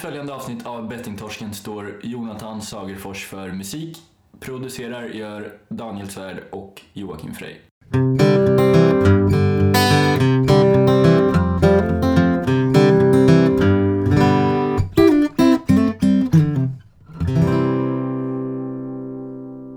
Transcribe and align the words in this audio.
följande 0.00 0.34
avsnitt 0.34 0.66
av 0.66 0.88
Bettingtorsken 0.88 1.54
står 1.54 2.00
Jonathan 2.02 2.62
Sagerfors 2.62 3.26
för 3.26 3.52
musik. 3.52 3.98
Producerar 4.40 5.08
gör 5.08 5.58
Daniel 5.68 6.08
Svärd 6.08 6.44
och 6.50 6.82
Joakim 6.92 7.34
Frey. 7.34 7.56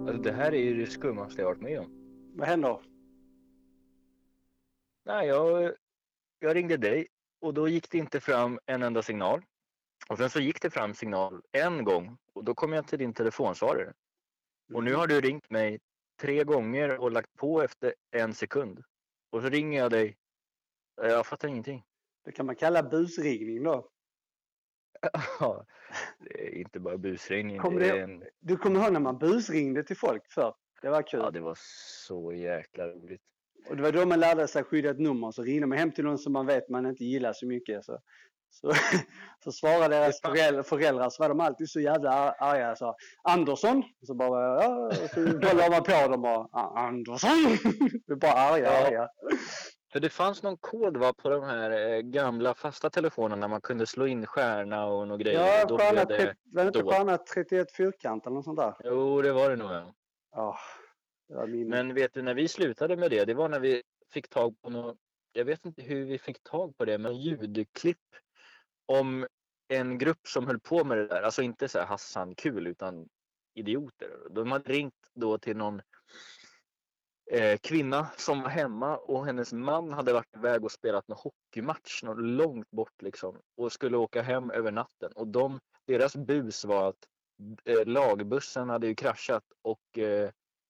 Alltså, 0.07 0.23
det 0.23 0.31
här 0.31 0.53
är 0.53 0.63
ju 0.63 0.85
det 0.85 0.91
skummaste 0.91 1.41
jag 1.41 1.47
varit 1.47 1.61
med 1.61 1.79
om. 1.79 1.87
Vad 2.35 2.47
händer? 2.47 2.77
Nej, 5.05 5.27
jag, 5.27 5.71
jag 6.39 6.55
ringde 6.55 6.77
dig 6.77 7.07
och 7.41 7.53
då 7.53 7.67
gick 7.67 7.89
det 7.89 7.97
inte 7.97 8.19
fram 8.19 8.59
en 8.65 8.83
enda 8.83 9.01
signal. 9.01 9.41
Och 10.09 10.17
sen 10.17 10.29
så 10.29 10.39
gick 10.39 10.61
det 10.61 10.69
fram 10.69 10.93
signal 10.93 11.41
en 11.51 11.83
gång 11.83 12.17
och 12.33 12.43
då 12.43 12.53
kom 12.53 12.73
jag 12.73 12.87
till 12.87 12.99
din 12.99 13.13
telefonsvarare. 13.13 13.93
Och 14.73 14.83
nu 14.83 14.93
har 14.93 15.07
du 15.07 15.21
ringt 15.21 15.49
mig 15.49 15.79
tre 16.21 16.43
gånger 16.43 16.97
och 16.97 17.11
lagt 17.11 17.33
på 17.37 17.61
efter 17.61 17.93
en 18.11 18.33
sekund. 18.33 18.83
Och 19.29 19.41
så 19.41 19.49
ringer 19.49 19.79
jag 19.79 19.91
dig. 19.91 20.17
Jag 20.95 21.25
fattar 21.27 21.47
ingenting. 21.47 21.83
Det 22.25 22.31
kan 22.31 22.45
man 22.45 22.55
kalla 22.55 22.83
busringning 22.83 23.63
då. 23.63 23.89
Ja, 25.39 25.65
det 26.19 26.47
är 26.47 26.57
inte 26.57 26.79
bara 26.79 26.97
busringning. 26.97 27.77
Det- 27.79 27.89
är 27.89 28.03
en... 28.03 28.23
Du 28.39 28.57
kommer 28.57 28.83
ihåg 28.83 28.93
när 28.93 28.99
man 28.99 29.17
busringde 29.17 29.83
till 29.83 29.97
folk 29.97 30.31
förr? 30.31 30.55
Det 30.81 30.89
var 30.89 31.01
kul. 31.01 31.19
Ja, 31.19 31.31
det 31.31 31.39
var 31.39 31.57
så 32.07 32.33
jäkla 32.33 32.87
roligt. 32.87 33.21
Och 33.69 33.75
det 33.77 33.83
var 33.83 33.91
då 33.91 34.05
man 34.05 34.19
lärde 34.19 34.47
sig 34.47 34.63
skydda 34.63 34.89
ett 34.89 34.99
nummer. 34.99 35.31
Så 35.31 35.43
ringde 35.43 35.67
man 35.67 35.77
hem 35.77 35.91
till 35.91 36.03
någon 36.03 36.17
som 36.17 36.33
man 36.33 36.45
vet 36.45 36.69
man 36.69 36.85
inte 36.85 37.05
gillar 37.05 37.33
så 37.33 37.47
mycket. 37.47 37.85
Så, 37.85 37.99
så, 38.53 38.73
så 39.43 39.51
svarade 39.51 39.95
deras 39.95 40.21
föräldrar, 40.21 40.63
föräldrar 40.63 41.09
så 41.09 41.23
var 41.23 41.29
de 41.29 41.39
alltid 41.39 41.69
så 41.69 41.79
jävla 41.79 42.11
ar- 42.11 42.35
arga. 42.39 42.75
Så, 42.75 42.95
Andersson? 43.23 43.83
Så 44.07 44.13
bara, 44.15 44.63
ja, 44.63 44.91
så 45.13 45.15
kollade 45.39 45.69
man 45.69 45.83
på 45.83 46.07
dem 46.11 46.25
och 46.25 46.49
"A- 46.53 46.73
Andersson? 46.75 47.29
Är 48.11 48.15
bara 48.15 48.33
arga, 48.33 48.65
Ja. 48.81 48.87
arga. 48.87 49.07
För 49.91 49.99
det 49.99 50.09
fanns 50.09 50.43
någon 50.43 50.57
kod 50.57 50.97
va, 50.97 51.13
på 51.13 51.29
de 51.29 51.43
här 51.43 51.71
eh, 51.71 51.99
gamla 51.99 52.53
fasta 52.53 52.89
telefonerna 52.89 53.47
man 53.47 53.61
kunde 53.61 53.85
slå 53.85 54.07
in 54.07 54.25
stjärna 54.25 54.85
och 54.85 55.07
några 55.07 55.23
grejer. 55.23 55.39
Ja, 55.59 55.65
då 55.65 55.77
stjärna, 55.77 56.05
blev 56.05 56.19
det... 56.19 56.35
var 56.43 56.63
det 56.63 56.67
inte 56.67 56.79
då. 56.81 56.91
stjärna 56.91 57.17
31 57.17 57.71
fyrkant 57.71 58.25
eller 58.25 58.33
något 58.35 58.45
sånt 58.45 58.59
där? 58.59 58.73
Jo, 58.83 59.21
det 59.21 59.33
var 59.33 59.49
det 59.49 59.55
nog. 59.55 59.71
Ja. 59.71 59.93
Ja, 60.31 60.57
det 61.45 61.47
min. 61.47 61.69
Men 61.69 61.93
vet 61.93 62.13
du, 62.13 62.21
när 62.21 62.33
vi 62.33 62.47
slutade 62.47 62.97
med 62.97 63.11
det, 63.11 63.25
det 63.25 63.33
var 63.33 63.49
när 63.49 63.59
vi 63.59 63.81
fick 64.13 64.29
tag 64.29 64.61
på 64.61 64.69
något, 64.69 64.97
jag 65.33 65.45
vet 65.45 65.65
inte 65.65 65.81
hur 65.81 66.05
vi 66.05 66.17
fick 66.17 66.43
tag 66.43 66.77
på 66.77 66.85
det, 66.85 66.97
men 66.97 67.17
ljudklipp 67.17 67.97
om 68.85 69.27
en 69.67 69.97
grupp 69.97 70.27
som 70.27 70.47
höll 70.47 70.59
på 70.59 70.83
med 70.83 70.97
det 70.97 71.07
där. 71.07 71.21
Alltså 71.21 71.41
inte 71.41 71.67
så 71.67 71.79
här 71.79 71.85
Hassan 71.85 72.35
kul 72.35 72.67
utan 72.67 73.09
idioter. 73.53 74.09
De 74.29 74.51
hade 74.51 74.73
ringt 74.73 75.11
då 75.13 75.37
till 75.37 75.57
någon 75.57 75.81
eh, 77.31 77.57
kvinna 77.57 78.07
som 78.17 78.41
var 78.41 78.49
hemma 78.49 78.97
och 78.97 79.25
hennes 79.25 79.53
man 79.53 79.93
hade 79.93 80.13
varit 80.13 80.35
iväg 80.35 80.63
och 80.63 80.71
spelat 80.71 81.09
en 81.09 81.15
hockeymatch 81.15 82.03
något 82.03 82.21
långt 82.21 82.71
bort 82.71 83.01
liksom 83.01 83.41
och 83.57 83.71
skulle 83.71 83.97
åka 83.97 84.21
hem 84.21 84.51
över 84.51 84.71
natten 84.71 85.11
och 85.15 85.27
de, 85.27 85.59
deras 85.87 86.15
bus 86.15 86.65
var 86.65 86.89
att 86.89 87.07
eh, 87.65 87.85
lagbussen 87.85 88.69
hade 88.69 88.87
ju 88.87 88.95
kraschat 88.95 89.43
och 89.61 89.97
eh, 89.97 90.29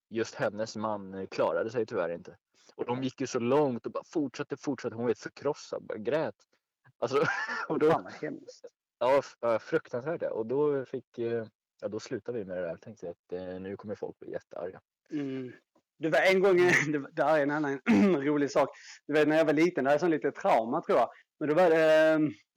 just 0.09 0.36
hennes 0.36 0.75
man 0.75 1.27
klarade 1.27 1.70
sig 1.70 1.86
tyvärr 1.86 2.09
inte. 2.09 2.38
Och 2.75 2.86
de 2.86 3.03
gick 3.03 3.22
ju 3.22 3.27
så 3.27 3.39
långt 3.39 3.86
och 3.86 3.92
bara 3.92 4.03
fortsatte, 4.03 4.58
fortsatte. 4.58 4.95
Hon 4.95 5.03
var 5.03 5.09
helt 5.09 5.20
förkrossad, 5.20 5.83
bara 5.83 5.98
grät. 5.98 6.36
Alltså, 7.04 7.18
och 7.68 7.80
då, 7.80 7.92
Fan 7.92 8.04
vad 8.04 8.14
hemskt. 8.14 8.66
ja, 9.00 9.59
fruktansvärt. 9.59 10.22
Och 10.23 10.46
då 10.46 10.86
fick, 10.86 11.18
eh, 11.18 11.45
ja 11.82 11.88
då 11.88 12.00
slutade 12.00 12.38
vi 12.38 12.45
med 12.45 12.58
det 12.58 12.62
där. 12.62 12.70
Jag 12.70 12.82
tänkte 12.82 13.10
att 13.10 13.32
eh, 13.34 13.60
nu 13.60 13.78
kommer 13.78 13.95
folk 13.95 14.20
bli 14.20 14.32
jättearga. 14.32 14.82
Mm. 15.12 15.52
Det 16.00 16.10
var 16.10 16.20
en 16.20 16.40
gång, 16.42 16.58
det, 16.92 16.98
var- 17.00 17.10
det 17.12 17.23
här 17.23 17.38
är 17.39 17.44
en 17.44 17.52
annan 17.52 17.80
rolig 18.23 18.52
sak. 18.52 18.70
Du 19.08 19.14
vet 19.14 19.27
när 19.27 19.38
jag 19.38 19.45
var 19.45 19.54
liten, 19.54 19.83
det 19.83 19.89
här 19.89 19.95
är 19.95 20.00
sån 20.00 20.10
lite 20.10 20.32
trauma 20.32 20.82
tror 20.82 20.98
jag. 20.98 21.10
Men 21.39 21.50
då 21.50 21.55
var 21.55 21.70
det, 21.70 21.83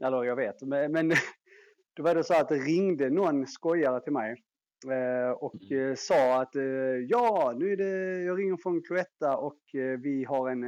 eller 0.04 0.25
jag 0.25 0.37
vet, 0.37 0.62
men, 0.62 0.93
men 0.93 1.12
då 1.97 2.03
var 2.03 2.15
det 2.15 2.25
så 2.25 2.34
att 2.34 2.49
det 2.49 2.56
ringde 2.59 3.10
någon 3.10 3.47
skojare 3.47 4.00
till 4.00 4.12
mig. 4.12 4.43
Eh, 4.91 5.30
Och 5.30 5.72
eh, 5.72 5.94
sa 5.94 6.42
att 6.42 6.56
eh, 6.56 6.62
ja, 7.08 7.54
nu 7.56 7.72
är 7.72 7.76
det, 7.76 8.22
jag 8.22 8.38
ringer 8.38 8.56
från 8.56 8.82
Cloetta 8.82 9.36
och 9.36 9.58
vi 9.98 10.24
har 10.28 10.50
en 10.50 10.64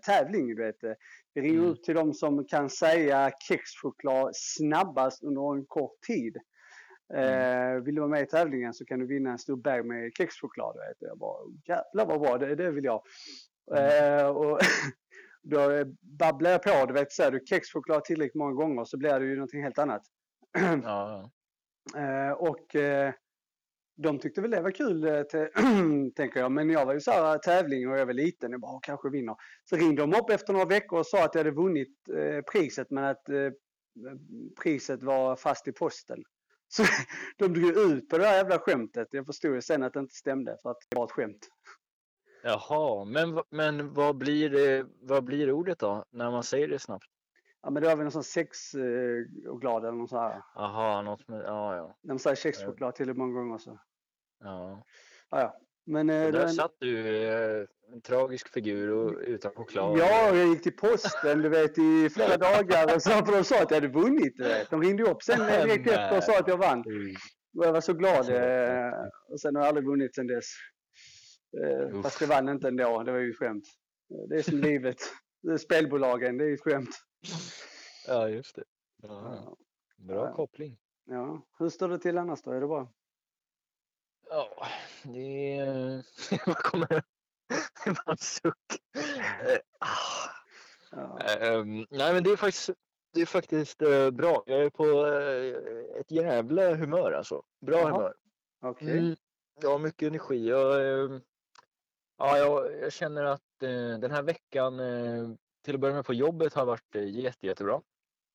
tävling. 0.00 0.46
Du 0.46 0.54
vet. 0.54 0.76
Vi 1.34 1.40
ringer 1.40 1.58
Mm. 1.58 1.70
ut 1.70 1.82
till 1.84 1.94
de 1.94 2.14
som 2.14 2.44
kan 2.44 2.70
säga 2.70 3.30
kexchoklad 3.48 4.30
snabbast 4.32 5.22
under 5.22 5.54
en 5.54 5.64
kort 5.66 6.00
tid. 6.06 6.36
Eh, 7.14 7.74
vill 7.82 7.94
du 7.94 8.00
vara 8.00 8.10
med 8.10 8.22
i 8.22 8.26
tävlingen 8.26 8.74
så 8.74 8.84
kan 8.84 8.98
du 9.00 9.06
vinna 9.06 9.30
en 9.30 9.38
stor 9.38 9.56
bag 9.56 9.86
med 9.86 10.12
kexchoklad. 10.18 10.76
Vet. 10.76 10.96
Jag 11.08 11.18
bara, 11.18 11.38
jävlar 11.64 12.06
vad 12.06 12.20
bra, 12.20 12.38
det, 12.38 12.54
det 12.54 12.70
vill 12.70 12.84
jag. 12.84 13.02
Eh, 13.76 14.26
och 14.26 14.58
då 15.42 15.84
babblar 16.00 16.50
jag 16.50 16.62
på, 16.62 16.86
du 16.86 16.92
vet, 16.92 17.12
säger 17.12 17.30
du 17.30 17.40
kexchoklad 17.46 18.04
tillräckligt 18.04 18.34
många 18.34 18.52
gånger 18.52 18.84
så 18.84 18.98
blir 18.98 19.20
det 19.20 19.26
ju 19.26 19.34
någonting 19.34 19.62
helt 19.62 19.78
annat. 19.78 20.02
Ja, 20.84 21.30
ja. 21.94 22.00
Eh, 22.00 22.32
och 22.32 22.76
eh, 22.76 23.12
de 24.02 24.18
tyckte 24.18 24.40
väl 24.40 24.50
det 24.50 24.60
var 24.60 24.70
kul, 24.70 25.04
eh, 25.04 25.22
tänker 26.16 26.40
jag. 26.40 26.52
Men 26.52 26.70
jag 26.70 26.86
var 26.86 26.94
ju 26.94 27.00
så 27.00 27.10
här 27.10 27.38
tävling 27.38 27.88
och 27.90 27.98
jag 27.98 28.06
var 28.06 28.12
liten. 28.12 28.52
Jag 28.52 28.60
bara, 28.60 28.72
"Åh, 28.72 28.78
kanske 28.82 29.10
vinner. 29.10 29.36
Så 29.64 29.76
ringde 29.76 30.02
de 30.02 30.14
upp 30.14 30.30
efter 30.30 30.52
några 30.52 30.66
veckor 30.66 30.98
och 30.98 31.06
sa 31.06 31.24
att 31.24 31.34
jag 31.34 31.40
hade 31.40 31.50
vunnit 31.56 32.08
eh, 32.08 32.40
priset, 32.52 32.90
men 32.90 33.04
att 33.04 33.28
eh, 33.28 33.50
priset 34.62 35.02
var 35.02 35.36
fast 35.36 35.68
i 35.68 35.72
posten. 35.72 36.22
Så 36.68 36.82
de 37.38 37.48
drog 37.52 37.76
ut 37.92 38.08
på 38.08 38.18
det 38.18 38.26
här 38.26 38.36
jävla 38.36 38.58
skämtet. 38.58 39.08
Jag 39.10 39.26
förstod 39.26 39.54
ju 39.54 39.62
sen 39.62 39.82
att 39.82 39.92
det 39.92 40.00
inte 40.00 40.14
stämde, 40.14 40.56
för 40.62 40.70
att 40.70 40.76
det 40.90 40.96
var 40.96 41.04
ett 41.04 41.10
skämt. 41.10 41.48
Jaha, 42.42 43.04
men, 43.04 43.40
men 43.50 43.92
vad, 43.92 44.16
blir 44.16 44.50
det, 44.50 44.86
vad 45.00 45.24
blir 45.24 45.52
ordet 45.52 45.78
då 45.78 46.04
när 46.10 46.30
man 46.30 46.42
säger 46.42 46.68
det 46.68 46.78
snabbt? 46.78 47.06
Ja, 47.62 47.70
men 47.70 47.82
det 47.82 47.88
var 47.88 47.96
väl 47.96 48.04
någon 48.04 48.12
sån 48.12 48.24
sex 48.24 48.74
eh, 48.74 49.50
och 49.50 49.64
eller 49.64 49.92
något 49.92 50.10
så 50.10 50.18
här. 50.18 50.42
Jaha, 50.54 51.02
något 51.02 51.28
med, 51.28 51.42
ja 51.46 51.76
ja. 51.76 51.96
De 52.02 52.18
säger 52.18 52.36
kexchoklad 52.36 52.94
till 52.94 53.06
det 53.06 53.14
många 53.14 53.40
gånger 53.40 53.58
så. 53.58 53.78
Ja. 54.42 54.84
Ja, 55.30 55.40
ja. 55.40 55.58
Men 55.84 56.10
eh, 56.10 56.14
där 56.22 56.32
var 56.32 56.40
en- 56.40 56.48
satt 56.52 56.74
du, 56.78 57.16
eh, 57.26 57.66
en 57.92 58.00
tragisk 58.00 58.48
figur 58.48 58.90
och 58.90 59.18
utan 59.20 59.52
choklad. 59.52 59.98
Ja, 59.98 60.34
jag 60.36 60.46
gick 60.48 60.62
till 60.62 60.76
posten 60.76 61.42
du 61.42 61.48
vet 61.48 61.78
i 61.78 62.10
flera 62.10 62.36
dagar 62.48 62.94
och 62.94 63.02
så 63.02 63.10
för 63.10 63.32
de 63.32 63.44
sa 63.44 63.62
att 63.62 63.70
jag 63.70 63.76
hade 63.80 63.88
vunnit. 63.88 64.34
Du 64.36 64.42
vet. 64.44 64.70
De 64.70 64.82
ringde 64.82 65.02
upp 65.10 65.22
sen 65.22 65.38
direkt 65.38 65.88
efter 65.90 66.16
och 66.16 66.24
sa 66.24 66.38
att 66.38 66.48
jag 66.48 66.56
vann. 66.56 66.84
Mm. 66.86 67.14
Och 67.58 67.64
jag 67.66 67.72
var 67.72 67.80
så 67.80 67.92
glad. 67.92 68.28
Eh, 68.30 68.92
Och 69.28 69.40
sen 69.40 69.56
har 69.56 69.62
jag 69.62 69.68
aldrig 69.68 69.86
vunnit 69.86 70.14
sen 70.14 70.26
dess. 70.26 70.44
Uff. 71.92 72.02
Fast 72.02 72.20
jag 72.20 72.28
vann 72.28 72.48
inte 72.48 72.68
ändå. 72.68 73.02
Det 73.02 73.12
var 73.12 73.18
ju 73.18 73.34
skämt. 73.34 73.64
Det 74.28 74.34
är 74.36 74.42
som 74.42 74.58
livet. 74.70 74.96
Det 75.42 75.52
är 75.52 75.56
spelbolagen, 75.56 76.38
det 76.38 76.44
är 76.44 76.48
ju 76.48 76.54
ett 76.54 76.60
skämt. 76.60 76.90
Ja, 78.08 78.28
just 78.28 78.56
det. 78.56 78.64
Ja. 79.02 79.56
bra 79.98 80.26
Ja. 80.26 80.32
koppling. 80.34 80.76
Ja. 81.06 81.42
Hur 81.58 81.68
står 81.68 81.88
det 81.88 81.98
till 81.98 82.18
annars 82.18 82.42
då? 82.42 82.50
Är 82.50 82.60
det 82.60 82.66
bra? 82.66 82.92
Ja, 84.32 84.66
det. 85.02 86.02
Vad 86.46 86.56
kommer 86.56 86.86
det? 86.86 87.02
Var 87.86 88.12
en 88.12 88.16
suck. 88.16 88.82
Eh, 88.94 89.58
ah. 89.78 91.18
Ehm, 91.18 91.86
nej, 91.90 92.14
men 92.14 92.22
det 92.24 92.30
är 92.30 92.36
faktiskt, 92.36 92.70
det 93.14 93.20
är 93.20 93.26
faktiskt 93.26 93.82
eh, 93.82 94.10
bra. 94.10 94.42
Jag 94.46 94.62
är 94.62 94.70
på 94.70 95.06
eh, 95.06 96.00
ett 96.00 96.10
jävla 96.10 96.74
humör 96.74 97.12
alltså. 97.12 97.42
Bra 97.60 97.78
Jaha, 97.78 97.90
humör. 97.90 98.14
Okej. 98.60 98.98
Mm, 98.98 99.16
jag 99.60 99.70
har 99.70 99.78
mycket 99.78 100.08
energi. 100.08 100.48
Jag, 100.48 100.74
eh, 100.74 101.18
ja, 102.18 102.38
jag, 102.38 102.80
jag 102.80 102.92
känner 102.92 103.24
att 103.24 103.42
den 104.00 104.10
här 104.10 104.22
veckan, 104.22 104.78
till 105.64 105.74
att 105.74 105.80
börja 105.80 105.94
med 105.94 106.04
på 106.04 106.14
jobbet, 106.14 106.54
har 106.54 106.66
varit 106.66 106.94
jätte, 106.94 107.46
jättebra. 107.46 107.82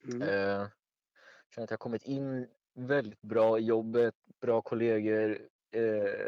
Mm. 0.03 0.19
Känner 0.21 1.63
att 1.63 1.69
jag 1.69 1.71
har 1.71 1.77
kommit 1.77 2.03
in 2.03 2.47
väldigt 2.73 3.21
bra 3.21 3.59
i 3.59 3.63
jobbet, 3.63 4.15
bra 4.41 4.61
kollegor. 4.61 5.47
Eh, 5.71 5.81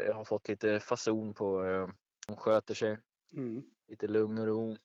jag 0.06 0.14
har 0.14 0.24
fått 0.24 0.48
lite 0.48 0.80
fason 0.80 1.34
på 1.34 1.64
eh, 1.64 1.88
de 2.26 2.36
sköter 2.36 2.74
sig, 2.74 2.98
Mm. 3.32 3.62
lite 3.88 4.06
lugn 4.08 4.38
och 4.38 4.46
ro. 4.46 4.76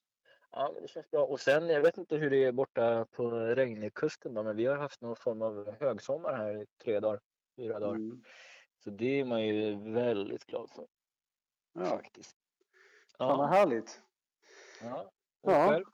Ja, 0.52 0.72
men 0.74 0.82
det 0.82 0.88
känns 0.88 1.12
bra. 1.12 1.26
Och 1.26 1.40
sen, 1.40 1.68
jag 1.70 1.82
vet 1.82 1.98
inte 1.98 2.16
hur 2.18 2.30
det 2.30 2.44
är 2.44 2.52
borta 2.52 3.06
på 3.12 3.30
Regnekusten 3.32 4.34
då, 4.34 4.44
men 4.44 4.56
vi 4.56 4.66
har 4.66 4.76
haft 4.78 5.02
någon 5.02 5.16
form 5.16 5.42
av 5.42 5.76
högsommar 5.80 6.34
här 6.34 6.62
i 6.62 6.66
tre 6.84 7.00
dagar, 7.00 7.20
fyra 7.56 7.80
dagar. 7.80 7.96
Mm. 7.96 8.24
Så 8.84 8.90
det 8.90 9.20
är 9.20 9.26
man 9.26 9.48
ju 9.48 9.76
väldigt 9.94 10.46
glad 10.46 10.70
för 10.72 10.88
Ja, 11.74 11.86
faktiskt. 11.86 12.38
fan 13.18 13.38
vad 13.38 13.48
Ja, 13.48 13.52
härligt. 13.52 14.02
ja. 14.82 15.12
Och 15.42 15.52
Ja. 15.52 15.68
själv? 15.70 15.86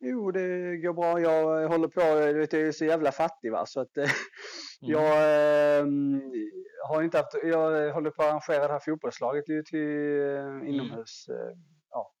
Jo, 0.00 0.30
det 0.30 0.76
går 0.76 0.92
bra. 0.92 1.20
Jag 1.20 1.68
håller 1.68 1.88
på, 1.88 2.00
jag 2.00 2.54
är 2.54 2.72
så 2.72 2.84
jävla 2.84 3.12
fattig 3.12 3.52
va, 3.52 3.66
så 3.66 3.80
att 3.80 3.96
eh, 3.96 4.04
Mm. 4.82 4.92
jag 4.92 5.12
eh, 5.78 5.86
har 6.88 7.02
inte 7.02 7.18
haft, 7.18 7.34
jag 7.42 7.92
håller 7.92 8.10
på 8.10 8.22
att 8.22 8.28
arrangera 8.28 8.66
det 8.66 8.72
här 8.72 8.80
fotbollslaget 8.80 9.48
ju 9.48 9.62
till 9.62 10.20
eh, 10.20 10.68
inomhus, 10.68 11.28
eh, 11.28 11.56
ja, 11.90 12.12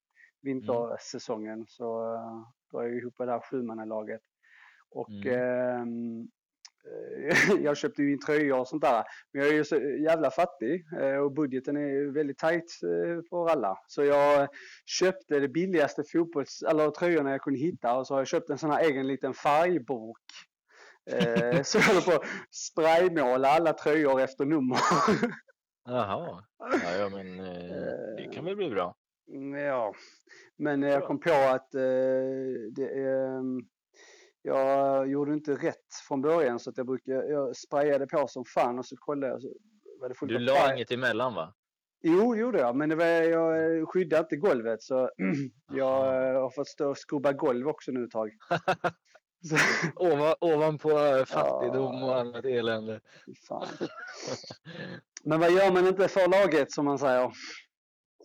vintersäsongen. 0.42 1.64
Så 1.68 2.14
eh, 2.14 2.42
drar 2.72 2.82
jag 2.82 2.96
ihop 2.96 3.14
det 3.18 3.30
här 3.30 3.40
sjumannalaget. 3.40 4.20
Och 4.90 5.08
Mm. 5.10 6.28
Eh, 6.84 7.60
jag 7.64 7.76
köpte 7.76 8.02
ju 8.02 8.12
in 8.12 8.20
tröjor 8.20 8.58
och 8.58 8.68
sånt 8.68 8.82
där. 8.82 9.04
Men 9.32 9.42
jag 9.42 9.50
är 9.50 9.54
ju 9.54 9.64
så 9.64 9.76
jävla 9.80 10.30
fattig 10.30 10.84
eh, 11.00 11.16
och 11.16 11.32
budgeten 11.32 11.76
är 11.76 12.12
väldigt 12.12 12.42
eh, 12.42 13.22
för 13.30 13.50
alla. 13.50 13.78
Så 13.86 14.04
jag 14.04 14.48
köpte 14.86 15.40
det 15.40 15.48
billigaste 15.48 16.04
fotbolls 16.12 16.62
eller 16.62 16.90
tröjorna 16.90 17.30
jag 17.30 17.40
kunde 17.40 17.58
hitta 17.60 17.96
och 17.96 18.06
så 18.06 18.14
har 18.14 18.20
jag 18.20 18.28
köpt 18.28 18.50
en 18.50 18.58
sån 18.58 18.70
här 18.70 18.84
egen 18.84 19.06
liten 19.06 19.34
färgburk. 19.34 20.16
Eh, 21.10 21.62
så 21.62 21.78
jag 21.78 21.84
håller 21.84 22.00
på 22.00 22.12
att 22.12 22.28
spraymåla 22.50 23.48
alla 23.48 23.72
tröjor 23.72 24.20
efter 24.20 24.44
nummer. 24.44 24.78
Jaha. 25.84 26.44
Ja, 26.58 26.96
ja 26.98 27.08
men 27.08 27.40
eh, 27.40 28.16
det 28.16 28.30
kan 28.32 28.44
väl 28.44 28.56
bli 28.56 28.70
bra. 28.70 28.94
Mm, 29.32 29.60
Ja, 29.60 29.94
men 30.56 30.82
jag 30.82 31.04
kom 31.04 31.20
på 31.20 31.32
att 31.32 31.74
eh, 31.74 31.80
det 32.72 32.88
är, 32.94 33.42
jag 34.42 35.08
gjorde 35.10 35.32
inte 35.32 35.54
rätt 35.54 35.94
från 36.08 36.22
början 36.22 36.58
så 36.58 36.70
att 36.70 36.76
jag 36.76 36.86
brukar, 36.86 37.12
jag 37.12 37.56
sprayade 37.56 38.06
på 38.06 38.28
som 38.28 38.44
fan 38.44 38.78
och 38.78 38.86
så 38.86 38.96
kollade 38.96 39.32
jag 39.32 39.42
så 39.42 39.48
var 40.00 40.08
det 40.08 40.14
fullt 40.14 40.28
Du 40.32 40.38
la 40.38 40.54
färg. 40.54 40.74
inget 40.76 40.90
emellan 40.90 41.34
va? 41.34 41.54
Jo, 42.02 42.32
det 42.34 42.40
gjorde 42.40 42.58
jag, 42.58 42.76
men 42.76 42.88
det 42.88 42.94
var, 42.96 43.04
jag 43.06 43.88
skyddade 43.88 44.20
inte 44.22 44.36
golvet 44.36 44.82
så 44.82 45.10
jag 45.72 45.86
har 46.40 46.50
fått 46.50 46.68
stå 46.68 46.88
och 46.90 46.98
skrubba 46.98 47.32
golv 47.32 47.68
också 47.68 47.92
nu 47.92 48.04
ett 48.04 48.10
tag. 48.10 48.30
Så, 49.42 49.56
Ovan, 49.96 50.34
ovanpå 50.40 50.90
eh, 50.90 51.24
fattigdom 51.24 52.02
och 52.02 52.18
annat 52.20 52.44
elände. 52.44 53.00
fan. 53.48 53.66
Men 55.24 55.40
vad 55.40 55.50
gör 55.50 55.72
man 55.72 55.86
inte 55.86 56.08
för 56.08 56.28
laget 56.28 56.72
som 56.72 56.84
man 56.84 56.98
säger? 56.98 57.32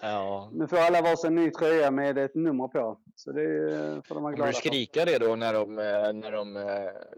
Ja. 0.01 0.49
Nu 0.53 0.67
får 0.67 0.77
alla 0.77 1.01
varsin 1.01 1.35
ny 1.35 1.51
tröja 1.51 1.91
med 1.91 2.17
ett 2.17 2.35
nummer 2.35 2.67
på. 2.67 2.99
Så 3.15 3.31
det 3.31 3.41
får 4.07 4.15
de 4.15 4.23
vara 4.23 4.33
glada 4.33 4.51
du 4.51 4.53
för. 4.53 4.59
skrika 4.59 5.05
det 5.05 5.17
då 5.17 5.35
när 5.35 5.53
de, 5.53 5.79
eh, 5.79 6.13
när 6.13 6.31
de, 6.31 6.57
eh, 6.57 6.63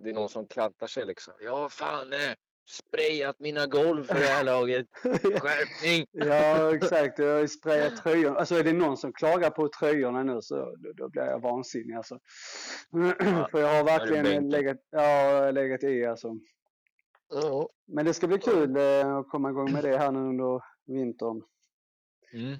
det 0.04 0.10
är 0.10 0.14
någon 0.14 0.30
som 0.30 0.48
klantar 0.48 0.88
sig 0.88 1.06
liksom? 1.06 1.34
Har 1.50 1.70
fan 1.70 2.14
eh, 2.14 2.20
sprayat 2.68 3.40
mina 3.40 3.66
golv 3.66 4.04
för 4.04 4.14
det 4.14 4.26
här 4.26 4.44
laget. 4.44 4.88
Skärpning! 5.42 6.06
Ja, 6.12 6.76
exakt. 6.76 7.20
Jag 7.20 7.34
har 7.34 7.40
ju 7.40 7.48
sprayat 7.48 8.04
tröjor. 8.04 8.36
Alltså 8.36 8.56
är 8.56 8.64
det 8.64 8.74
någon 8.74 8.98
som 8.98 9.14
klagar 9.14 9.50
på 9.50 9.70
tröjorna 9.80 10.24
nu 10.24 10.42
så 10.42 10.56
då, 10.56 10.94
då 10.94 11.10
blir 11.10 11.24
jag 11.24 11.40
vansinnig 11.40 11.96
alltså. 11.96 12.20
För 13.52 13.60
jag 13.60 13.78
har 13.78 13.84
verkligen 13.84 14.50
legat, 14.50 14.78
ja, 14.90 15.52
legat 15.52 15.84
i 15.84 16.06
alltså. 16.06 16.36
Ja. 17.30 17.70
Men 17.88 18.06
det 18.06 18.14
ska 18.14 18.28
bli 18.28 18.38
kul 18.38 18.78
eh, 18.78 19.16
att 19.16 19.30
komma 19.30 19.50
igång 19.50 19.72
med 19.74 19.84
det 19.84 19.98
här 19.98 20.12
nu 20.12 20.20
under 20.20 20.62
vintern. 20.86 21.44
Mm. 22.34 22.58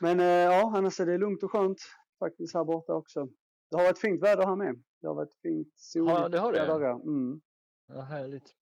Men 0.00 0.20
eh, 0.20 0.26
ja, 0.26 0.72
annars 0.76 1.00
är 1.00 1.06
det 1.06 1.18
lugnt 1.18 1.42
och 1.42 1.52
skönt 1.52 1.78
faktiskt 2.18 2.54
här 2.54 2.64
borta 2.64 2.92
också. 2.92 3.28
Det 3.70 3.76
har 3.76 3.84
varit 3.84 3.98
fint 3.98 4.22
väder 4.22 4.46
här 4.46 4.56
med. 4.56 4.82
Det 5.00 5.06
har 5.06 5.14
varit 5.14 5.34
fint 5.42 5.68
soligt. 5.76 6.18
Ja, 6.18 6.28
det 6.28 6.38
har 6.38 6.52
det. 6.52 6.58
flera 6.58 6.72
dagar. 6.72 6.90
Mm. 6.92 7.40
Ja, 7.86 8.00
härligt. 8.00 8.54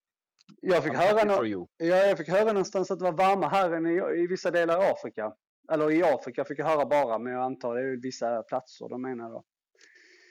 Jag, 0.61 0.85
fick 0.85 0.93
I'm 0.93 0.97
höra 0.97 1.47
you. 1.47 1.67
ja, 1.77 1.87
jag 1.87 2.19
fick 2.19 2.29
höra 2.29 2.45
någonstans 2.53 2.91
att 2.91 2.99
det 2.99 3.05
var 3.05 3.13
varmare 3.13 3.49
här 3.51 3.73
än 3.73 3.87
i, 3.87 4.23
i 4.23 4.27
vissa 4.27 4.51
delar 4.51 4.77
av 4.77 4.83
Afrika. 4.83 5.37
Eller 5.73 5.91
i 5.91 6.03
Afrika 6.03 6.45
fick 6.45 6.59
jag 6.59 6.67
höra 6.67 6.87
bara, 6.87 7.19
men 7.19 7.33
jag 7.33 7.43
antar 7.43 7.75
det 7.75 7.81
är 7.81 8.03
vissa 8.03 8.43
platser 8.43 8.89
de 8.89 9.03
menar 9.03 9.31
då. 9.31 9.45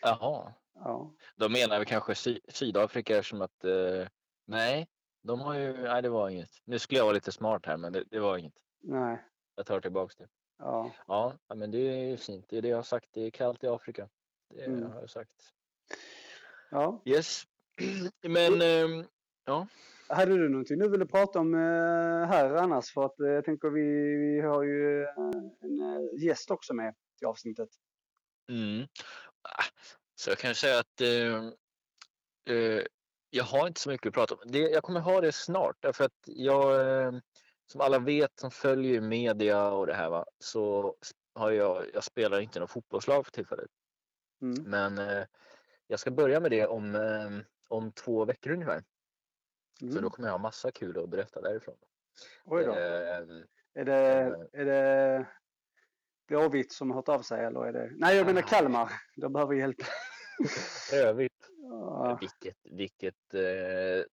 Jaha. 0.01 0.53
Ja. 0.73 1.15
De 1.35 1.51
menar 1.51 1.77
väl 1.77 1.85
kanske 1.85 2.15
Sy- 2.15 2.39
Sydafrika 2.47 3.17
eftersom 3.17 3.41
att 3.41 3.63
eh, 3.63 4.07
nej, 4.47 4.87
de 5.23 5.39
har 5.39 5.55
ju, 5.55 5.77
nej 5.77 6.01
det 6.01 6.09
var 6.09 6.29
inget. 6.29 6.49
Nu 6.65 6.79
skulle 6.79 6.97
jag 6.97 7.05
vara 7.05 7.13
lite 7.13 7.31
smart 7.31 7.65
här 7.65 7.77
men 7.77 7.93
det, 7.93 8.03
det 8.11 8.19
var 8.19 8.37
inget. 8.37 8.53
Nej. 8.83 9.25
Jag 9.55 9.65
tar 9.65 9.79
tillbaks 9.81 10.15
det. 10.15 10.27
Ja. 10.61 10.91
Ja, 11.07 11.33
ja, 11.47 11.55
men 11.55 11.71
det 11.71 11.77
är 11.77 12.05
ju 12.09 12.17
fint. 12.17 12.45
Det 12.49 12.57
är 12.57 12.61
det 12.61 12.67
jag 12.67 12.77
har 12.77 12.83
sagt. 12.83 13.09
Det 13.11 13.21
är 13.21 13.31
kallt 13.31 13.63
i 13.63 13.67
Afrika. 13.67 14.09
Det 14.49 14.63
Mm. 14.65 14.91
har 14.91 14.99
jag 15.01 15.09
sagt. 15.09 15.31
ja. 16.71 17.01
Yes. 17.05 17.43
Men 18.27 18.61
ehm, 18.61 19.05
Hade 20.07 20.37
du 20.37 20.49
någonting 20.49 20.79
du 20.79 20.89
ville 20.89 21.05
prata 21.05 21.39
om 21.39 21.53
eh, 21.53 21.59
här 22.27 22.55
annars? 22.55 22.93
För 22.93 23.05
att 23.05 23.19
eh, 23.19 23.27
jag 23.27 23.45
tänker 23.45 23.69
vi, 23.69 23.81
vi 24.17 24.41
har 24.41 24.63
ju 24.63 25.03
eh, 25.03 25.09
en 25.61 26.17
gäst 26.17 26.51
också 26.51 26.73
med 26.73 26.95
till 27.17 27.27
avsnittet. 27.27 27.69
mm. 28.49 28.87
Ah, 29.41 29.63
så 30.15 30.29
jag 30.31 30.37
kan 30.37 30.55
säga 30.55 30.79
att 30.79 31.01
eh, 31.01 32.83
jag 33.29 33.43
har 33.43 33.67
inte 33.67 33.79
så 33.81 33.89
mycket 33.89 34.07
att 34.07 34.13
prata 34.13 34.35
om. 34.35 34.41
Det, 34.45 34.59
jag 34.59 34.83
kommer 34.83 34.99
ha 34.99 35.21
det 35.21 35.31
snart 35.31 35.75
därför 35.79 36.03
att 36.03 36.19
jag 36.25 36.89
eh, 37.05 37.11
som 37.71 37.81
alla 37.81 37.99
vet 37.99 38.39
som 38.39 38.51
följer 38.51 39.01
media 39.01 39.71
och 39.71 39.87
det 39.87 39.93
här 39.93 40.09
va, 40.09 40.25
så 40.39 40.95
har 41.35 41.51
jag, 41.51 41.85
jag 41.93 42.03
spelar 42.03 42.39
inte 42.39 42.59
någon 42.59 42.67
fotbollslag 42.67 43.25
för 43.25 43.31
tillfället. 43.31 43.69
Mm. 44.41 44.63
Men 44.63 44.97
eh, 44.97 45.25
jag 45.87 45.99
ska 45.99 46.11
börja 46.11 46.39
med 46.39 46.51
det 46.51 46.67
om, 46.67 46.95
eh, 46.95 47.29
om 47.67 47.91
två 47.91 48.25
veckor 48.25 48.51
ungefär. 48.51 48.83
Så 49.79 49.85
Mm. 49.85 50.01
då 50.03 50.09
kommer 50.09 50.27
jag 50.27 50.33
ha 50.33 50.39
massa 50.39 50.71
kul 50.71 51.03
att 51.03 51.09
berätta 51.09 51.41
därifrån. 51.41 51.77
Oj 52.45 52.63
då. 52.63 52.71
Eh, 52.71 52.77
Är 53.73 53.85
det, 53.85 53.95
är 54.53 54.65
det 54.65 55.27
Blåvitt 56.27 56.71
som 56.73 56.89
har 56.89 56.95
hört 56.95 57.09
av 57.09 57.21
sig 57.21 57.45
eller 57.45 57.65
är 57.65 57.73
det? 57.73 57.91
Nej, 57.95 58.17
jag 58.17 58.25
menar 58.25 58.41
Ah. 58.41 58.45
Kalmar. 58.47 58.91
De 59.15 59.33
behöver 59.33 59.53
hjälp. 59.53 59.77
Övrigt, 60.93 61.49
Ja. 61.57 62.17
vilket, 62.21 62.57
vilket 62.63 63.33
eh, 63.33 64.03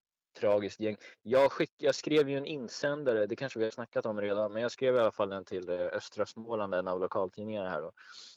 tragiskt 0.40 0.81
gäng. 0.81 0.96
Jag, 1.23 1.52
skick, 1.52 1.73
jag 1.76 1.94
skrev 1.94 2.29
ju 2.29 2.37
en 2.37 2.46
insändare, 2.46 3.26
det 3.26 3.37
kanske 3.37 3.58
vi 3.58 3.64
har 3.64 3.70
snackat 3.70 4.06
om 4.06 4.20
redan, 4.20 4.52
men 4.52 4.62
jag 4.62 4.70
skrev 4.73 4.96
i 4.96 4.99
alla 4.99 5.11
fall 5.11 5.29
den 5.29 5.44
till 5.44 5.69
eh, 5.69 5.81
Östra 5.81 6.26
Småland, 6.26 6.75
en 6.75 6.88
av 6.88 7.00
lokaltidningarna 7.00 7.70
här 7.70 7.81
då, 7.82 7.93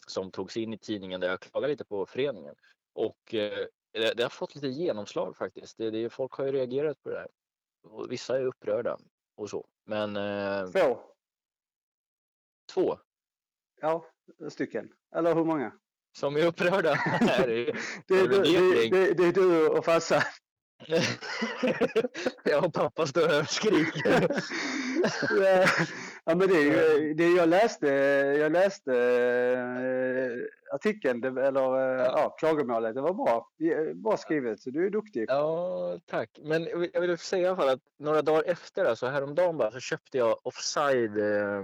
som 0.07 0.31
togs 0.31 0.57
in 0.57 0.73
i 0.73 0.77
tidningen 0.77 1.21
där 1.21 1.27
jag 1.27 1.39
klagade 1.39 1.71
lite 1.73 1.85
på 1.85 2.05
föreningen. 2.05 2.55
Och 2.93 3.33
eh, 3.33 3.65
det, 3.93 4.13
det 4.13 4.23
har 4.23 4.29
fått 4.29 4.55
lite 4.55 4.67
genomslag 4.67 5.37
faktiskt. 5.37 5.77
Det, 5.77 5.91
det, 5.91 6.09
folk 6.09 6.31
har 6.33 6.45
ju 6.45 6.51
reagerat 6.51 7.03
på 7.03 7.09
det 7.09 7.19
här. 7.19 7.27
Och 7.83 8.11
vissa 8.11 8.37
är 8.37 8.45
upprörda 8.45 8.97
och 9.35 9.49
så. 9.49 9.67
Men 9.85 10.17
eh, 10.17 10.67
Två. 10.67 10.99
två 12.73 12.97
Ja, 13.81 14.05
stycken. 14.49 14.93
Eller 15.15 15.35
hur 15.35 15.45
många? 15.45 15.71
som 16.17 16.35
är 16.35 16.45
upprörda. 16.45 16.93
Det 18.07 18.13
är, 18.13 18.27
det 18.27 18.27
det, 18.27 18.89
det, 18.89 19.13
det 19.13 19.23
är 19.23 19.33
du 19.33 19.67
och 19.67 19.85
farsan. 19.85 20.21
jag 22.43 22.65
och 22.65 22.73
pappa 22.73 23.07
står 23.07 23.27
här 23.27 23.41
och 23.41 23.49
skriker. 23.49 24.27
Ja, 26.23 26.35
men 26.35 26.47
det 26.47 26.69
är 26.69 27.13
det 27.13 27.29
jag 27.29 27.49
läste. 27.49 27.87
Jag 28.39 28.51
läste 28.51 28.93
eh, 28.93 30.75
artikeln, 30.75 31.37
eller 31.37 31.97
eh, 31.99 32.05
ja, 32.05 32.35
klagomålet. 32.39 32.95
Det 32.95 33.01
var 33.01 33.13
bra. 33.13 33.47
Bra 33.95 34.17
skrivet. 34.17 34.59
Så 34.59 34.69
du 34.69 34.85
är 34.85 34.89
duktig. 34.89 35.25
Ja, 35.27 35.99
tack. 36.05 36.39
Men 36.43 36.67
jag 36.93 37.01
vill- 37.01 37.17
säga 37.17 37.43
i 37.43 37.47
alla 37.47 37.55
fall 37.55 37.69
att 37.69 37.81
några 37.99 38.21
dagar 38.21 38.43
efter, 38.47 38.85
alltså 38.85 39.07
häromdagen 39.07 39.57
bara, 39.57 39.71
så 39.71 39.79
köpte 39.79 40.17
jag 40.17 40.37
Offside, 40.47 41.17
eh, 41.17 41.63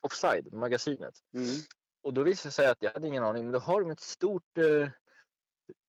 Offside 0.00 0.52
magasinet. 0.52 1.14
Mm. 1.34 1.46
Och 2.04 2.14
då 2.14 2.22
visade 2.22 2.48
det 2.48 2.52
sig 2.52 2.66
att 2.66 2.82
jag 2.82 2.90
hade 2.90 3.06
ingen 3.06 3.24
aning, 3.24 3.42
men 3.44 3.52
då 3.52 3.58
har 3.58 3.80
de 3.80 3.90
ett 3.90 4.00
stort 4.00 4.58
eh, 4.58 4.88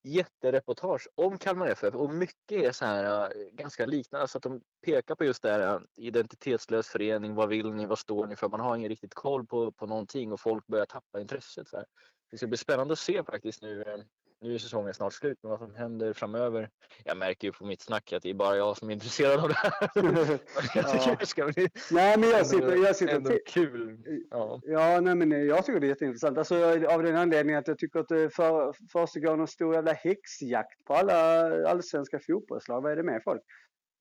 jättereportage 0.04 1.08
om 1.16 1.38
Kalmar 1.38 1.68
FF 1.68 1.96
och 1.96 2.14
mycket 2.14 2.64
är 2.64 2.72
så 2.72 2.86
här 2.86 3.24
eh, 3.24 3.30
ganska 3.52 3.86
liknande. 3.86 4.28
så 4.28 4.38
att 4.38 4.44
de 4.44 4.62
pekar 4.86 5.16
på 5.16 5.26
just 5.26 5.44
det 5.44 5.52
här 5.52 5.76
eh, 5.76 5.82
identitetslös 5.96 6.88
förening, 6.88 7.36
vad 7.36 7.50
vill 7.50 7.72
ni, 7.72 7.86
vad 7.86 8.00
står 8.00 8.28
ni 8.28 8.36
för? 8.36 8.50
Man 8.50 8.60
har 8.60 8.76
ingen 8.76 8.90
riktigt 8.90 9.14
koll 9.14 9.46
på, 9.46 9.72
på 9.72 9.86
någonting 9.86 10.32
och 10.32 10.40
folk 10.40 10.68
börjar 10.68 10.86
tappa 10.86 11.22
intresset. 11.22 11.68
Så 11.68 11.78
här. 11.78 11.86
Det 12.32 12.38
ska 12.38 12.48
bli 12.48 12.58
spännande 12.58 12.94
att 12.94 13.00
se 13.00 13.24
faktiskt 13.24 13.62
nu. 13.62 13.82
Eh, 13.82 14.00
eh, 14.44 14.48
Nu 14.48 14.54
är 14.56 14.58
säsongen 14.58 14.94
snart 14.94 15.14
slut, 15.14 15.38
men 15.42 15.50
vad 15.50 15.60
som 15.60 15.76
händer 15.76 16.14
framöver. 16.14 16.70
Jag 17.04 17.18
märker 17.18 17.48
ju 17.48 17.52
på 17.52 17.66
mitt 17.66 17.82
snack 17.82 18.14
att 18.14 18.24
det 18.24 18.30
är 18.30 18.34
bara 18.34 18.58
jag 18.58 18.78
som 18.78 18.90
är 18.90 18.94
intresserad 18.94 19.40
av 19.40 19.48
det 19.48 19.56
här. 19.56 19.72
jag 20.76 20.92
tycker 20.92 21.10
Ja. 21.10 21.16
det 21.20 21.26
ska 21.26 21.46
bli 21.46 21.70
Nej, 21.92 22.18
men 22.18 22.30
jag 22.30 22.48
sitter, 22.48 22.76
jag 22.86 22.96
sitter 22.96 23.16
ändå 23.16 23.32
kul. 23.48 23.98
Ja. 24.32 24.62
Ja, 24.64 25.02
nej, 25.02 25.16
men 25.16 25.32
eh, 25.32 25.38
jag 25.40 25.66
tycker 25.66 25.80
det 25.80 25.88
är 25.88 25.90
jätteintressant. 25.90 26.38
Alltså, 26.38 26.56
av 26.90 27.04
den 27.04 27.16
anledningen 27.16 27.60
att 27.60 27.68
jag 27.68 27.78
tycker 27.78 28.00
att 28.00 28.08
det 28.08 28.30
för, 28.30 28.74
försiggår 28.92 29.38
någon 29.38 29.48
stor 29.48 29.76
jävla 29.76 29.94
häxjakt 29.94 30.86
på 30.86 30.94
alla 30.94 31.70
allsvenska 31.70 32.20
fotbollslag. 32.20 32.82
Vad 32.82 32.92
är 32.92 32.96
det 32.96 33.04
med 33.04 33.22
folk? 33.24 33.42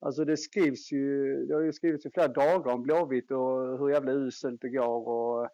Alltså 0.05 0.25
det 0.25 0.37
skrivs 0.37 0.91
ju, 0.91 1.35
det 1.45 1.53
har 1.53 1.61
ju 1.61 1.73
skrivits 1.73 2.05
i 2.05 2.09
flera 2.11 2.27
dagar 2.27 2.73
om 2.73 2.83
Blåvitt 2.83 3.31
och 3.31 3.79
hur 3.79 3.89
jävla 3.89 4.11
uselt 4.11 4.61
det 4.61 4.69
går 4.69 5.07
och 5.07 5.49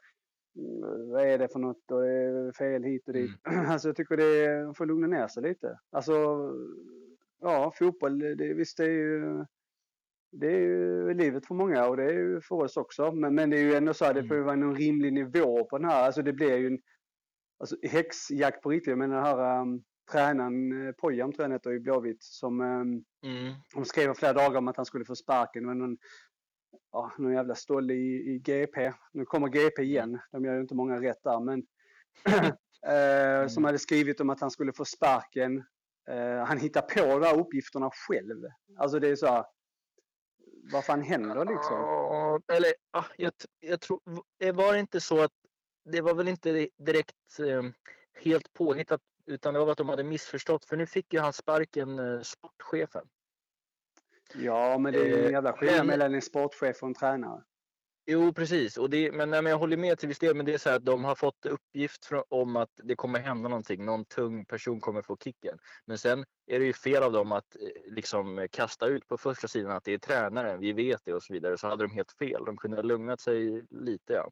vad 1.12 1.22
är 1.22 1.38
det 1.38 1.48
för 1.48 1.60
något 1.60 1.92
och 1.92 2.02
det 2.02 2.10
är 2.10 2.52
fel 2.52 2.84
hit 2.84 3.08
och 3.08 3.14
dit. 3.14 3.32
Alltså 3.68 3.88
jag 3.88 3.96
tycker 3.96 4.18
det 4.18 4.46
är, 4.46 4.74
får 4.74 4.86
lugna 4.86 5.08
ner 5.08 5.28
sig 5.28 5.44
lite. 5.44 5.80
Alltså, 5.92 6.14
ja, 7.42 7.74
fotboll, 7.76 8.20
det, 8.20 8.54
visst 8.54 8.78
det 8.78 8.84
är 8.84 8.90
ju 8.90 9.46
det 10.32 10.48
är 10.48 10.60
ju 10.60 11.14
livet 11.14 11.46
för 11.46 11.56
många 11.56 11.88
och 11.88 11.98
det 11.98 12.04
är 12.04 12.14
ju 12.14 12.42
för 12.42 12.56
oss 12.56 12.78
också. 12.78 13.12
Men, 13.12 13.36
men 13.36 13.50
det 13.50 13.58
är 13.58 13.64
ju 13.64 13.74
ändå 13.74 13.94
så 13.94 14.06
att 14.06 14.16
det 14.16 14.28
får 14.28 14.38
ju 14.38 14.44
vara 14.44 14.56
någon 14.56 14.76
rimlig 14.76 15.14
nivå 15.14 15.66
på 15.66 15.78
den 15.78 15.90
här. 15.90 16.06
Alltså 16.06 16.22
det 16.22 16.34
blir 16.34 16.58
ju 16.58 16.68
en 16.68 16.80
alltså, 17.60 17.76
häxjakt 17.84 18.62
på 18.62 18.70
riktigt. 18.70 18.90
Jag 18.90 18.98
menar 18.98 19.16
den 19.16 19.26
här 19.26 19.62
um, 19.62 19.84
tränaren, 20.12 20.72
uh, 20.72 20.92
Pojan 20.92 21.32
tror 21.32 21.44
jag 21.44 21.46
han 21.46 21.52
heter 21.52 21.74
i 21.74 21.80
Blåvitt, 21.80 22.24
som 22.24 22.62
um, 22.62 23.06
Mm. 23.24 23.54
de 23.76 23.86
skrev 23.86 24.14
flera 24.14 24.34
dagar 24.34 24.58
om 24.58 24.68
att 24.68 24.78
han 24.78 24.86
skulle 24.86 25.06
få 25.06 25.16
sparken. 25.16 25.64
Någon, 25.64 25.98
ja, 26.92 27.12
någon 27.18 27.34
jävla 27.34 27.56
stolle 27.56 27.94
i, 27.94 28.34
i 28.36 28.40
GP. 28.40 28.94
Nu 29.14 29.26
kommer 29.26 29.48
GP 29.48 29.82
igen. 29.82 30.20
De 30.32 30.46
gör 30.46 30.54
ju 30.54 30.62
inte 30.62 30.76
många 30.76 31.02
rätt 31.02 31.24
där. 31.24 31.40
Men, 31.40 31.66
eh, 33.44 33.48
Som 33.48 33.64
hade 33.64 33.80
skrivit 33.80 34.22
om 34.22 34.30
att 34.30 34.42
han 34.42 34.52
skulle 34.52 34.74
få 34.74 34.86
sparken 34.86 35.64
Eh, 36.10 36.46
han 36.46 36.58
hittar 36.58 36.82
på 36.82 37.20
de 37.20 37.26
här 37.26 37.40
uppgifterna 37.40 37.90
själv. 37.94 38.46
Alltså 38.78 39.00
det 39.00 39.08
är 39.08 39.16
så 39.16 39.28
här, 39.28 39.46
vad 40.72 40.86
fan 40.86 41.02
händer 41.02 41.46
liksom? 41.46 41.76
Ja, 41.78 42.40
eller 42.54 42.74
ah, 42.92 43.06
jag, 43.18 43.34
jag 43.60 43.82
tror, 43.82 44.02
v- 44.40 44.52
var 44.52 44.74
det 44.74 44.80
inte 44.80 45.02
så 45.02 45.22
att 45.24 45.32
det 45.86 46.02
var 46.02 46.14
väl 46.14 46.28
inte 46.28 46.52
di- 46.52 46.70
direkt 46.78 47.40
eh, 47.40 47.64
helt 48.22 48.54
påhittat 48.54 49.02
utan 49.26 49.54
det 49.54 49.60
var 49.60 49.72
att 49.72 49.78
de 49.78 49.90
hade 49.90 50.04
missförstått 50.04 50.66
för 50.66 50.78
nu 50.78 50.86
fick 50.86 51.14
ju 51.14 51.20
han 51.20 51.34
sparken, 51.34 52.00
eh, 52.00 52.22
sportchefen. 52.22 53.06
Ja, 54.34 54.78
men 54.78 54.94
det 54.94 55.00
är 55.00 55.06
ju 55.06 55.20
en 55.20 55.26
Eh, 55.26 55.32
jävla 55.32 55.54
skillnad 55.54 55.88
mellan 55.88 56.14
en 56.14 56.22
sportchef 56.22 56.82
och 56.82 56.88
en 56.88 56.94
tränare. 56.94 57.44
Jo, 58.12 58.34
precis. 58.34 58.78
Och 58.78 58.90
det, 58.90 59.12
men, 59.12 59.30
nej, 59.30 59.42
men 59.42 59.52
jag 59.52 59.58
håller 59.58 59.78
med 59.78 60.00
till 60.00 60.08
viss 60.08 60.20
del. 60.20 60.36
Men 60.36 60.46
det 60.46 60.54
är 60.54 60.58
så 60.58 60.70
här 60.70 60.76
att 60.76 60.86
de 60.86 61.04
har 61.04 61.16
fått 61.16 61.46
uppgift 61.46 62.06
från, 62.06 62.24
om 62.30 62.56
att 62.56 62.70
det 62.84 62.96
kommer 62.96 63.20
hända 63.20 63.50
någonting. 63.50 63.86
Någon 63.86 64.06
tung 64.06 64.46
person 64.46 64.80
kommer 64.80 65.02
få 65.02 65.18
kicken. 65.18 65.58
Men 65.86 65.98
sen 65.98 66.26
är 66.48 66.60
det 66.60 66.66
ju 66.66 66.74
fel 66.74 67.04
av 67.04 67.12
dem 67.12 67.32
att 67.32 67.56
eh, 67.56 67.94
liksom 67.94 68.48
kasta 68.52 68.88
ut 68.88 69.08
på 69.08 69.18
första 69.18 69.48
sidan 69.48 69.72
att 69.72 69.84
det 69.84 69.94
är 69.94 69.98
tränaren. 69.98 70.60
Vi 70.60 70.74
vet 70.74 71.02
det 71.06 71.14
och 71.14 71.24
så 71.24 71.34
vidare. 71.34 71.58
Så 71.58 71.68
hade 71.68 71.84
de 71.84 71.92
helt 71.92 72.12
fel. 72.12 72.46
De 72.46 72.58
kunde 72.58 72.78
ha 72.78 72.84
lugnat 72.84 73.22
sig 73.22 73.66
lite. 73.70 74.14
Ja. 74.14 74.30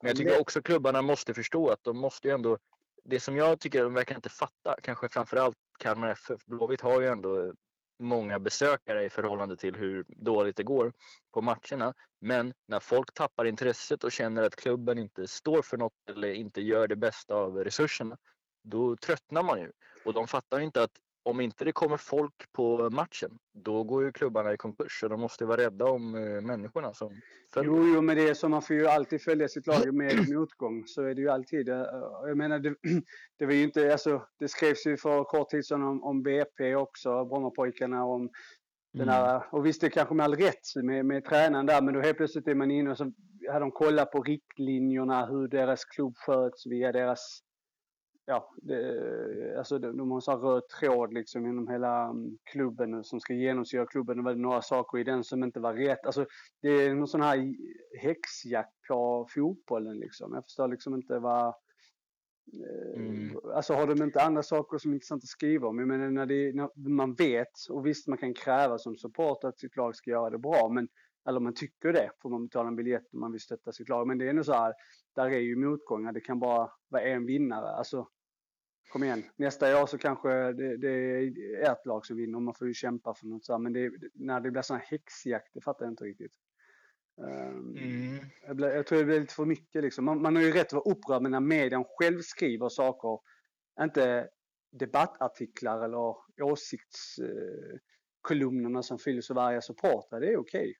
Men 0.00 0.08
jag 0.08 0.16
tycker 0.16 0.40
också 0.40 0.62
klubbarna 0.62 1.02
måste 1.02 1.34
förstå 1.34 1.68
att 1.68 1.84
de 1.84 1.98
måste 1.98 2.28
ju 2.28 2.34
ändå. 2.34 2.58
Det 3.04 3.20
som 3.20 3.36
jag 3.36 3.60
tycker 3.60 3.82
de 3.82 3.94
verkar 3.94 4.14
inte 4.14 4.28
fatta, 4.28 4.76
kanske 4.82 5.08
framförallt 5.08 5.56
Kalmar 5.78 6.08
FF. 6.08 6.44
Blåvitt 6.46 6.80
har 6.80 7.00
ju 7.00 7.06
ändå 7.06 7.52
många 7.98 8.38
besökare 8.38 9.04
i 9.04 9.10
förhållande 9.10 9.56
till 9.56 9.76
hur 9.76 10.04
dåligt 10.08 10.56
det 10.56 10.62
går 10.62 10.92
på 11.34 11.42
matcherna. 11.42 11.94
Men 12.20 12.54
när 12.66 12.80
folk 12.80 13.14
tappar 13.14 13.44
intresset 13.44 14.04
och 14.04 14.12
känner 14.12 14.42
att 14.42 14.56
klubben 14.56 14.98
inte 14.98 15.26
står 15.26 15.62
för 15.62 15.76
något 15.76 16.10
eller 16.10 16.32
inte 16.32 16.60
gör 16.60 16.88
det 16.88 16.96
bästa 16.96 17.34
av 17.34 17.64
resurserna, 17.64 18.18
då 18.62 18.96
tröttnar 18.96 19.42
man 19.42 19.60
ju. 19.60 19.72
Och 20.04 20.12
de 20.12 20.26
fattar 20.26 20.60
inte 20.60 20.82
att 20.82 20.92
om 21.28 21.40
inte 21.40 21.64
det 21.64 21.72
kommer 21.72 21.96
folk 21.96 22.52
på 22.52 22.90
matchen, 22.90 23.38
då 23.52 23.84
går 23.84 24.04
ju 24.04 24.12
klubbarna 24.12 24.52
i 24.52 24.56
konkurs. 24.56 25.00
Så 25.00 25.08
de 25.08 25.20
måste 25.20 25.44
vara 25.44 25.60
rädda 25.60 25.84
om 25.84 26.14
eh, 26.14 26.40
människorna 26.40 26.94
som 26.94 27.20
följer. 27.54 27.72
Jo, 27.72 27.86
jo, 27.94 28.00
men 28.00 28.16
det 28.16 28.28
är 28.28 28.34
så 28.34 28.48
man 28.48 28.62
får 28.62 28.76
ju 28.76 28.86
alltid 28.86 29.22
följa 29.22 29.48
sitt 29.48 29.66
lag 29.66 29.94
med 29.94 30.28
motgång. 30.28 30.84
Så 30.86 31.02
är 31.02 31.14
det 31.14 31.20
ju 31.20 31.28
alltid. 31.28 31.68
Eh, 31.68 31.84
Jag 32.26 32.36
menar, 32.36 32.58
det, 32.58 32.74
det 33.38 33.46
var 33.46 33.52
ju 33.52 33.62
inte, 33.62 33.92
alltså, 33.92 34.22
det 34.38 34.48
skrevs 34.48 34.86
ju 34.86 34.96
för 34.96 35.24
kort 35.24 35.50
tid 35.50 35.66
sedan 35.66 35.82
om, 35.82 36.04
om 36.04 36.22
BP 36.22 36.74
också, 36.74 37.24
Brommapojkarna, 37.24 38.04
om 38.04 38.30
den 38.92 39.08
här, 39.08 39.42
och 39.50 39.66
visst 39.66 39.80
det 39.80 39.90
kanske 39.90 40.14
med 40.14 40.24
all 40.24 40.34
rätt 40.34 40.74
med, 40.82 41.06
med 41.06 41.24
tränaren 41.24 41.66
där, 41.66 41.82
men 41.82 41.94
då 41.94 42.00
helt 42.00 42.16
plötsligt 42.16 42.48
är 42.48 42.54
man 42.54 42.70
inne 42.70 42.90
och 42.90 42.96
så 42.96 43.12
har 43.50 43.60
de 43.60 43.70
kollat 43.70 44.12
på 44.12 44.22
riktlinjerna, 44.22 45.26
hur 45.26 45.48
deras 45.48 45.84
klubb 45.84 46.16
sköts 46.16 46.66
via 46.66 46.92
deras, 46.92 47.40
ja, 48.28 48.54
det, 48.56 49.58
alltså 49.58 49.78
de, 49.78 49.96
de 49.96 50.10
har 50.10 50.18
en 50.18 50.22
sån 50.22 50.40
röd 50.40 50.62
tråd 50.68 51.12
liksom 51.12 51.46
genom 51.46 51.68
hela 51.68 52.04
mm, 52.04 52.38
klubben 52.44 53.04
som 53.04 53.20
ska 53.20 53.34
genomsyra 53.34 53.86
klubben. 53.86 54.16
Det 54.16 54.22
var 54.22 54.34
några 54.34 54.62
saker 54.62 54.98
i 54.98 55.04
den 55.04 55.24
som 55.24 55.44
inte 55.44 55.60
var 55.60 55.74
rätt. 55.74 56.06
Alltså 56.06 56.26
det 56.62 56.68
är 56.68 56.94
någon 56.94 57.08
sån 57.08 57.20
här 57.20 57.54
häxjakt 58.00 58.72
på 58.88 59.26
fotbollen 59.34 59.98
liksom. 59.98 60.34
Jag 60.34 60.44
förstår 60.44 60.68
liksom 60.68 60.94
inte 60.94 61.18
vad, 61.18 61.46
eh, 61.46 61.54
Mm. 62.96 63.38
Alltså 63.54 63.74
har 63.74 63.86
de 63.86 64.02
inte 64.02 64.22
andra 64.22 64.42
saker 64.42 64.78
som 64.78 64.90
är 64.90 64.94
intressant 64.94 65.22
att 65.22 65.28
skriva 65.28 65.68
om? 65.68 65.78
Jag 65.78 65.88
menar 65.88 66.10
när, 66.10 66.26
det, 66.26 66.52
när 66.54 66.88
man 66.90 67.14
vet 67.14 67.52
och 67.70 67.86
visst 67.86 68.08
man 68.08 68.18
kan 68.18 68.34
kräva 68.34 68.78
som 68.78 68.96
support 68.96 69.44
att 69.44 69.58
sitt 69.58 69.76
lag 69.76 69.96
ska 69.96 70.10
göra 70.10 70.30
det 70.30 70.38
bra 70.38 70.68
men 70.68 70.88
eller 71.28 71.40
man 71.40 71.54
tycker 71.54 71.92
det 71.92 72.10
får 72.22 72.30
man 72.30 72.46
betala 72.46 72.68
en 72.68 72.76
biljett 72.76 73.12
om 73.12 73.20
man 73.20 73.32
vill 73.32 73.40
stötta 73.40 73.72
sitt 73.72 73.88
lag. 73.88 74.06
Men 74.06 74.18
det 74.18 74.24
är 74.24 74.30
ändå 74.30 74.44
så 74.44 74.52
här, 74.52 74.74
där 75.14 75.26
är 75.26 75.38
ju 75.38 75.56
motgångar. 75.56 76.12
Det 76.12 76.20
kan 76.20 76.38
bara 76.38 76.70
vara 76.88 77.02
en 77.02 77.26
vinnare. 77.26 77.70
Alltså 77.70 78.08
kom 78.88 79.04
igen, 79.04 79.24
nästa 79.36 79.82
år 79.82 79.86
så 79.86 79.98
kanske 79.98 80.28
det, 80.52 80.76
det 80.76 80.88
är 80.90 81.32
ert 81.72 81.86
lag 81.86 82.06
som 82.06 82.16
vinner 82.16 82.36
och 82.36 82.42
man 82.42 82.54
får 82.54 82.68
ju 82.68 82.74
kämpa 82.74 83.14
för 83.14 83.26
något 83.26 83.44
så 83.44 83.52
här. 83.52 83.58
Men 83.58 83.72
det, 83.72 83.92
när 84.14 84.40
det 84.40 84.50
blir 84.50 84.62
sån 84.62 84.76
här 84.76 84.84
häxjakt, 84.86 85.54
det 85.54 85.60
fattar 85.60 85.84
jag 85.86 85.92
inte 85.92 86.04
riktigt. 86.04 86.32
Ehm, 87.28 87.76
Mm. 87.76 88.24
jag, 88.46 88.56
blir, 88.56 88.68
jag 88.68 88.86
tror 88.86 88.98
det 88.98 89.04
blir 89.04 89.20
lite 89.20 89.34
för 89.34 89.44
mycket 89.44 89.82
liksom. 89.82 90.04
Man, 90.04 90.22
man 90.22 90.36
har 90.36 90.42
ju 90.42 90.52
rätt 90.52 90.66
att 90.66 90.72
vara 90.72 90.90
upprörd 90.92 91.22
men 91.22 91.30
när 91.30 91.40
median 91.40 91.84
själv 91.98 92.20
skriver 92.20 92.68
saker, 92.68 93.18
inte 93.80 94.28
debattartiklar 94.70 95.84
eller 95.84 96.14
åsiktskolumnerna 96.42 98.82
som 98.82 98.98
fylls 98.98 99.30
av 99.30 99.36
varje 99.36 99.62
supportrar, 99.62 100.20
det 100.20 100.32
är 100.32 100.36
okej. 100.36 100.74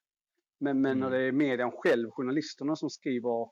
Men, 0.60 0.80
men 0.80 0.98
när 0.98 1.06
Mm. 1.06 1.20
det 1.20 1.26
är 1.28 1.32
median 1.32 1.72
själv, 1.72 2.10
journalisterna 2.10 2.76
som 2.76 2.90
skriver 2.90 3.50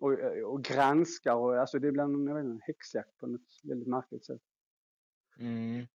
och, 0.00 0.12
och 0.52 0.62
granskar, 0.62 1.34
och, 1.34 1.60
alltså 1.60 1.78
det 1.78 1.92
blir 1.92 2.02
en, 2.02 2.34
vet 2.34 2.36
en 2.36 2.60
häxjakt 2.62 3.18
på 3.18 3.26
något 3.26 3.60
väldigt 3.62 3.88
märkligt 3.88 4.24
sätt. 4.24 4.40
Mm. 5.38 5.86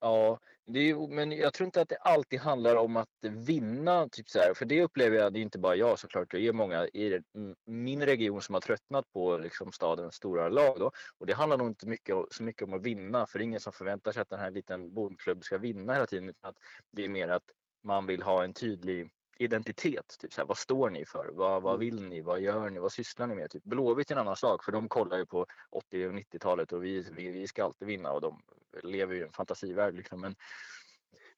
Ja, 0.00 0.40
det 0.66 0.90
är, 0.90 1.08
men 1.08 1.32
jag 1.32 1.54
tror 1.54 1.64
inte 1.64 1.80
att 1.80 1.88
det 1.88 1.96
alltid 1.96 2.40
handlar 2.40 2.76
om 2.76 2.96
att 2.96 3.08
vinna. 3.22 4.08
Typ 4.08 4.28
så 4.28 4.38
här, 4.38 4.54
för 4.54 4.64
det 4.64 4.82
upplever 4.82 5.16
jag, 5.16 5.32
det 5.32 5.38
är 5.38 5.42
inte 5.42 5.58
bara 5.58 5.76
jag 5.76 5.98
såklart, 5.98 6.30
det 6.30 6.46
är 6.46 6.52
många 6.52 6.86
i 6.86 7.22
min 7.64 8.02
region 8.02 8.42
som 8.42 8.54
har 8.54 8.60
tröttnat 8.60 9.12
på 9.12 9.38
liksom, 9.38 9.72
stadens 9.72 10.14
stora 10.14 10.48
lag. 10.48 10.78
Då. 10.78 10.90
Och 11.18 11.26
det 11.26 11.32
handlar 11.32 11.58
nog 11.58 11.68
inte 11.68 11.86
mycket, 11.86 12.16
så 12.30 12.42
mycket 12.42 12.62
om 12.62 12.72
att 12.74 12.82
vinna, 12.82 13.26
för 13.26 13.38
det 13.38 13.42
är 13.42 13.46
ingen 13.46 13.60
som 13.60 13.72
förväntar 13.72 14.12
sig 14.12 14.22
att 14.22 14.30
den 14.30 14.40
här 14.40 14.50
liten 14.50 14.94
bondklubb 14.94 15.44
ska 15.44 15.58
vinna 15.58 15.92
hela 15.92 16.06
tiden. 16.06 16.28
Utan 16.28 16.50
att 16.50 16.58
det 16.90 17.04
är 17.04 17.08
mer 17.08 17.28
att 17.28 17.50
man 17.82 18.06
vill 18.06 18.22
ha 18.22 18.44
en 18.44 18.54
tydlig 18.54 19.10
identitet. 19.38 20.16
Typ 20.20 20.32
så 20.32 20.40
här, 20.40 20.48
vad 20.48 20.56
står 20.58 20.90
ni 20.90 21.04
för? 21.04 21.28
Vad, 21.32 21.62
vad 21.62 21.74
Mm. 21.74 21.80
vill 21.80 22.08
ni? 22.08 22.20
Vad 22.20 22.40
gör 22.40 22.70
ni? 22.70 22.78
Vad 22.78 22.92
sysslar 22.92 23.26
ni 23.26 23.34
med? 23.34 23.50
Typ 23.50 23.64
Blåvitt 23.64 24.10
är 24.10 24.14
en 24.14 24.20
annan 24.20 24.36
sak, 24.36 24.64
för 24.64 24.72
de 24.72 24.88
kollar 24.88 25.18
ju 25.18 25.26
på 25.26 25.46
80 25.70 26.06
och 26.06 26.12
90-talet 26.14 26.72
och 26.72 26.84
vi, 26.84 27.00
vi, 27.16 27.30
vi 27.30 27.46
ska 27.46 27.64
alltid 27.64 27.88
vinna 27.88 28.12
och 28.12 28.20
de 28.20 28.42
lever 28.82 29.14
ju 29.14 29.20
i 29.20 29.24
en 29.24 29.32
fantasivärld. 29.32 29.94
Liksom. 29.94 30.20
Men 30.20 30.34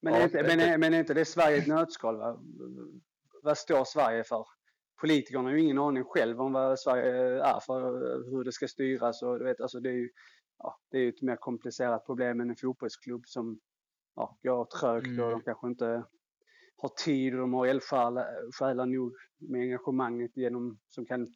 Men, 0.00 0.12
Ja, 0.14 0.20
är 0.20 0.24
inte, 0.24 0.42
men, 0.42 0.60
är, 0.60 0.78
men 0.78 0.94
är 0.94 0.98
inte 1.00 1.14
det 1.14 1.24
Sverige 1.24 1.56
ett 1.58 1.66
nötskal? 1.66 2.16
Va? 2.16 2.40
Vad 3.42 3.58
står 3.58 3.84
Sverige 3.84 4.24
för? 4.24 4.46
Politikerna 5.00 5.42
har 5.42 5.50
ju 5.50 5.60
ingen 5.60 5.78
aning 5.78 6.04
själv 6.04 6.40
om 6.40 6.52
vad 6.52 6.78
Sverige 6.80 7.42
är 7.44 7.60
för, 7.60 7.80
hur 8.30 8.44
det 8.44 8.52
ska 8.52 8.68
styras. 8.68 9.22
Och, 9.22 9.38
du 9.38 9.44
vet, 9.44 9.60
alltså 9.60 9.80
det, 9.80 9.88
är 9.88 9.92
ju, 9.92 10.10
ja, 10.58 10.80
det 10.90 10.98
är 10.98 11.08
ett 11.08 11.22
mer 11.22 11.36
komplicerat 11.36 12.06
problem 12.06 12.40
än 12.40 12.50
en 12.50 12.56
fotbollsklubb 12.56 13.26
som 13.26 13.60
ja, 14.16 14.38
går 14.42 14.64
trögt 14.64 15.06
och 15.06 15.12
Mm. 15.12 15.30
de 15.30 15.40
kanske 15.42 15.66
inte 15.66 16.04
har 16.76 16.88
tid 16.88 17.34
och 17.34 17.40
de 17.40 17.54
har 17.54 17.66
eldsjälar 17.66 18.52
själar 18.52 18.86
nog 18.86 19.14
med 19.38 19.60
engagemanget 19.60 20.36
genom 20.36 20.78
som 20.88 21.06
kan 21.06 21.34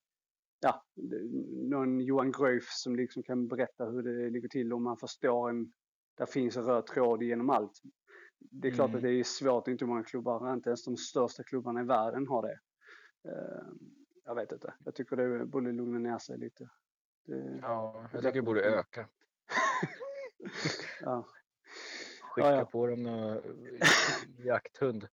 ja, 0.61 0.85
någon 1.71 2.01
Johan 2.01 2.33
Greuf 2.33 2.69
som 2.69 2.97
liksom 2.97 3.23
kan 3.23 3.49
berätta 3.49 3.85
hur 3.85 4.03
det 4.03 4.31
ligger 4.31 4.49
till 4.49 4.73
om 4.73 4.83
man 4.83 4.97
förstår 4.97 5.51
en, 5.51 5.73
där 6.17 6.27
finns 6.27 6.57
en 6.57 6.65
röd 6.65 6.87
tråd 6.87 7.23
genom 7.23 7.51
allt. 7.51 7.81
Det 8.39 8.69
är 8.69 8.73
klart 8.73 8.89
Mm. 8.89 8.97
att 8.97 9.03
det 9.03 9.11
är 9.11 9.25
svårt, 9.25 9.69
inte 9.69 9.85
många 9.87 10.03
klubbar, 10.03 10.53
inte 10.53 10.71
ens 10.71 10.85
de 10.85 10.97
största 10.97 11.43
klubbarna 11.43 11.81
i 11.81 11.85
världen 11.85 12.27
har 12.27 12.43
det. 12.43 12.59
Eh, 13.31 13.67
jag 14.25 14.35
vet 14.35 14.53
inte, 14.53 14.75
jag 14.85 14.95
tycker 14.95 15.17
det 15.17 15.47
borde 15.47 15.73
lugna 15.73 15.99
ner 15.99 16.19
sig 16.19 16.39
lite. 16.39 16.69
Det, 17.27 17.59
ja, 17.63 18.09
jag 18.13 18.23
tycker 18.23 18.33
det 18.33 18.43
borde 18.43 18.63
öka. 18.63 19.09
ja. 21.01 21.27
Skicka 22.39 22.51
Ja, 22.51 22.57
ja. 22.57 22.65
på 22.65 22.87
dem 22.87 23.03
någon 23.03 23.43
jakthund. 24.45 25.09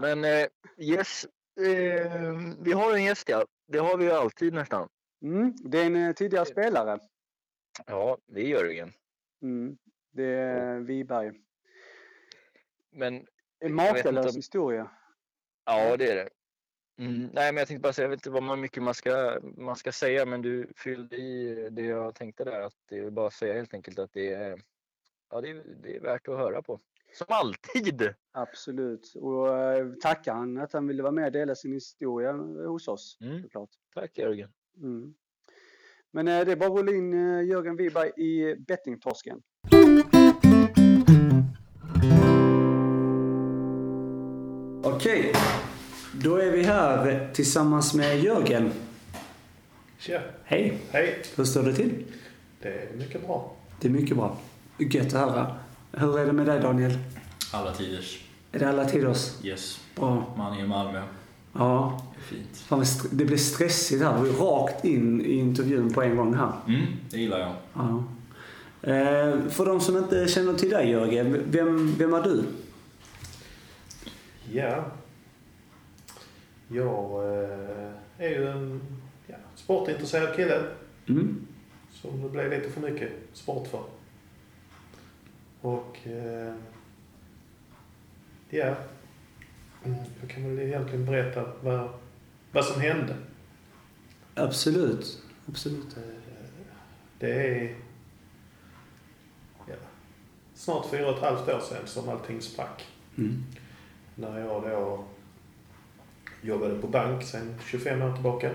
Men 0.00 0.24
eh, 0.24 0.46
yes, 0.76 1.24
eh, 1.60 2.32
vi 2.60 2.72
har 2.72 2.94
en 2.96 3.04
gäst 3.04 3.28
ja. 3.28 3.46
Det 3.66 3.78
har 3.78 3.96
vi 3.96 4.04
ju 4.04 4.10
alltid 4.10 4.52
nästan. 4.52 4.88
Mm, 5.22 5.52
det 5.64 5.78
är 5.78 5.86
en 5.86 5.96
eh, 5.96 6.12
tidigare 6.12 6.46
spelare. 6.46 6.98
Ja, 7.86 8.18
det 8.26 8.40
är 8.40 8.46
Jörgen. 8.48 8.92
Mm, 9.42 9.76
det 10.12 10.24
är 10.24 10.78
Wiberg. 10.80 11.32
Men 12.90 13.26
En 13.60 13.74
makalös 13.74 14.26
om- 14.26 14.36
historia. 14.36 14.90
ja, 15.64 15.96
det 15.96 16.10
är 16.12 16.14
det. 16.16 16.28
Mm, 16.98 17.20
nej, 17.32 17.52
men 17.52 17.56
jag 17.56 17.68
tänkte 17.68 17.80
bara 17.82 17.92
säga, 17.92 18.04
jag 18.04 18.10
vet 18.10 18.18
inte 18.20 18.30
vad 18.30 18.42
man 18.42 18.60
mycket 18.60 18.82
man 18.82 18.94
ska, 18.94 19.38
man 19.42 19.76
ska 19.76 19.92
säga, 19.92 20.26
men 20.26 20.42
du 20.42 20.72
fyllde 20.76 21.16
i 21.16 21.68
det 21.70 21.82
jag 21.82 22.14
tänkte 22.14 22.44
där. 22.44 22.60
Att 22.60 22.74
det 22.88 22.98
är 22.98 23.10
bara 23.10 23.26
att 23.26 23.32
säga 23.32 23.54
helt 23.54 23.74
enkelt 23.74 23.98
att 23.98 24.12
det 24.12 24.32
är, 24.34 24.62
ja, 25.32 25.40
det 25.40 25.50
är, 25.50 25.62
det 25.82 25.96
är 25.96 26.00
värt 26.00 26.28
att 26.28 26.38
höra 26.38 26.62
på. 26.62 26.80
Som 27.12 27.26
alltid! 27.28 28.14
Absolut. 28.32 29.12
Och 29.16 29.58
eh, 29.58 29.92
tackar 30.02 30.34
han 30.34 30.58
att 30.58 30.72
han 30.72 30.86
ville 30.86 31.02
vara 31.02 31.12
med 31.12 31.26
och 31.26 31.32
dela 31.32 31.54
sin 31.54 31.72
historia 31.72 32.32
hos 32.66 32.88
oss. 32.88 33.18
Mm. 33.20 33.42
Såklart. 33.42 33.70
Tack 33.94 34.18
Jörgen. 34.18 34.50
Mm. 34.82 35.14
Men 36.10 36.28
eh, 36.28 36.44
det 36.44 36.52
är 36.52 36.56
bara 36.56 36.70
att 36.70 36.78
rulla 36.78 36.92
in 36.92 37.12
eh, 37.14 37.44
Jörgen 37.44 37.76
Wiberg 37.76 38.10
i 38.16 38.56
bettingtorsken. 38.56 39.42
Okej, 44.84 45.32
då 46.22 46.36
är 46.36 46.50
vi 46.50 46.62
här 46.62 47.30
tillsammans 47.34 47.94
med 47.94 48.18
Jörgen. 48.20 48.72
Tja, 49.98 50.20
Hej, 50.44 50.78
hej. 50.90 51.22
hur 51.36 51.44
står 51.44 51.62
det 51.62 51.74
till? 51.74 52.04
Det 52.62 52.68
är 52.68 52.96
mycket 52.96 53.26
bra. 53.26 53.56
Det 53.80 53.88
är 53.88 53.92
mycket 53.92 54.16
bra. 54.16 54.36
Gött 54.90 55.06
att 55.06 55.12
höra. 55.12 55.56
Hur 55.92 56.18
är 56.18 56.26
det 56.26 56.32
med 56.32 56.46
dig 56.46 56.60
Daniel? 56.60 56.98
Alla 57.52 57.72
tiders. 57.72 58.24
Är 58.52 58.58
det 58.58 58.68
alla 58.68 58.84
tiders? 58.84 59.44
Yes. 59.44 59.80
Bra. 59.96 60.34
Man 60.36 60.58
är 60.58 60.64
i 60.64 60.66
Malmö. 60.68 61.02
Ja. 61.52 62.02
Det 62.14 62.20
är 62.20 62.38
fint. 62.38 62.56
Fan, 62.56 62.84
det 63.10 63.24
blir 63.24 63.36
stressigt 63.36 64.02
här. 64.02 64.22
Vi 64.22 64.28
är 64.30 64.32
rakt 64.34 64.84
in 64.84 65.20
i 65.20 65.32
intervjun 65.32 65.92
på 65.92 66.02
en 66.02 66.16
gång 66.16 66.34
här. 66.34 66.52
Mm, 66.68 66.82
det 67.10 67.18
gillar 67.18 67.38
jag. 67.38 67.52
Ja. 67.74 68.04
Eh, 68.82 69.48
för 69.48 69.66
de 69.66 69.80
som 69.80 69.96
inte 69.96 70.28
känner 70.28 70.54
till 70.54 70.70
dig 70.70 70.90
Jörgen, 70.90 71.42
vem, 71.50 71.94
vem 71.98 72.14
är 72.14 72.22
du? 72.22 72.44
Ja. 74.52 74.84
Jag 76.68 77.24
eh, 77.42 78.26
är 78.26 78.28
ju 78.28 78.48
en 78.48 78.80
ja, 79.26 79.36
sportintresserad 79.54 80.36
kille 80.36 80.60
Mm. 81.08 81.46
som 81.92 82.22
det 82.22 82.28
blev 82.28 82.50
lite 82.50 82.70
för 82.70 82.80
mycket 82.80 83.12
sport 83.32 83.68
för. 83.68 83.82
Och 85.62 85.98
eh, 86.06 86.54
ja, 88.50 88.74
Mm, 89.84 89.98
jag 90.20 90.30
kan 90.30 90.48
väl 90.56 90.66
egentligen 90.66 91.06
berätta 91.06 91.52
vad, 91.60 91.88
vad 92.52 92.64
som 92.64 92.80
hände. 92.80 93.16
Absolut. 94.34 95.22
Absolut. 95.48 95.96
Eh, 95.96 96.02
Det 97.18 97.32
är 97.32 97.74
ja, 99.66 99.74
snart 100.54 100.86
fyra 100.90 101.08
och 101.10 101.16
ett 101.16 101.22
halvt 101.22 101.48
år 101.48 101.60
sedan 101.60 101.86
som 101.86 102.08
allting 102.08 102.40
sprack. 102.42 102.86
Mm. 103.18 103.44
När 104.14 104.38
jag 104.38 104.62
då 104.62 105.04
jobbade 106.42 106.78
på 106.78 106.86
bank 106.86 107.22
sedan 107.22 107.54
25 107.66 108.02
år 108.02 108.14
tillbaka. 108.14 108.50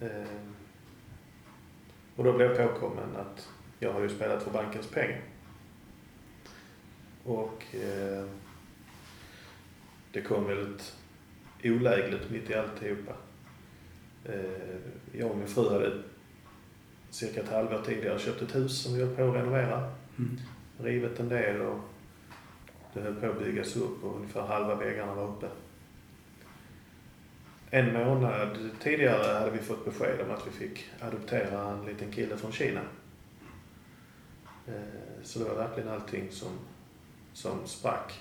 Eh, 0.00 0.24
Och 2.16 2.24
då 2.24 2.32
blev 2.32 2.52
jag 2.52 2.72
påkommen 2.74 3.16
att 3.16 3.48
jag 3.78 3.92
har 3.92 4.00
ju 4.00 4.08
spelat 4.08 4.42
för 4.42 4.50
bankens 4.50 4.86
pengar. 4.86 5.20
Och 7.24 7.64
eh, 7.74 8.24
det 10.12 10.20
kom 10.20 10.46
väldigt 10.46 10.94
olägligt 11.64 12.30
mitt 12.30 12.50
i 12.50 12.54
alltihopa. 12.54 13.12
Eh, 14.24 14.76
jag 15.12 15.30
och 15.30 15.36
min 15.36 15.48
fru 15.48 15.70
hade 15.70 16.02
cirka 17.10 17.40
ett 17.40 17.48
halvår 17.48 17.82
tidigare 17.86 18.18
köpt 18.18 18.42
ett 18.42 18.54
hus 18.54 18.82
som 18.82 18.94
vi 18.94 19.04
höll 19.04 19.16
på 19.16 19.22
att 19.22 19.34
renovera. 19.34 19.92
Mm. 20.18 20.38
Rivit 20.78 21.20
en 21.20 21.28
del 21.28 21.60
och 21.60 21.80
det 22.94 23.00
höll 23.00 23.14
på 23.14 23.26
att 23.26 23.38
byggas 23.38 23.76
upp 23.76 24.04
och 24.04 24.16
ungefär 24.16 24.40
halva 24.40 24.74
väggarna 24.74 25.14
var 25.14 25.28
uppe. 25.28 25.46
En 27.70 27.92
månad 27.92 28.70
tidigare 28.82 29.38
hade 29.38 29.50
vi 29.50 29.58
fått 29.58 29.84
besked 29.84 30.20
om 30.20 30.30
att 30.30 30.46
vi 30.46 30.50
fick 30.50 30.84
adoptera 31.00 31.70
en 31.70 31.86
liten 31.86 32.12
kille 32.12 32.36
från 32.36 32.52
Kina. 32.52 32.80
Eh, 34.68 35.22
så 35.22 35.38
det 35.38 35.44
var 35.44 35.54
verkligen 35.54 35.88
allting 35.88 36.30
som, 36.30 36.52
som 37.32 37.66
sprack. 37.66 38.20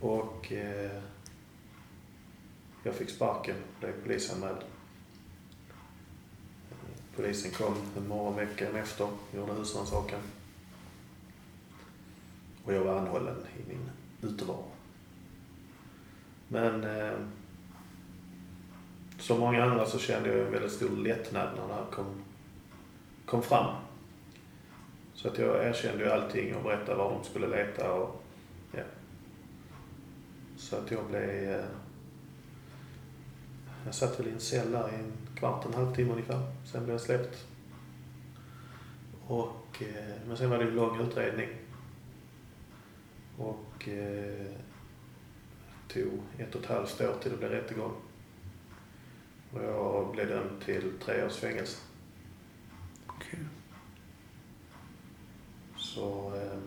Och 0.00 0.52
eh, 0.52 1.02
jag 2.82 2.94
fick 2.94 3.10
sparken, 3.10 3.56
blev 3.80 4.02
polisanmäld. 4.02 4.64
Polisen 7.16 7.50
kom 7.50 7.74
en 7.96 8.08
morgon 8.08 8.36
veckan 8.36 8.76
efter, 8.76 9.08
gjorde 9.34 9.52
husrannsakan. 9.52 10.20
Och 12.64 12.74
jag 12.74 12.84
var 12.84 12.98
anhållen 12.98 13.36
i 13.56 13.68
min 13.68 13.90
utevaro. 14.22 14.64
Men 16.48 16.84
eh, 16.84 17.18
som 19.18 19.40
många 19.40 19.64
andra 19.64 19.86
så 19.86 19.98
kände 19.98 20.28
jag 20.28 20.46
en 20.46 20.52
väldigt 20.52 20.72
stor 20.72 20.96
lättnad 20.96 21.48
när 21.56 21.68
det 21.68 21.74
här 21.74 21.84
kom, 21.90 22.22
kom 23.32 23.42
fram. 23.42 23.74
Så 25.14 25.28
att 25.28 25.38
jag 25.38 25.64
erkände 25.64 26.04
ju 26.04 26.10
allting 26.10 26.56
och 26.56 26.62
berättade 26.62 26.98
var 26.98 27.10
de 27.10 27.24
skulle 27.24 27.46
leta 27.46 27.92
och 27.92 28.24
ja. 28.72 28.82
Så 30.56 30.76
att 30.76 30.90
jag 30.90 31.06
blev... 31.06 31.50
Eh, 31.50 31.64
jag 33.84 33.94
satt 33.94 34.20
väl 34.20 34.28
i 34.28 34.30
en 34.30 34.40
cell 34.40 34.72
där 34.72 34.88
i 34.88 34.94
en 34.94 35.12
kvart, 35.36 35.64
en 35.64 35.74
halvtimme 35.74 36.12
ungefär. 36.12 36.40
Sen 36.72 36.84
blev 36.84 36.94
jag 36.94 37.00
släppt. 37.00 37.46
Och, 39.26 39.82
eh, 39.82 40.14
men 40.26 40.36
sen 40.36 40.50
var 40.50 40.58
det 40.58 40.64
en 40.64 40.74
lång 40.74 41.00
utredning. 41.00 41.48
Och 43.38 43.88
eh, 43.88 44.52
tog 45.88 46.20
ett 46.38 46.54
och 46.54 46.60
ett 46.60 46.68
halvt 46.68 47.00
år 47.00 47.14
till 47.22 47.30
det 47.30 47.36
blev 47.36 47.50
rättegång. 47.50 47.92
Och 49.52 49.62
jag 49.62 50.12
blev 50.12 50.28
dömd 50.28 50.64
till 50.64 50.92
tre 51.04 51.24
års 51.24 51.36
fängelse. 51.36 51.91
Så... 55.76 56.34
Eh, 56.36 56.58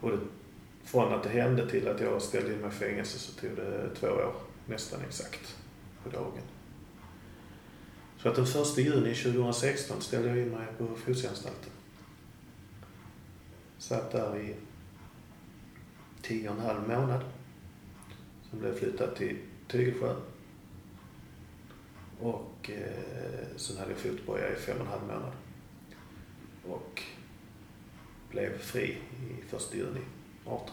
och 0.00 0.10
det, 0.10 0.18
från 0.84 1.12
att 1.12 1.22
det 1.22 1.28
hände 1.28 1.70
till 1.70 1.88
att 1.88 2.00
jag 2.00 2.22
ställde 2.22 2.52
in 2.52 2.60
mig 2.60 2.68
i 2.68 2.72
fängelse 2.72 3.18
så 3.18 3.40
tog 3.40 3.56
det 3.56 3.94
två 3.94 4.06
år, 4.06 4.34
nästan 4.66 5.00
exakt, 5.00 5.56
på 6.04 6.10
dagen. 6.10 6.42
Så 8.18 8.28
att 8.28 8.36
den 8.36 8.46
första 8.46 8.80
juni 8.80 9.14
2016 9.14 10.00
ställde 10.00 10.28
jag 10.28 10.38
in 10.38 10.50
mig 10.50 10.66
på 10.78 10.96
Fosieanstalten. 10.96 11.70
Satt 13.78 14.12
där 14.12 14.36
i 14.36 14.54
tio 16.22 16.50
och 16.50 16.56
en 16.56 16.62
halv 16.62 16.88
månad. 16.88 17.24
Sen 18.50 18.58
blev 18.58 18.70
jag 18.70 18.78
flyttad 18.78 19.16
till 19.16 19.38
Tygelsjö. 19.68 20.14
Och 22.20 22.70
eh, 22.70 23.56
sen 23.56 23.76
hade 23.76 23.90
jag 23.90 24.00
fotboja 24.00 24.52
i 24.52 24.54
fem 24.54 24.76
och 24.76 24.86
en 24.86 24.92
halv 24.92 25.02
månad. 25.02 25.32
Och 26.68 27.02
blev 28.30 28.58
fri 28.58 28.98
i 29.30 29.42
första 29.48 29.76
juni 29.76 30.00
18. 30.46 30.70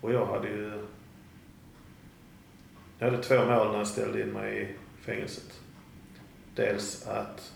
Och 0.00 0.12
jag 0.12 0.26
hade 0.26 0.48
ju... 0.48 0.86
Jag 2.98 3.10
hade 3.10 3.22
två 3.22 3.34
mål 3.34 3.70
när 3.70 3.78
jag 3.78 3.88
ställde 3.88 4.22
in 4.22 4.28
mig 4.28 4.62
i 4.62 4.74
fängelset. 5.02 5.60
Dels 6.54 7.06
att 7.06 7.52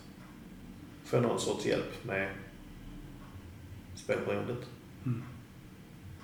få 1.03 1.19
någon 1.19 1.39
sorts 1.39 1.65
hjälp 1.65 2.03
med 2.03 2.31
spelberoendet. 3.95 4.69
Mm. 5.05 5.23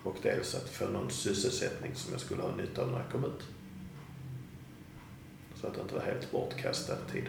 Och 0.04 0.18
dels 0.22 0.56
att 0.56 0.70
få 0.70 0.88
någon 0.90 1.10
sysselsättning 1.10 1.96
som 1.96 2.12
jag 2.12 2.22
skulle 2.22 2.42
ha 2.42 2.56
nytta 2.56 2.82
av 2.82 2.92
när 2.92 3.00
jag 3.00 3.12
kom 3.12 3.26
ut. 3.26 3.48
Så 5.62 5.68
att 5.68 5.74
det 5.74 5.82
inte 5.82 5.96
var 5.96 6.02
helt 6.02 6.32
bortkastad 6.32 6.96
tid. 7.12 7.26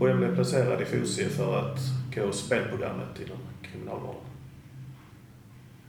Och 0.00 0.08
jag 0.08 0.16
blev 0.18 0.34
placerad 0.34 0.82
i 0.82 0.84
Fosie 0.84 1.28
för 1.28 1.58
att 1.58 1.78
gå 2.14 2.32
spelprogrammet 2.32 3.20
inom 3.26 3.38
kriminalvården. 3.62 4.20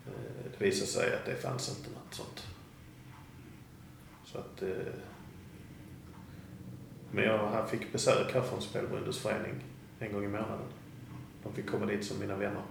Eh, 0.07 0.51
Det 0.59 0.65
visade 0.65 0.87
sig 0.91 1.13
att 1.15 1.25
det 1.25 1.35
fanns 1.35 1.69
inte 1.69 1.89
något 1.89 2.13
sånt. 2.13 2.47
Så 4.25 4.37
att... 4.37 4.61
eh, 4.61 4.93
Men 7.11 7.23
jag 7.23 7.69
fick 7.69 7.91
besök 7.93 8.33
här 8.33 8.41
från 8.41 8.61
Spelberoendes 8.61 9.17
förening 9.17 9.53
en 9.99 10.13
gång 10.13 10.23
i 10.25 10.27
månaden. 10.27 10.59
De 11.43 11.53
fick 11.53 11.69
komma 11.69 11.85
dit 11.85 12.05
som 12.05 12.19
mina 12.19 12.35
vänner. 12.35 12.61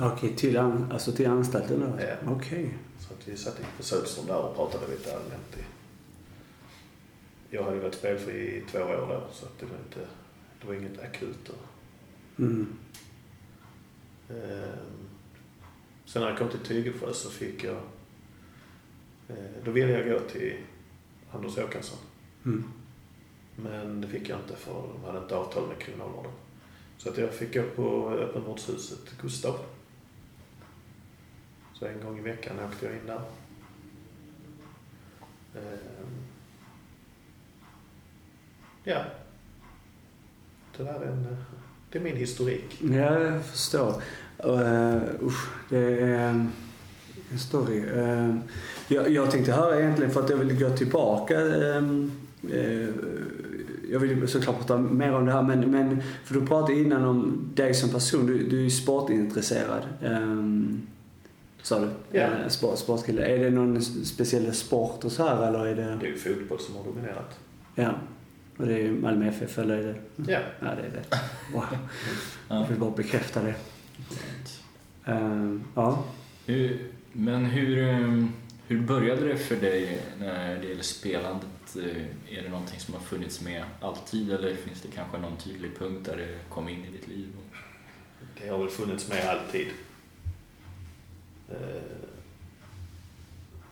Okej, 0.00 0.36
till, 0.36 0.58
an, 0.58 0.92
alltså 0.92 1.12
till 1.12 1.26
anstalten 1.26 1.80
då? 1.80 2.02
Ja. 2.04 2.32
Okej. 2.32 2.74
Så 2.98 3.14
att 3.14 3.28
vi 3.28 3.36
satt 3.36 3.60
i 3.60 3.64
besöksrum 3.78 4.26
där 4.26 4.36
och 4.38 4.56
pratade 4.56 4.86
lite 4.88 5.10
allmänt. 5.16 5.56
i- 5.56 5.81
Jag 7.54 7.64
hade 7.64 7.78
varit 7.80 7.94
spelfri 7.94 8.56
i 8.56 8.60
två 8.70 8.78
år 8.78 9.06
då, 9.08 9.22
så 9.32 9.46
att 9.46 9.58
det 9.58 9.66
var 9.66 9.76
inte, 9.76 10.00
det 10.60 10.66
var 10.66 10.74
inget 10.74 11.00
akut. 11.00 11.48
Och, 11.48 11.58
Mm. 12.38 12.66
ehm, 14.30 15.08
sen 16.04 16.22
när 16.22 16.28
jag 16.28 16.38
kom 16.38 16.48
till 16.48 16.58
Tygelsjö 16.60 17.12
så 17.12 17.30
fick 17.30 17.64
jag, 17.64 17.76
eh, 19.28 19.36
då 19.64 19.70
ville 19.70 19.92
jag 19.92 20.08
gå 20.08 20.28
till 20.28 20.56
Anders 21.32 21.56
Håkansson. 21.58 21.98
Mm. 22.44 22.64
Men 23.56 24.00
det 24.00 24.08
fick 24.08 24.28
jag 24.28 24.38
inte 24.40 24.56
för 24.56 24.88
de 24.94 25.04
hade 25.04 25.18
inte 25.18 25.36
avtal 25.36 25.68
med 25.68 25.78
kriminalvården. 25.78 26.32
Så 26.98 27.08
att 27.10 27.18
jag 27.18 27.34
fick 27.34 27.54
gå 27.54 27.62
på 27.62 28.10
öppenvårdshuset 28.10 29.14
Gustav. 29.22 29.58
Så 31.74 31.86
en 31.86 32.00
gång 32.04 32.18
i 32.18 32.22
veckan 32.22 32.56
åkte 32.60 32.86
jag 32.86 32.94
in 32.94 33.06
där. 33.06 33.22
Ehm. 35.56 36.21
Ja. 38.84 39.04
Det 40.76 40.82
där 40.82 41.00
är, 41.00 41.06
en, 41.06 41.36
det 41.90 41.98
är 41.98 42.02
min 42.02 42.16
historik. 42.16 42.78
Ja, 42.82 43.20
jag 43.20 43.44
förstår. 43.44 44.02
Uh, 44.46 45.02
usch, 45.22 45.48
det 45.68 45.78
är 45.78 46.30
um, 46.30 46.52
en 47.32 47.38
story. 47.38 47.80
Uh, 47.80 48.36
jag, 48.88 49.10
jag 49.10 49.30
tänkte 49.30 49.52
höra 49.52 49.80
egentligen 49.80 50.12
för 50.12 50.20
att 50.20 50.30
jag 50.30 50.36
vill 50.36 50.58
gå 50.58 50.70
tillbaka. 50.70 51.40
Um, 51.40 52.12
uh, 52.52 52.88
jag 53.90 53.98
vill 54.00 54.28
såklart 54.28 54.58
prata 54.58 54.78
mer 54.78 55.12
om 55.12 55.26
det 55.26 55.32
här, 55.32 55.42
men, 55.42 55.70
men 55.70 56.02
för 56.24 56.34
du 56.34 56.46
pratade 56.46 56.78
innan 56.78 57.04
om 57.04 57.50
dig 57.54 57.74
som 57.74 57.90
person. 57.90 58.26
Du, 58.26 58.48
du 58.48 58.58
är 58.58 58.62
ju 58.62 58.70
sportintresserad. 58.70 59.82
Um, 60.02 60.86
sa 61.62 61.80
du? 61.80 61.88
Ja. 62.10 62.20
Eh, 62.20 62.48
sport, 62.48 62.78
sportkille. 62.78 63.26
Är 63.26 63.38
det 63.38 63.50
någon 63.50 63.82
speciell 63.82 64.54
sport 64.54 65.04
och 65.04 65.12
så 65.12 65.22
här 65.22 65.48
eller 65.48 65.66
är 65.66 65.76
det... 65.76 65.98
Det 66.00 66.06
är 66.06 66.10
ju 66.10 66.16
fotboll 66.16 66.60
som 66.60 66.76
har 66.76 66.84
dominerat. 66.84 67.38
Ja. 67.74 67.94
Och 68.62 68.68
det 68.68 68.80
är 68.86 68.90
Malmö 68.90 69.28
FF 69.28 69.58
eller 69.58 69.76
är 69.76 69.82
det... 69.82 70.32
Ja. 70.32 70.40
Ja, 70.60 70.66
det 70.74 70.82
är 70.82 70.90
det. 70.90 71.04
Wow. 71.52 71.64
Ja. 72.48 72.60
Jag 72.60 72.66
vill 72.68 72.78
bara 72.78 72.90
bekräfta 72.90 73.42
det. 73.42 73.54
Ehm, 75.04 75.64
ja. 75.74 76.04
Hur, 76.46 76.90
men 77.12 77.44
hur, 77.44 77.88
eh, 77.88 78.26
Hur 78.66 78.80
började 78.80 79.28
det 79.28 79.36
för 79.36 79.56
dig 79.56 80.02
när 80.18 80.58
det 80.60 80.66
gäller 80.68 80.82
spelandet? 80.82 81.76
Eh, 81.76 82.36
Är 82.38 82.42
det 82.42 82.48
någonting 82.48 82.80
som 82.80 82.94
har 82.94 83.00
funnits 83.00 83.40
med 83.40 83.64
alltid 83.80 84.32
eller 84.32 84.54
finns 84.56 84.80
det 84.82 84.88
kanske 84.94 85.18
någon 85.18 85.36
tydlig 85.36 85.78
punkt 85.78 86.06
där 86.06 86.16
det 86.16 86.38
kom 86.48 86.68
in 86.68 86.84
i 86.84 86.90
ditt 86.90 87.08
liv? 87.08 87.28
Det 88.42 88.48
har 88.48 88.58
väl 88.58 88.68
funnits 88.68 89.08
med 89.08 89.28
alltid. 89.28 89.66
Eh, 91.50 91.56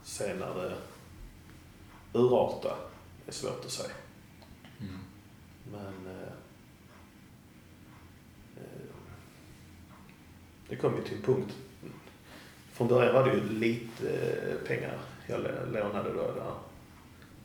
sen 0.04 0.38
när 0.38 0.54
det 0.54 0.74
urartar 2.18 2.76
är 3.26 3.32
svårt 3.32 3.64
att 3.64 3.70
säga. 3.70 3.90
Mm. 4.80 4.98
Men 5.72 6.14
eh, 6.14 6.32
eh, 8.56 8.94
det 10.68 10.76
kom 10.76 10.96
ju 10.96 11.02
till 11.02 11.16
en 11.16 11.22
punkt. 11.22 11.56
Från 12.72 12.88
början 12.88 13.14
var 13.14 13.26
det 13.26 13.34
ju 13.34 13.48
lite 13.48 14.10
eh, 14.50 14.66
pengar 14.66 14.98
jag 15.26 15.40
lånade 15.72 16.12
då. 16.12 16.34
Där. 16.34 16.54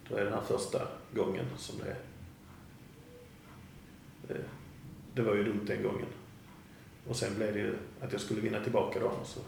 Då 0.09 0.15
är 0.15 0.23
den 0.23 0.33
här 0.33 0.41
första 0.41 0.87
gången 1.15 1.45
som 1.57 1.79
det 1.79 1.95
eh, 4.33 4.45
Det 5.13 5.21
var 5.21 5.35
ju 5.35 5.43
dumt 5.43 5.65
den 5.65 5.83
gången. 5.83 6.07
Och 7.07 7.15
sen 7.15 7.35
blev 7.35 7.53
det 7.53 7.59
ju 7.59 7.77
att 8.01 8.11
jag 8.11 8.21
skulle 8.21 8.41
vinna 8.41 8.63
tillbaka 8.63 8.99
dem. 8.99 9.11
Och 9.21 9.27
så, 9.27 9.39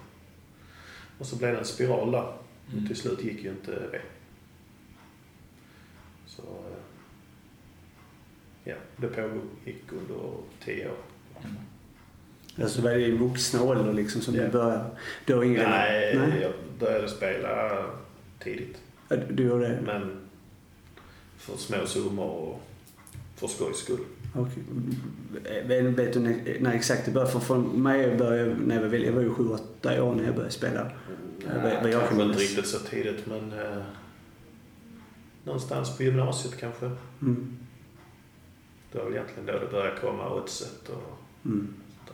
och 1.20 1.26
så 1.26 1.36
blev 1.36 1.52
det 1.52 1.60
en 1.60 1.66
spiral 1.66 2.12
där. 2.12 2.34
Mm. 2.72 2.82
Och 2.82 2.88
till 2.88 2.98
slut 2.98 3.24
gick 3.24 3.44
ju 3.44 3.50
inte 3.50 3.72
det. 3.72 4.02
Så 6.26 6.44
ja, 8.68 8.76
det 8.96 9.08
pågick 9.08 9.84
under 9.92 10.32
tio 10.66 10.86
år. 10.88 10.96
Mm. 11.44 11.56
Alltså 12.64 12.82
det 12.82 12.88
var 12.90 12.98
i 12.98 13.12
vuxna 13.12 13.62
ålder 13.64 13.94
liksom 13.94 14.22
som 14.22 14.36
Ja. 14.36 14.44
du 14.44 14.50
började? 14.50 14.86
Du 15.26 15.36
har 15.36 15.44
ingen... 15.44 15.70
Nej, 15.70 16.16
Nej. 16.18 16.42
jag 16.42 16.52
började 16.80 17.08
spela 17.10 17.84
tidigt. 18.40 18.78
Ja, 19.10 19.16
Du 19.32 19.44
gjorde 19.44 19.68
det? 19.68 19.80
Men 19.86 20.18
för 21.38 21.58
små 21.58 21.86
summor 21.86 22.26
och 22.30 22.62
för 23.36 23.48
skojs 23.48 23.78
skull. 23.78 24.00
Okej. 24.36 24.64
Vet, 25.92 26.14
du 26.14 26.20
när, 26.20 26.74
exakt 26.74 27.06
det 27.06 27.12
började? 27.12 27.32
För 27.32 27.40
för 27.40 27.58
mig 27.58 28.18
började 28.18 28.56
när 28.66 28.76
jag 28.82 28.90
var, 28.90 28.98
jag 28.98 29.14
var 29.14 29.22
ju 29.22 29.30
sju, 29.34 29.50
åtta 29.50 30.04
år 30.04 30.16
när 30.16 30.24
jag 30.24 30.34
började 30.36 30.54
spela. 30.54 30.92
Ja, 31.40 31.48
vad- 31.64 31.64
vad 31.84 31.92
jag 31.92 32.00
kanske 32.02 32.16
kan 32.18 32.28
inte 32.28 32.40
riktigt 32.40 32.68
så 32.68 32.80
tidigt 32.80 33.26
men 33.26 33.54
eh, 33.60 33.84
någonstans 35.44 35.98
på 35.98 36.04
gymnasiet 36.04 36.60
kanske. 36.60 36.86
Mm. 37.22 37.58
Det 38.92 38.98
var 38.98 39.06
väl 39.06 39.14
egentligen 39.14 39.46
då 39.46 39.60
det 39.60 39.72
började 39.72 40.00
komma 40.02 40.34
oddset 40.34 40.90
och 40.90 41.18
Mm. 41.46 41.74
sånt 42.06 42.08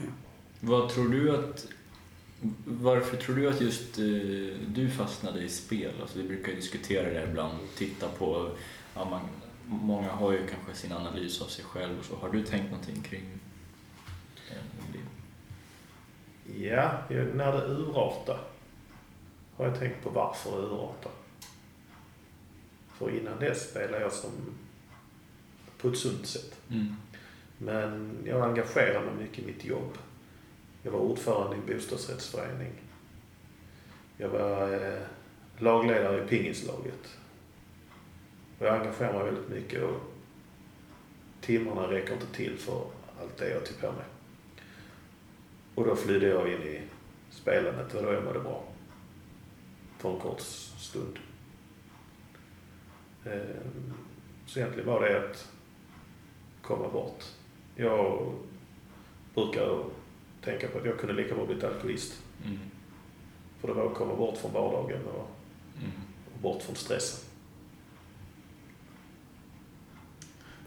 där. 0.00 0.06
Vad 0.60 0.88
tror 0.90 1.08
du 1.08 1.36
att... 1.36 1.66
Varför 2.64 3.16
tror 3.16 3.36
du 3.36 3.48
att 3.48 3.60
just 3.60 3.98
eh, 3.98 4.04
du 4.68 4.90
fastnade 4.90 5.40
i 5.42 5.48
spel? 5.48 5.92
Alltså 6.00 6.18
vi 6.18 6.28
brukar 6.28 6.52
diskutera 6.52 7.10
det 7.10 7.28
ibland 7.30 7.58
och 7.60 7.74
titta 7.76 8.08
på... 8.08 8.50
Ja, 8.94 9.04
man, 9.04 9.20
många 9.66 10.10
har 10.12 10.32
ju 10.32 10.46
kanske 10.46 10.74
sin 10.74 10.92
analys 10.92 11.42
av 11.42 11.46
sig 11.46 11.64
själv 11.64 11.98
och 11.98 12.04
så. 12.04 12.16
Har 12.16 12.30
du 12.30 12.44
tänkt 12.44 12.70
någonting 12.70 13.02
kring 13.02 13.24
det? 14.48 14.98
Ja, 16.66 16.92
när 17.34 17.52
det 17.52 17.66
urartar 17.66 18.40
har 19.56 19.66
jag 19.66 19.78
tänkt 19.78 20.02
på 20.04 20.10
varför 20.10 20.50
det 20.50 20.66
urartar. 20.66 21.12
För 22.98 23.10
innan 23.10 23.38
dess 23.40 23.70
spelade 23.70 24.00
jag 24.02 24.12
som 24.12 24.30
på 25.80 25.88
ett 25.88 25.98
sunt 25.98 26.26
sätt. 26.26 26.60
Mm. 26.70 26.94
Men 27.58 28.18
jag 28.24 28.48
engagerade 28.48 29.06
mig 29.06 29.14
mycket 29.14 29.38
i 29.38 29.46
mitt 29.46 29.64
jobb. 29.64 29.98
Jag 30.82 30.92
var 30.92 30.98
ordförande 31.00 31.56
i 31.56 31.58
en 31.58 31.66
bostadsrättsförening. 31.76 32.72
Jag 34.16 34.28
var 34.28 34.72
eh, 34.72 35.02
lagledare 35.58 36.24
i 36.24 36.28
pingislaget. 36.28 37.18
Och 38.58 38.66
jag 38.66 38.76
engagerar 38.80 39.12
mig 39.12 39.24
väldigt 39.24 39.48
mycket 39.48 39.82
och 39.82 40.00
timmarna 41.40 41.90
räcker 41.90 42.12
inte 42.12 42.26
till 42.26 42.58
för 42.58 42.84
allt 43.20 43.36
det 43.38 43.50
jag 43.50 43.66
tog 43.66 43.80
på 43.80 43.86
mig. 43.92 44.04
Och 45.74 45.84
då 45.86 45.96
flydde 45.96 46.28
jag 46.28 46.52
in 46.52 46.62
i 46.62 46.80
spelandet 47.30 47.94
och 47.94 48.02
då 48.02 48.12
jag 48.12 48.24
mådde 48.24 48.40
bra. 48.40 48.64
För 49.98 50.14
en 50.14 50.20
kort 50.20 50.40
stund. 50.40 51.18
Ehm, 53.24 53.94
Så 54.46 54.58
egentligen 54.58 54.88
var 54.88 55.00
det 55.08 55.30
att 55.30 55.52
komma 56.70 56.88
bort. 56.88 57.24
Jag 57.76 58.32
brukar 59.34 59.84
tänka 60.44 60.68
på 60.68 60.78
att 60.78 60.84
jag 60.84 60.98
kunde 60.98 61.14
lika 61.14 61.34
bra 61.34 61.46
blivit 61.46 61.64
alkoholist. 61.64 62.22
Mm. 62.46 62.58
För 63.60 63.68
det 63.68 63.74
var 63.74 63.86
att 63.86 63.94
komma 63.94 64.14
bort 64.16 64.38
från 64.38 64.52
vardagen 64.52 65.06
och, 65.06 65.30
Mm. 65.78 65.90
och 66.34 66.40
bort 66.42 66.62
från 66.62 66.76
stressen. 66.76 67.24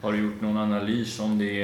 Har 0.02 0.12
du 0.12 0.18
gjort 0.18 0.42
någon 0.42 0.58
analys 0.58 1.20
om 1.20 1.38
det? 1.38 1.64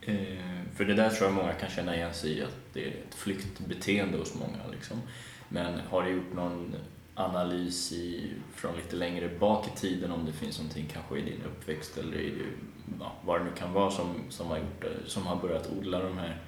Eh, 0.00 0.38
för 0.74 0.84
det 0.84 0.94
där 0.94 1.10
tror 1.10 1.28
jag 1.28 1.34
många 1.34 1.52
kan 1.52 1.70
känna 1.70 1.96
igen 1.96 2.14
sig 2.14 2.38
i, 2.38 2.42
att 2.42 2.56
det 2.72 2.84
är 2.84 2.88
ett 2.88 3.14
flyktbeteende 3.14 4.18
hos 4.18 4.34
många. 4.34 4.66
Liksom. 4.72 5.00
Men 5.48 5.80
har 5.80 6.02
du 6.02 6.10
gjort 6.10 6.34
någon 6.34 6.74
analys 7.18 7.92
i, 7.92 8.32
från 8.54 8.76
lite 8.76 8.96
längre 8.96 9.28
bak 9.40 9.66
i 9.66 9.78
tiden 9.78 10.12
om 10.12 10.26
det 10.26 10.32
finns 10.32 10.58
någonting 10.58 10.88
kanske 10.92 11.18
i 11.18 11.22
din 11.22 11.42
uppväxt 11.42 11.98
eller 11.98 12.16
i 12.16 12.42
ja, 13.00 13.12
vad 13.24 13.40
det 13.40 13.44
nu 13.44 13.50
kan 13.56 13.72
vara 13.72 13.90
som, 13.90 14.14
som, 14.28 14.46
har 14.46 14.58
gjort, 14.58 14.84
som 15.06 15.26
har 15.26 15.36
börjat 15.36 15.70
odla 15.78 16.02
de 16.02 16.18
här 16.18 16.42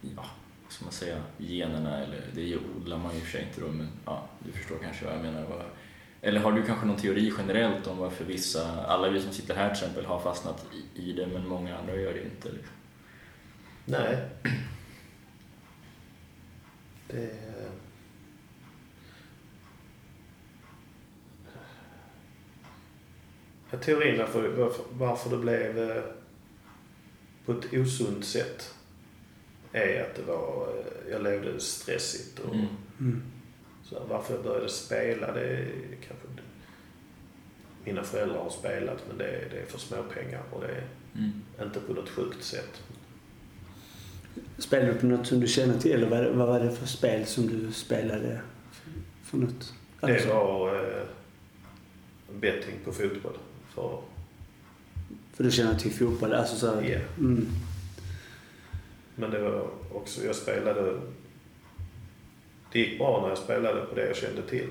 ja, 0.00 0.24
ska 0.68 0.84
man 0.84 0.92
säga, 0.92 1.22
generna, 1.38 1.98
eller 1.98 2.24
det 2.34 2.56
odlar 2.76 2.98
man 2.98 3.14
ju 3.14 3.20
för 3.20 3.30
sig 3.30 3.46
inte 3.48 3.60
då, 3.60 3.68
men 3.68 3.88
ja, 4.04 4.28
du 4.38 4.52
förstår 4.52 4.78
kanske 4.82 5.04
vad 5.04 5.14
jag 5.14 5.22
menar. 5.22 5.42
Vad, 5.42 5.62
eller 6.20 6.40
har 6.40 6.52
du 6.52 6.62
kanske 6.62 6.86
någon 6.86 6.96
teori 6.96 7.32
generellt 7.38 7.86
om 7.86 7.98
varför 7.98 8.24
vissa, 8.24 8.86
alla 8.86 9.08
vi 9.08 9.20
som 9.20 9.32
sitter 9.32 9.54
här 9.54 9.74
till 9.74 9.84
exempel 9.84 10.04
har 10.04 10.20
fastnat 10.20 10.66
i, 10.72 11.10
i 11.10 11.12
det 11.12 11.26
men 11.26 11.48
många 11.48 11.78
andra 11.78 11.96
gör 11.96 12.12
det 12.12 12.24
inte? 12.24 12.48
Liksom. 12.48 12.74
Nej. 13.84 14.28
Det... 17.08 17.53
Ja, 23.74 23.80
teorin 23.80 24.18
varför, 24.18 24.48
varför, 24.48 24.84
varför 24.92 25.30
det 25.30 25.36
blev 25.36 25.90
eh, 25.90 26.02
på 27.46 27.52
ett 27.52 27.72
osunt 27.74 28.24
sätt 28.24 28.74
är 29.72 30.00
att 30.02 30.14
det 30.16 30.22
var, 30.22 30.68
eh, 30.68 31.10
jag 31.12 31.22
levde 31.22 31.60
stressigt 31.60 32.38
och 32.38 32.54
Mm. 32.54 32.66
Mm. 33.00 33.22
så 33.84 34.02
varför 34.08 34.34
jag 34.34 34.44
började 34.44 34.68
spela 34.68 35.32
det 35.32 35.40
är 35.40 35.68
kanske 36.08 36.26
mina 37.84 38.02
föräldrar 38.02 38.38
har 38.38 38.50
spelat 38.50 39.04
men 39.08 39.18
det 39.18 39.24
är, 39.24 39.48
det 39.50 39.58
är 39.60 39.66
för 39.66 39.78
små 39.78 40.02
pengar 40.02 40.42
och 40.52 40.60
det 40.60 40.66
är 40.68 40.84
Mm. 41.14 41.32
inte 41.62 41.80
på 41.80 41.92
något 41.92 42.08
sjukt 42.08 42.44
sätt. 42.44 42.82
Spelade 44.58 44.92
du 44.92 44.98
på 44.98 45.06
något 45.06 45.26
som 45.26 45.40
du 45.40 45.46
känner 45.46 45.78
till? 45.78 45.92
Eller 45.92 46.08
vad, 46.10 46.26
vad 46.34 46.48
var 46.48 46.60
det 46.60 46.72
för 46.72 46.86
spel 46.86 47.26
som 47.26 47.46
du 47.46 47.72
spelade 47.72 48.40
för 49.22 49.36
något? 49.38 49.74
Det 50.00 50.06
Alltså, 50.12 50.28
var 50.28 50.74
eh, 50.74 51.06
betting 52.40 52.74
på 52.84 52.92
fotboll. 52.92 53.36
För, 53.74 53.98
För 55.32 55.44
du 55.44 55.50
känner 55.50 55.74
till 55.74 55.92
fotboll? 55.92 56.32
Alltså 56.32 56.56
så 56.56 56.74
här, 56.74 56.82
ja. 56.82 56.98
mm. 57.18 57.46
Men 59.14 59.30
det 59.30 59.38
var 59.38 59.68
också, 59.92 60.24
jag 60.24 60.36
spelade... 60.36 61.00
Det 62.72 62.78
gick 62.78 62.98
bra 62.98 63.20
när 63.22 63.28
jag 63.28 63.38
spelade 63.38 63.80
på 63.80 63.94
det 63.94 64.06
jag 64.06 64.16
kände 64.16 64.42
till. 64.42 64.68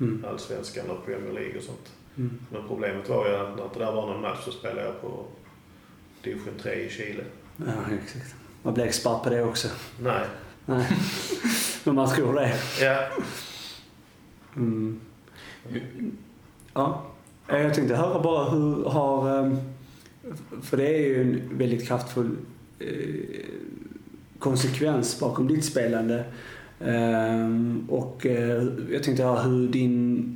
Mm. 0.00 0.24
Allsvenskan 0.28 0.90
och 0.90 1.06
Premier 1.06 1.32
League 1.32 1.58
och 1.58 1.62
sånt. 1.62 1.92
Mm. 2.16 2.40
Men 2.52 2.68
problemet 2.68 3.08
var 3.08 3.28
ju 3.28 3.34
att 3.34 3.56
när 3.56 3.68
det 3.74 3.78
där 3.84 3.92
var 3.92 4.06
någon 4.06 4.20
match 4.20 4.44
så 4.44 4.52
spelade 4.52 4.82
jag 4.82 5.00
på 5.00 5.24
division 6.22 6.54
3 6.62 6.74
i 6.74 6.90
Chile. 6.90 7.24
Ja, 7.56 7.94
exakt. 8.02 8.34
Man 8.62 8.74
blir 8.74 8.84
expert 8.84 9.22
på 9.22 9.30
det 9.30 9.42
också. 9.42 9.68
Nej. 10.00 10.26
Nej. 10.66 10.98
Men 11.84 11.94
man 11.94 12.14
tror 12.14 12.34
det. 12.34 12.58
Ja. 12.80 13.08
Mm. 14.56 15.00
Ja. 16.72 17.13
Eh, 17.48 17.60
Jag 17.62 17.74
tänkte 17.74 17.96
höra 17.96 18.22
bara 18.22 18.50
hur 18.50 18.84
har... 18.84 19.38
ehm, 19.38 19.56
För 20.62 20.76
det 20.76 20.88
är 20.96 21.06
ju 21.06 21.20
en 21.22 21.58
väldigt 21.58 21.86
kraftfull 21.88 22.30
eh, 22.78 23.46
konsekvens 24.38 25.20
bakom 25.20 25.48
ditt 25.48 25.64
spelande. 25.64 26.24
Ehm, 26.80 27.86
Och 27.90 28.26
eh, 28.26 28.64
jag 28.92 29.02
tänkte 29.02 29.24
höra 29.24 29.42
hur 29.42 29.68
din... 29.68 30.30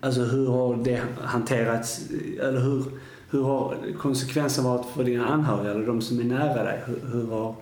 Alltså 0.00 0.20
hur 0.24 0.46
har 0.46 0.76
det 0.76 1.00
hanterats? 1.20 2.10
Eller 2.40 2.60
hur, 2.60 2.84
hur 3.30 3.42
har 3.42 3.76
konsekvensen 3.98 4.64
varit 4.64 4.86
för 4.86 5.04
dina 5.04 5.26
anhöriga 5.26 5.70
eller 5.74 5.86
de 5.86 6.00
som 6.00 6.20
är 6.20 6.24
nära 6.24 6.64
dig? 6.64 6.80
Hur, 6.86 7.10
hur, 7.12 7.26
har, 7.26 7.54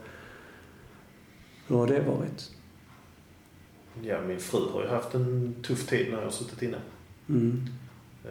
hur 1.67 1.77
har 1.77 1.87
det 1.87 2.01
varit? 2.01 2.51
ja, 4.03 4.17
min 4.29 4.39
fru 4.39 4.61
har 4.73 4.83
ju 4.83 4.89
haft 4.89 5.15
en 5.15 5.55
tuff 5.63 5.87
tid 5.87 6.07
när 6.11 6.17
jag 6.17 6.25
har 6.25 6.31
suttit 6.31 6.63
inne. 6.63 6.77
Mm. 7.29 7.67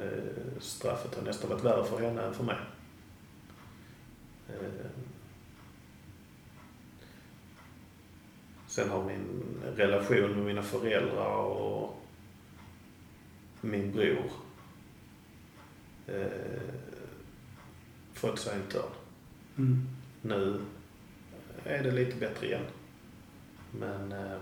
Eh, 0.01 0.59
straffet 0.59 1.15
har 1.15 1.21
nästan 1.23 1.49
varit 1.49 1.63
värre 1.63 1.85
för 1.85 1.99
henne 1.99 2.21
än 2.21 2.33
för 2.33 2.43
mig. 2.43 2.57
Eh, 4.49 4.85
Sen 8.67 8.89
har 8.89 9.03
min 9.03 9.43
relation 9.75 10.31
med 10.35 10.45
mina 10.45 10.61
föräldrar 10.63 11.35
och 11.35 12.01
min 13.61 13.91
bror 13.91 14.31
eh, 16.07 16.27
fått 18.13 18.39
sig 18.39 18.55
en 18.55 18.71
törn. 18.71 18.91
Mm. 19.57 19.87
Nu 20.21 20.61
är 21.63 21.83
det 21.83 21.91
lite 21.91 22.15
bättre 22.17 22.47
igen. 22.47 22.65
Men 23.71 24.11
eh, 24.11 24.37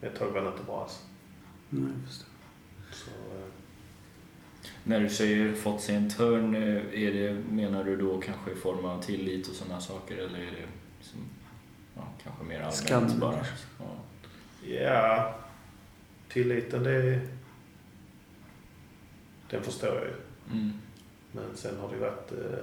ett 0.00 0.16
tag 0.16 0.30
var 0.30 0.40
det 0.42 0.48
inte 0.48 0.64
bra 0.64 0.82
alls. 0.82 1.02
Nej, 1.70 1.92
jag 2.00 2.08
förstår. 2.08 2.26
Så, 2.92 3.10
eh, 3.10 3.51
När 4.84 5.00
du 5.00 5.08
säger 5.08 5.54
fått 5.54 5.80
sig 5.80 5.94
en 5.94 6.10
törn, 6.10 6.54
eh, 6.54 7.02
är 7.02 7.12
det, 7.12 7.34
menar 7.50 7.84
du 7.84 7.96
då 7.96 8.20
kanske 8.20 8.50
i 8.50 8.54
form 8.54 8.84
av 8.84 9.02
tillit 9.02 9.48
och 9.48 9.54
sådana 9.54 9.80
saker 9.80 10.16
eller 10.16 10.38
är 10.38 10.50
det 10.50 10.68
liksom, 10.98 11.20
ja, 11.94 12.02
kanske 12.22 12.44
mer 12.44 12.56
allmänt 12.56 12.74
Skam, 12.74 13.20
bara? 13.20 13.46
Ja. 13.78 13.96
ja, 14.62 15.34
tilliten 16.28 16.82
det 16.82 17.20
den 19.52 19.62
förstår 19.62 19.94
jag 19.94 20.04
ju. 20.04 20.14
Mm. 20.52 20.72
Men 21.32 21.56
sen 21.56 21.78
har 21.80 21.88
det 21.88 21.94
ju 21.94 22.00
varit... 22.00 22.32
Eh, 22.32 22.58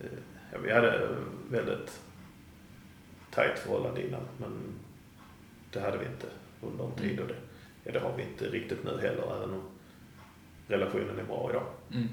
eh, 0.00 0.18
ja, 0.52 0.58
vi 0.64 0.72
hade 0.72 1.16
väldigt 1.50 2.00
tajt 3.30 3.58
förhållande 3.58 4.06
innan 4.06 4.22
men 4.36 4.52
det 5.72 5.80
hade 5.80 5.98
vi 5.98 6.04
inte 6.04 6.26
under 6.60 6.84
en 6.84 6.92
tid 6.92 7.20
och 7.20 7.28
det, 7.28 7.36
ja, 7.84 7.92
det 7.92 8.00
har 8.00 8.16
vi 8.16 8.22
inte 8.22 8.44
riktigt 8.44 8.84
nu 8.84 8.90
heller 8.90 9.36
även 9.36 9.54
om 9.54 9.62
relationen 10.68 11.18
är 11.18 11.24
bra 11.24 11.50
idag. 11.50 11.62
Mm. 11.92 12.08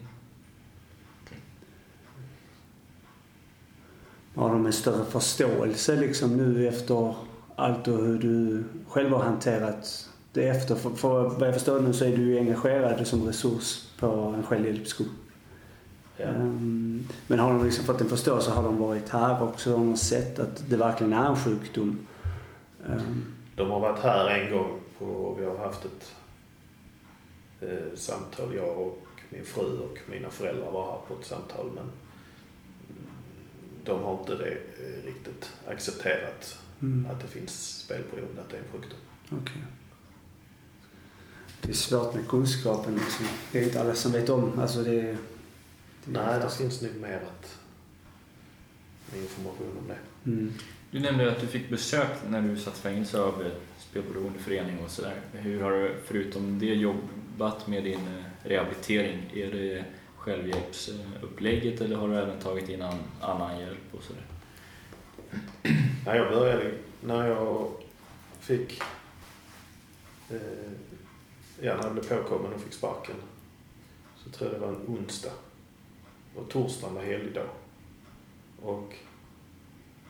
Har 4.35 4.49
de 4.49 4.65
en 4.65 4.73
större 4.73 5.05
förståelse 5.05 5.95
liksom 5.95 6.37
nu 6.37 6.67
efter 6.67 7.15
allt 7.55 7.87
och 7.87 7.97
hur 7.97 8.17
du 8.19 8.63
själv 8.87 9.11
har 9.11 9.23
hanterat 9.23 10.09
det 10.33 10.47
efter? 10.47 10.75
För, 10.75 10.89
för 10.89 11.29
vad 11.29 11.47
jag 11.47 11.53
förstår 11.53 11.79
nu 11.79 11.93
så 11.93 12.05
är 12.05 12.17
du 12.17 12.23
ju 12.23 12.39
engagerad 12.39 13.07
som 13.07 13.23
resurs 13.25 13.89
på 13.99 14.07
en 14.37 14.43
självhjälpsgrupp. 14.43 15.07
Ja. 16.17 16.25
Ehm, 16.25 17.07
Men 17.27 17.39
har 17.39 17.53
de 17.53 17.65
liksom 17.65 17.85
fått 17.85 18.01
en 18.01 18.09
förståelse 18.09 18.51
har 18.51 18.63
de 18.63 18.77
varit 18.77 19.09
här 19.09 19.43
också 19.43 19.73
och 19.73 19.79
de 19.79 19.97
sett 19.97 20.39
att 20.39 20.69
det 20.69 20.77
verkligen 20.77 21.13
är 21.13 21.25
en 21.29 21.35
sjukdom. 21.35 22.07
Ehm, 22.89 23.25
De 23.55 23.69
har 23.71 23.79
varit 23.79 23.99
här 23.99 24.27
en 24.29 24.51
gång 24.51 24.79
på, 24.99 25.35
vi 25.39 25.45
har 25.45 25.57
haft 25.57 25.85
ett 25.85 26.11
eh, 27.61 27.95
samtal, 27.95 28.55
jag 28.55 28.77
och 28.77 29.07
min 29.29 29.45
fru 29.45 29.79
och 29.79 29.99
mina 30.09 30.29
föräldrar 30.29 30.71
var 30.71 30.91
här 30.91 30.99
på 31.07 31.21
ett 31.21 31.27
samtal 31.27 31.71
men 31.75 31.91
de 33.83 34.03
har 34.03 34.19
inte 34.19 34.35
det 34.35 34.51
eh, 34.51 35.05
riktigt 35.05 35.49
accepterat 35.67 36.59
mm, 36.81 37.11
att 37.11 37.21
det 37.21 37.27
finns 37.27 37.79
spelberoende, 37.79 38.41
att 38.41 38.49
det 38.49 38.57
är 38.57 38.61
en 38.61 38.71
sjukdom. 38.71 38.99
okej. 39.29 39.63
Det 41.61 41.71
är 41.71 41.75
svårt 41.75 42.15
med 42.15 42.27
kunskapen 42.27 42.95
liksom. 42.95 43.25
Det 43.51 43.59
är 43.59 43.63
inte 43.63 43.81
alla 43.81 43.95
som 43.95 44.11
vet 44.11 44.29
om. 44.29 44.59
Alltså 44.59 44.83
det, 44.83 45.01
det 45.01 45.17
Nej, 46.05 46.39
det 46.39 46.49
finns 46.49 46.81
nog 46.81 46.95
mer 46.95 47.17
att, 47.17 47.59
information 49.15 49.77
om 49.77 49.87
det. 49.87 50.31
Mm. 50.31 50.53
Du 50.91 50.99
nämnde 50.99 51.31
att 51.31 51.41
du 51.41 51.47
fick 51.47 51.69
besök 51.69 52.09
när 52.29 52.41
du 52.41 52.57
satt 52.57 52.77
fängelse 52.77 53.19
av 53.19 53.41
eh, 53.41 53.51
spelberoendeförening 53.95 54.79
och 54.83 54.91
sådär. 54.91 55.21
Hur 55.33 55.61
har 55.61 55.71
du 55.71 55.95
förutom 56.05 56.59
det 56.59 56.65
jobbat 56.65 57.67
med 57.67 57.83
din 57.83 57.99
eh, 57.99 58.49
rehabilitering? 58.49 59.31
Är 59.33 59.51
det 59.51 59.85
självhjälpsupplägget 60.17 61.81
eller 61.81 61.95
har 61.95 62.07
du 62.07 62.15
även 62.15 62.39
tagit 62.39 62.69
in 62.69 62.81
an, 62.81 62.99
annan 63.21 63.59
hjälp 63.59 63.93
och 63.93 64.03
sådär? 64.03 64.23
När 66.05 66.15
jag 66.15 66.29
började, 66.29 66.71
när 67.03 67.27
jag 67.27 67.71
fick, 68.39 68.81
eh, 70.29 70.37
ja 71.61 71.75
när 71.75 71.83
jag 71.83 71.93
blev 71.93 72.07
påkommen 72.07 72.53
och 72.53 72.61
fick 72.61 72.73
sparken, 72.73 73.15
så 74.17 74.29
tror 74.29 74.51
jag 74.51 74.61
det 74.61 74.65
var 74.65 74.73
en 74.73 74.87
onsdag. 74.87 75.33
Och 76.35 76.49
torsdagen 76.49 76.95
var 76.95 77.03
helgdag. 77.03 77.47
Och 78.61 78.95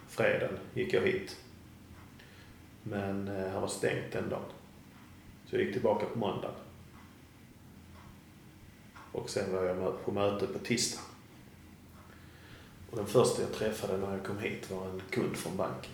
fredagen 0.08 0.58
gick 0.74 0.94
jag 0.94 1.02
hit. 1.02 1.38
Men 2.88 3.28
eh, 3.28 3.52
han 3.52 3.62
var 3.62 3.68
stängt 3.68 4.12
den 4.12 4.30
dagen. 4.30 4.44
Så 5.46 5.56
jag 5.56 5.64
gick 5.64 5.74
tillbaka 5.74 6.06
på 6.06 6.20
måndagen. 6.20 6.56
Och 9.12 9.30
sen 9.30 9.54
var 9.54 9.64
jag 9.64 10.06
på 10.06 10.12
möte 10.12 10.48
på 10.48 10.60
tisdag. 10.60 11.02
Och 12.92 12.98
den 12.98 13.06
första 13.06 13.42
jag 13.42 13.54
träffade 13.54 13.98
när 13.98 14.12
jag 14.12 14.26
kom 14.26 14.40
hit 14.40 14.72
var 14.72 14.90
en 14.90 15.02
kund 15.10 15.38
från 15.38 15.58
banken. 15.58 15.92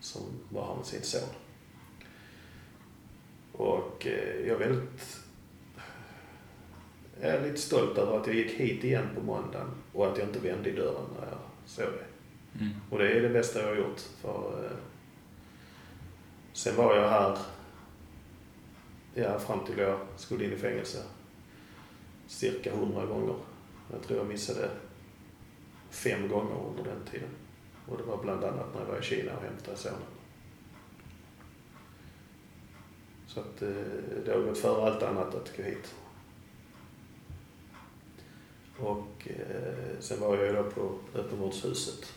Som 0.00 0.22
var 0.48 0.66
här 0.66 0.76
med 0.76 0.86
sin 0.86 1.02
son. 1.02 1.28
Och 3.52 4.06
eh, 4.06 4.46
jag 4.46 4.62
är 4.62 4.68
väldigt... 4.68 5.20
Jag 7.20 7.30
är 7.30 7.42
lite 7.42 7.60
stolt 7.60 7.98
över 7.98 8.18
att 8.18 8.26
jag 8.26 8.36
gick 8.36 8.50
hit 8.50 8.84
igen 8.84 9.08
på 9.14 9.22
måndagen 9.22 9.70
och 9.92 10.06
att 10.06 10.18
jag 10.18 10.28
inte 10.28 10.38
vände 10.38 10.70
i 10.70 10.72
dörren 10.72 11.06
när 11.20 11.26
jag 11.26 11.38
såg 11.66 11.84
det. 11.84 12.06
Mm. 12.64 12.74
Och 12.90 12.98
det 12.98 13.08
är 13.08 13.22
det 13.22 13.28
bästa 13.28 13.60
jag 13.60 13.68
har 13.68 13.76
gjort. 13.76 14.00
För, 14.00 14.64
eh, 14.64 14.76
sen 16.54 16.76
var 16.76 16.96
jag 16.96 17.08
här 17.08 17.38
ja, 19.14 19.38
fram 19.38 19.64
till 19.66 19.78
jag 19.78 19.98
skulle 20.16 20.44
in 20.44 20.52
i 20.52 20.56
fängelse 20.56 21.02
cirka 22.26 22.76
hundra 22.76 23.06
gånger. 23.06 23.34
Jag 23.92 24.02
tror 24.02 24.18
jag 24.18 24.26
missade 24.26 24.70
fem 25.90 26.28
gånger 26.28 26.56
under 26.68 26.84
den 26.84 27.04
tiden. 27.10 27.28
Och 27.88 27.96
det 27.96 28.02
var 28.02 28.22
bland 28.22 28.44
annat 28.44 28.74
när 28.74 28.80
jag 28.80 28.86
var 28.86 28.98
i 28.98 29.02
Kina 29.02 29.36
och 29.36 29.42
hämtade 29.42 29.76
sonen. 29.76 29.98
Så 33.26 33.40
att 33.40 33.62
eh, 33.62 33.68
det 34.24 34.32
har 34.32 34.40
gått 34.40 34.58
före 34.58 34.90
allt 34.90 35.02
annat 35.02 35.34
att 35.34 35.56
gå 35.56 35.62
hit. 35.62 35.94
Och 38.78 39.28
eh, 39.28 40.00
sen 40.00 40.20
var 40.20 40.36
jag 40.36 40.46
ju 40.46 40.52
då 40.52 40.70
på 40.70 40.98
öppenvårdshuset. 41.14 42.12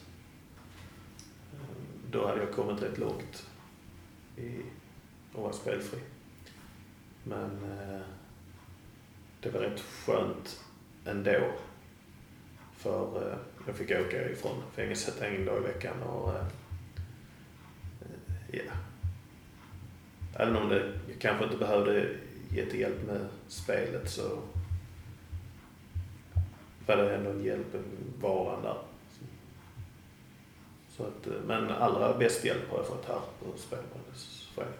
Då 2.11 2.27
hade 2.27 2.39
jag 2.39 2.53
kommit 2.53 2.83
rätt 2.83 2.97
långt 2.97 3.47
i 4.37 4.61
och 5.33 5.43
vara 5.43 5.53
spelfri. 5.53 5.99
Men 7.23 7.51
eh, 7.63 8.01
det 9.41 9.49
var 9.49 9.59
rätt 9.59 9.79
skönt 9.79 10.63
ändå. 11.05 11.51
För 12.77 13.31
eh, 13.31 13.37
jag 13.67 13.75
fick 13.75 13.91
åka 13.91 14.29
ifrån 14.29 14.63
fängelset 14.75 15.21
en 15.21 15.45
dag 15.45 15.57
i 15.57 15.67
veckan 15.67 16.03
och 16.03 16.29
eh, 16.29 16.45
ja. 18.51 18.73
Även 20.35 20.55
om 20.55 20.69
det 20.69 20.93
jag 21.07 21.19
kanske 21.19 21.45
inte 21.45 21.57
behövde 21.57 22.15
jättehjälp 22.51 23.07
med 23.07 23.27
spelet 23.47 24.09
så 24.09 24.39
var 26.85 26.97
det 26.97 27.15
ändå 27.15 27.29
en 27.29 27.43
hjälp 27.43 27.75
i 27.75 27.79
vardagen 28.21 28.63
där. 28.63 28.77
Så 30.97 31.03
att, 31.03 31.27
eh, 31.27 31.33
men 31.47 31.69
allra 31.69 32.17
bäst 32.17 32.45
hjälp 32.45 32.69
har 32.69 32.77
jag 32.77 32.87
fått 32.87 33.05
här 33.05 33.19
på 33.39 33.57
Spelberoendesföreningen. 33.57 34.79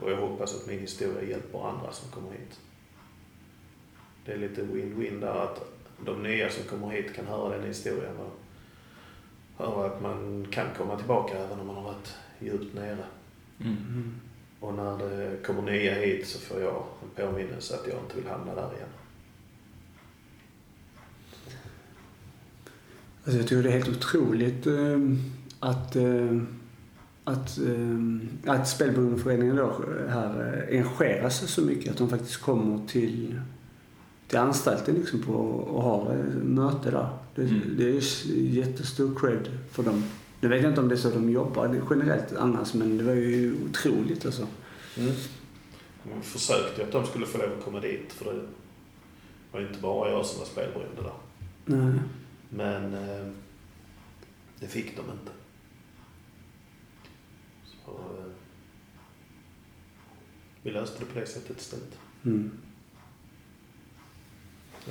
Och 0.00 0.10
jag 0.10 0.16
hoppas 0.16 0.54
att 0.54 0.66
min 0.66 0.80
historia 0.80 1.22
hjälper 1.22 1.68
andra 1.68 1.92
som 1.92 2.10
kommer 2.10 2.30
hit. 2.30 2.60
Det 4.24 4.32
är 4.32 4.38
lite 4.38 4.62
win-win 4.62 5.20
där 5.20 5.34
att 5.34 5.62
de 6.04 6.22
nya 6.22 6.50
som 6.50 6.64
kommer 6.64 6.88
hit 6.88 7.14
kan 7.14 7.26
höra 7.26 7.56
den 7.56 7.66
historien 7.66 8.16
och 8.16 8.38
höra 9.64 9.86
att 9.86 10.02
man 10.02 10.46
kan 10.50 10.66
komma 10.76 10.96
tillbaka 10.96 11.38
även 11.38 11.60
om 11.60 11.66
man 11.66 11.76
har 11.76 11.82
varit 11.82 12.14
djupt 12.38 12.74
nere. 12.74 13.04
Mm. 13.60 14.14
Och 14.60 14.74
när 14.74 14.98
det 14.98 15.42
kommer 15.42 15.62
nya 15.62 15.94
hit 15.94 16.26
så 16.26 16.38
får 16.38 16.60
jag 16.60 16.84
en 17.02 17.26
påminnelse 17.26 17.74
att 17.74 17.86
jag 17.86 17.98
inte 17.98 18.16
vill 18.16 18.28
hamna 18.28 18.54
där 18.54 18.74
igen. 18.76 18.88
Alltså 23.26 23.38
jag 23.40 23.48
tycker 23.48 23.62
det 23.62 23.68
är 23.68 23.72
helt 23.72 23.88
otroligt 23.88 24.66
eh, 24.66 25.00
att, 25.60 25.96
eh, 25.96 26.40
att, 27.24 27.58
eh, 27.58 28.52
att 28.52 28.68
spelberoendeföreningen 28.68 29.56
då 29.56 29.84
här 30.08 30.64
eh, 30.68 30.76
engagerar 30.76 31.28
sig 31.28 31.48
så 31.48 31.62
mycket. 31.62 31.90
Att 31.92 31.98
de 31.98 32.08
faktiskt 32.08 32.40
kommer 32.40 32.86
till, 32.86 33.40
till 34.28 34.38
anstalten 34.38 34.94
liksom 34.94 35.22
på, 35.22 35.32
och 35.32 35.82
har 35.82 36.12
eh, 36.12 36.42
möte 36.42 36.90
där. 36.90 37.08
Det, 37.34 37.42
Mm. 37.42 37.60
det 37.76 37.84
är 37.88 38.02
jättestor 38.34 39.14
cred 39.20 39.48
för 39.70 39.82
dem. 39.82 40.04
Nu 40.40 40.48
vet 40.48 40.62
jag 40.62 40.70
inte 40.70 40.80
om 40.80 40.88
det 40.88 40.94
är 40.94 40.96
så 40.96 41.10
de 41.10 41.30
jobbar 41.30 41.80
generellt 41.90 42.36
annars 42.36 42.74
men 42.74 42.98
det 42.98 43.04
var 43.04 43.12
ju 43.12 43.54
otroligt 43.70 44.26
alltså. 44.26 44.46
Mm. 44.98 45.12
Man 46.12 46.22
försökte 46.22 46.80
ju 46.80 46.86
att 46.86 46.92
de 46.92 47.06
skulle 47.06 47.26
få 47.26 47.38
lov 47.38 47.46
att 47.58 47.64
komma 47.64 47.80
dit 47.80 48.12
för 48.12 48.24
det 48.24 48.40
var 49.52 49.60
ju 49.60 49.66
inte 49.66 49.80
bara 49.80 50.10
jag 50.10 50.26
som 50.26 50.38
var 50.38 50.46
spelberoende 50.46 51.02
där. 51.02 51.12
Nej. 51.64 51.98
Men 52.48 52.94
eh, 52.94 53.26
det 54.60 54.66
fick 54.66 54.96
de 54.96 55.02
inte. 55.12 55.32
Så 57.64 57.90
eh, 57.90 58.32
vi 60.62 60.70
löste 60.70 60.98
det 60.98 61.04
på 61.06 61.18
det 61.18 61.26
sättet 61.26 61.60
istället. 61.60 61.98
Mm. 62.24 62.50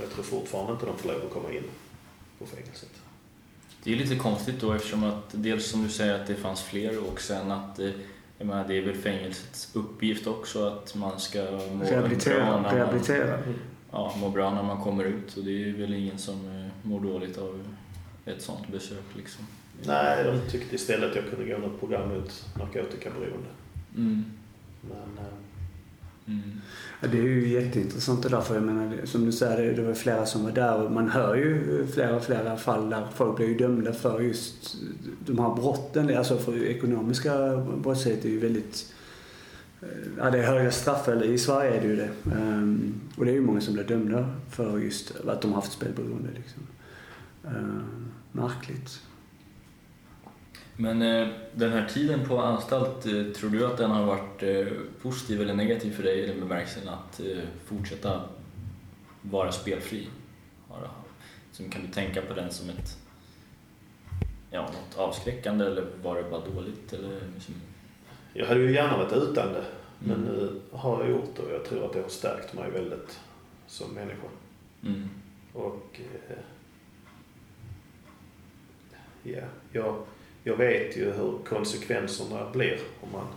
Jag 0.02 0.10
tror 0.10 0.24
fortfarande 0.24 0.74
inte 0.74 0.86
de 0.86 0.98
får 0.98 1.10
lov 1.10 1.26
att 1.26 1.34
komma 1.34 1.52
in 1.52 1.64
på 2.40 2.46
fängelset. 2.46 3.02
det 3.84 3.92
är 3.92 3.96
lite 3.96 4.16
konstigt 4.16 4.62
då 4.62 4.74
eftersom 4.74 5.04
att 5.04 5.30
dels 5.32 5.66
som 5.66 5.84
du 5.84 5.90
säger 5.90 6.22
att 6.22 6.28
det 6.28 6.36
fanns 6.36 6.64
fler 6.64 7.10
och 7.10 7.22
sen 7.22 7.52
att 7.52 7.80
eh, 7.80 7.92
jag 8.38 8.48
menar, 8.48 8.68
det 8.68 8.78
är 8.78 8.82
väl 8.82 8.96
fängelsets 8.96 9.76
uppgift 9.76 10.28
också 10.28 10.68
att 10.68 10.96
man 10.96 11.20
ska 11.20 11.42
må 11.42 11.76
bra 11.76 11.88
Rehabilitera. 11.88 12.46
när 12.46 12.62
man, 12.62 12.76
rehabilitera. 12.76 13.40
ja, 13.92 14.16
må 14.20 14.30
bra 14.30 14.54
när 14.54 14.64
man 14.64 14.84
kommer 14.84 15.04
ut 15.04 15.38
och 15.38 15.44
det 15.44 15.70
är 15.70 15.74
väl 15.74 15.94
ingen 15.94 16.18
som 16.18 16.60
eh, 16.60 16.65
mår 16.86 17.00
dåligt 17.00 17.38
av 17.38 17.64
ett 18.26 18.42
sånt 18.42 18.72
besök 18.72 19.06
liksom. 19.16 19.46
Nej, 19.86 20.24
de 20.24 20.52
tyckte 20.52 20.76
istället 20.76 21.16
jag 21.16 21.30
kunde 21.30 21.46
gå 21.46 21.58
något 21.58 21.80
program 21.80 22.10
mot 22.10 22.46
narkotikaberoende. 22.60 23.50
Mm. 23.96 24.24
Men 24.82 25.26
eh, 25.26 25.34
Mm. 26.28 26.62
Ja, 27.02 27.08
det 27.08 27.18
är 27.18 27.24
ju 27.24 27.48
jätteintressant 27.48 28.24
det 28.24 28.30
där 28.30 28.42
för 28.42 28.56
jag 28.56 28.64
menar, 28.64 29.06
som 29.06 29.26
du 29.26 29.32
säger, 29.32 29.62
det, 29.62 29.74
det 29.74 29.82
var 29.82 29.94
flera 29.94 30.26
som 30.26 30.44
var 30.44 30.52
där 30.52 30.84
och 30.84 30.92
man 30.92 31.10
hör 31.10 31.36
ju 31.36 31.88
flera, 31.88 32.20
flera 32.20 32.58
fall 32.58 32.90
där 32.90 33.08
folk 33.16 33.36
blir 33.36 33.48
ju 33.48 33.58
dömda 33.58 33.94
för 33.94 34.22
just 34.22 34.76
de 35.26 35.40
här 35.40 35.56
brotten. 35.56 36.18
Alltså 36.18 36.38
för 36.38 36.64
ekonomiska 36.64 37.58
brottslighet 37.58 38.26
är 38.26 38.30
ju 38.30 38.40
väldigt 38.40 38.94
eh, 39.82 39.88
Ja, 40.18 40.32
det 40.32 40.38
är 40.40 40.44
höga 40.44 40.72
straff, 40.72 41.08
eller 41.08 41.26
i 41.26 41.38
Sverige 41.38 41.78
är 41.78 41.82
det 41.82 41.88
ju 41.88 41.96
det. 41.96 42.10
Ehm, 42.36 43.02
och 43.18 43.26
det 43.26 43.32
är 43.32 43.36
ju 43.36 43.42
många 43.42 43.62
som 43.62 43.74
blir 43.74 43.84
dömda 43.84 44.30
för 44.50 44.80
just 44.80 45.16
att 45.28 45.42
de 45.42 45.48
har 45.54 45.62
haft 45.62 45.74
spelberoende. 45.74 46.30
Liksom. 46.36 46.62
Ehm, 47.48 48.12
märkligt. 48.32 49.02
Men 50.78 51.02
eh, 51.02 51.28
den 51.54 51.72
här 51.72 51.88
tiden 51.88 52.26
på 52.28 52.40
anstalt, 52.42 53.06
eh, 53.06 53.24
tror 53.36 53.50
du 53.50 53.66
att 53.66 53.78
den 53.78 53.92
har 53.92 54.06
varit 54.06 54.44
eh, 54.44 54.68
positiv 55.02 55.42
eller 55.42 55.54
negativ 55.54 55.92
för 55.92 56.04
dig 56.04 56.20
i 56.24 56.28
den 56.28 56.40
bemärkelsen 56.40 56.90
att 56.90 57.20
eh, 57.20 57.44
fortsätta 57.66 58.22
vara 59.22 59.52
spelfri? 59.52 60.08
Som 61.52 61.70
kan 61.70 61.82
du 61.82 61.88
tänka 61.88 62.22
på 62.22 62.34
den 62.34 62.52
som 62.52 62.70
ett 62.70 62.98
ja, 64.52 64.62
något 64.62 64.98
avskräckande 64.98 65.66
eller 65.66 65.88
var 66.04 66.16
det 66.16 66.24
bara 66.30 66.46
dåligt? 66.46 66.94
Eller 66.94 67.20
liksom, 67.36 67.54
jag 68.34 68.46
hade 68.48 68.60
ju 68.60 68.74
gärna 68.74 68.98
varit 68.98 69.14
utan 69.14 69.54
det. 69.54 69.66
Men 70.00 70.16
Mm. 70.16 70.26
nu 70.34 70.62
har 70.72 71.02
jag 71.04 71.10
gjort 71.12 71.36
det 71.36 71.42
och 71.42 71.52
jag 71.52 71.66
tror 71.66 71.86
att 71.86 71.94
det 71.94 72.02
har 72.02 72.10
stärkt 72.10 72.54
mig 72.54 72.72
väldigt 72.72 73.20
som 73.68 73.92
människa. 73.94 74.28
mm. 74.84 75.10
Och 75.54 76.00
eh, 76.30 76.38
ja, 79.26 79.44
jag, 79.72 80.04
jag 80.44 80.58
vet 80.58 80.98
ju 80.98 81.12
hur 81.12 81.38
konsekvenserna 81.46 82.50
blir 82.52 82.80
om 83.02 83.12
man 83.12 83.28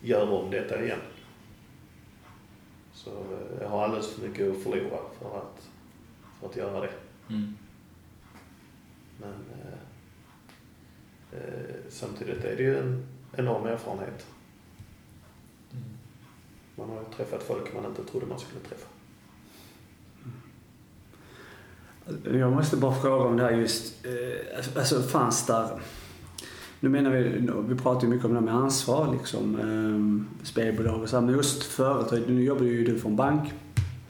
gör 0.00 0.30
om 0.30 0.50
detta 0.50 0.84
igen. 0.84 1.00
Så 2.92 3.10
eh, 3.10 3.60
jag 3.60 3.68
har 3.68 3.84
alldeles 3.84 4.14
för 4.14 4.28
mycket 4.28 4.50
att 4.50 4.62
förlora 4.62 4.98
för 5.18 5.38
att, 5.38 5.68
för 6.40 6.46
att 6.48 6.56
göra 6.56 6.80
det. 6.80 6.92
Mm. 7.28 7.56
Men 9.20 9.34
eh, 9.62 9.78
eh, 11.38 11.76
samtidigt 11.88 12.44
är 12.44 12.56
det 12.56 12.62
ju 12.62 12.78
en 12.78 13.06
enorm 13.36 13.66
erfarenhet. 13.66 14.26
Mm. 15.72 15.84
Man 16.76 16.88
har 16.88 16.98
ju 16.98 17.16
träffat 17.16 17.42
folk 17.42 17.74
man 17.74 17.86
inte 17.86 18.04
trodde 18.04 18.26
man 18.26 18.38
skulle 18.38 18.60
träffa. 18.60 18.86
Jag 22.24 22.52
måste 22.52 22.76
bara 22.76 22.94
fråga 22.94 23.24
om 23.24 23.36
det 23.36 23.42
här 23.42 23.50
just, 23.50 24.06
eh, 24.06 24.78
alltså 24.78 25.02
fanns 25.02 25.46
där, 25.46 25.68
nu 26.80 26.88
menar 26.88 27.10
vi, 27.10 27.48
vi 27.68 27.74
pratar 27.74 28.02
ju 28.02 28.08
mycket 28.08 28.24
om 28.24 28.34
det 28.34 28.38
här 28.40 28.46
med 28.46 28.54
ansvar 28.54 29.12
liksom, 29.12 29.58
eh, 29.58 30.44
spelbolag 30.46 31.02
och 31.02 31.08
så 31.08 31.16
här, 31.16 31.26
men 31.26 31.34
just 31.34 31.62
företag, 31.62 32.20
nu 32.26 32.44
jobbar 32.44 32.64
ju 32.64 32.84
du 32.84 32.98
för 32.98 33.08
en 33.08 33.16
bank. 33.16 33.52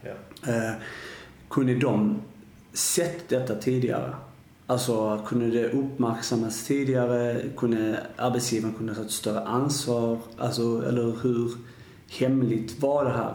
Ja. 0.02 0.10
Eh, 0.52 0.72
kunde 1.48 1.74
de 1.74 2.20
sett 2.72 3.28
detta 3.28 3.54
tidigare? 3.54 4.14
Alltså 4.66 5.22
kunde 5.26 5.50
det 5.50 5.68
uppmärksammas 5.68 6.66
tidigare? 6.66 7.42
Kunde 7.56 8.06
arbetsgivaren 8.16 8.74
kunna 8.74 8.94
ta 8.94 9.00
ett 9.02 9.10
större 9.10 9.40
ansvar? 9.40 10.18
Alltså, 10.38 10.84
eller 10.88 11.16
hur 11.22 11.50
hemligt 12.08 12.82
var 12.82 13.04
det 13.04 13.10
här? 13.10 13.34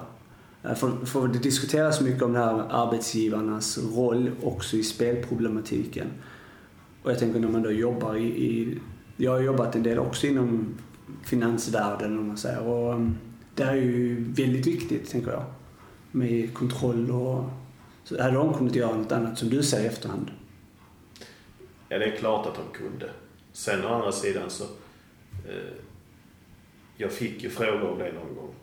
Eh, 0.64 0.76
för, 0.76 1.06
för 1.06 1.28
det 1.28 1.40
diskuteras 1.40 2.02
mycket 2.02 2.24
om 2.24 2.34
det 2.34 2.40
här 2.40 2.66
arbetsgivarnas 2.70 3.78
roll 3.78 4.32
också 4.44 4.78
i 4.78 4.84
spelproblematiken. 4.84 6.08
Och 7.04 7.12
jag 7.12 7.20
tänker 7.20 7.40
när 7.40 7.48
man 7.48 7.62
då 7.62 7.72
jobbar 7.72 8.16
i, 8.16 8.26
i 8.26 8.80
jag 9.18 9.32
har 9.32 9.40
jobbat 9.40 9.76
en 9.76 9.84
del 9.84 10.00
också 10.00 10.28
inom 10.28 10.76
finansvärlden 11.24 12.20
om 12.20 12.28
man 12.28 12.38
säger. 12.38 12.62
Och 12.62 12.94
ehm, 12.94 13.18
det 13.56 13.64
är 13.64 13.76
ju 13.76 14.24
väldigt 14.24 14.68
viktigt 14.68 15.10
tänker 15.10 15.32
jag. 15.32 15.44
Med 16.12 16.54
kontroll 16.54 17.12
och... 17.12 17.44
Så 18.04 18.22
hade 18.22 18.36
de 18.36 18.54
kunnat 18.54 18.76
göra 18.76 18.96
något 18.96 19.12
annat 19.12 19.38
som 19.38 19.50
du 19.50 19.64
säger 19.64 19.84
i 19.84 19.88
efterhand? 19.88 20.32
Ja, 21.90 22.00
det 22.00 22.06
är 22.06 22.16
klart 22.16 22.46
att 22.46 22.56
de 22.56 22.78
kunde. 22.78 23.10
Sen 23.54 23.86
å 23.86 23.88
andra 23.88 24.12
sidan 24.12 24.50
så... 24.50 24.64
Eh, 25.34 25.74
jag 26.98 27.12
fick 27.12 27.44
ju 27.44 27.50
frågor 27.50 27.92
om 27.92 28.00
det 28.00 28.12
någon 28.12 28.36
gång. 28.36 28.54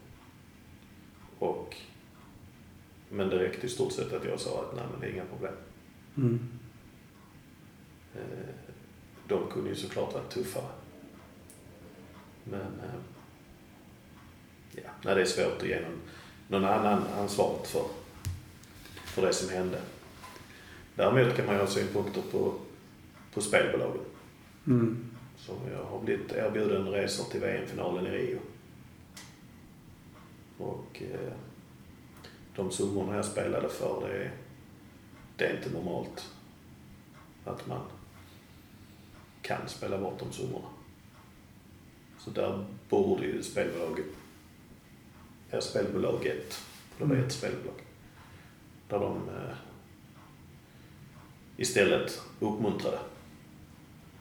Och... 1.38 1.76
Men 3.08 3.28
det 3.28 3.38
räckte 3.38 3.66
i 3.66 3.70
stort 3.70 3.92
sett 3.92 4.12
att 4.12 4.24
jag 4.24 4.40
sa 4.40 4.60
att 4.60 4.76
nej 4.76 4.84
men 4.90 5.00
det 5.00 5.06
är 5.06 5.10
inga 5.10 5.24
problem. 5.24 5.54
Mm. 6.16 6.48
Eh, 8.14 8.54
de 9.28 9.50
kunde 9.50 9.70
ju 9.70 9.76
såklart 9.76 10.14
varit 10.14 10.30
tuffare. 10.30 10.70
Men... 12.44 12.60
Eh, 12.60 13.00
ja, 14.72 14.90
nej, 15.04 15.14
det 15.14 15.20
är 15.20 15.24
svårt 15.24 15.62
att 15.62 15.68
ge 15.68 15.80
någon, 15.80 16.00
någon 16.48 16.64
annan 16.64 17.02
ansvaret 17.18 17.66
för, 17.66 17.84
för 18.94 19.22
det 19.22 19.32
som 19.32 19.48
hände. 19.48 19.80
Däremot 20.94 21.36
kan 21.36 21.46
man 21.46 21.54
ju 21.54 21.60
ha 21.60 21.66
synpunkter 21.66 22.22
på, 22.32 22.54
på 23.34 23.40
spelbolagen. 23.40 24.04
Mm. 24.66 25.10
Så 25.36 25.52
jag 25.72 25.84
har 25.84 26.00
blivit 26.00 26.32
erbjuden 26.32 26.88
resor 26.88 27.24
till 27.24 27.40
VM-finalen 27.40 28.06
i 28.06 28.10
Rio. 28.10 28.38
Och 30.58 31.02
eh, 31.02 31.32
de 32.56 32.70
summorna 32.70 33.16
jag 33.16 33.24
spelade 33.24 33.68
för, 33.68 34.08
det 34.08 34.14
är, 34.24 34.32
det 35.36 35.44
är 35.46 35.56
inte 35.56 35.70
normalt 35.70 36.30
att 37.44 37.66
man 37.66 37.80
kan 39.42 39.68
spela 39.68 39.98
bort 39.98 40.18
de 40.18 40.32
summorna. 40.32 40.66
Så 42.18 42.30
där 42.30 42.64
borde 42.88 43.26
ju 43.26 43.42
spelbolaget, 43.42 44.06
ja, 45.50 45.60
spelbolaget, 45.60 46.54
för 46.90 47.06
det 47.06 47.14
var 47.14 47.20
ett 47.26 47.32
spelbolag, 47.32 47.80
där 48.88 48.98
de 49.00 49.28
eh, 49.28 49.54
istället 51.56 52.22
uppmuntrade 52.40 52.98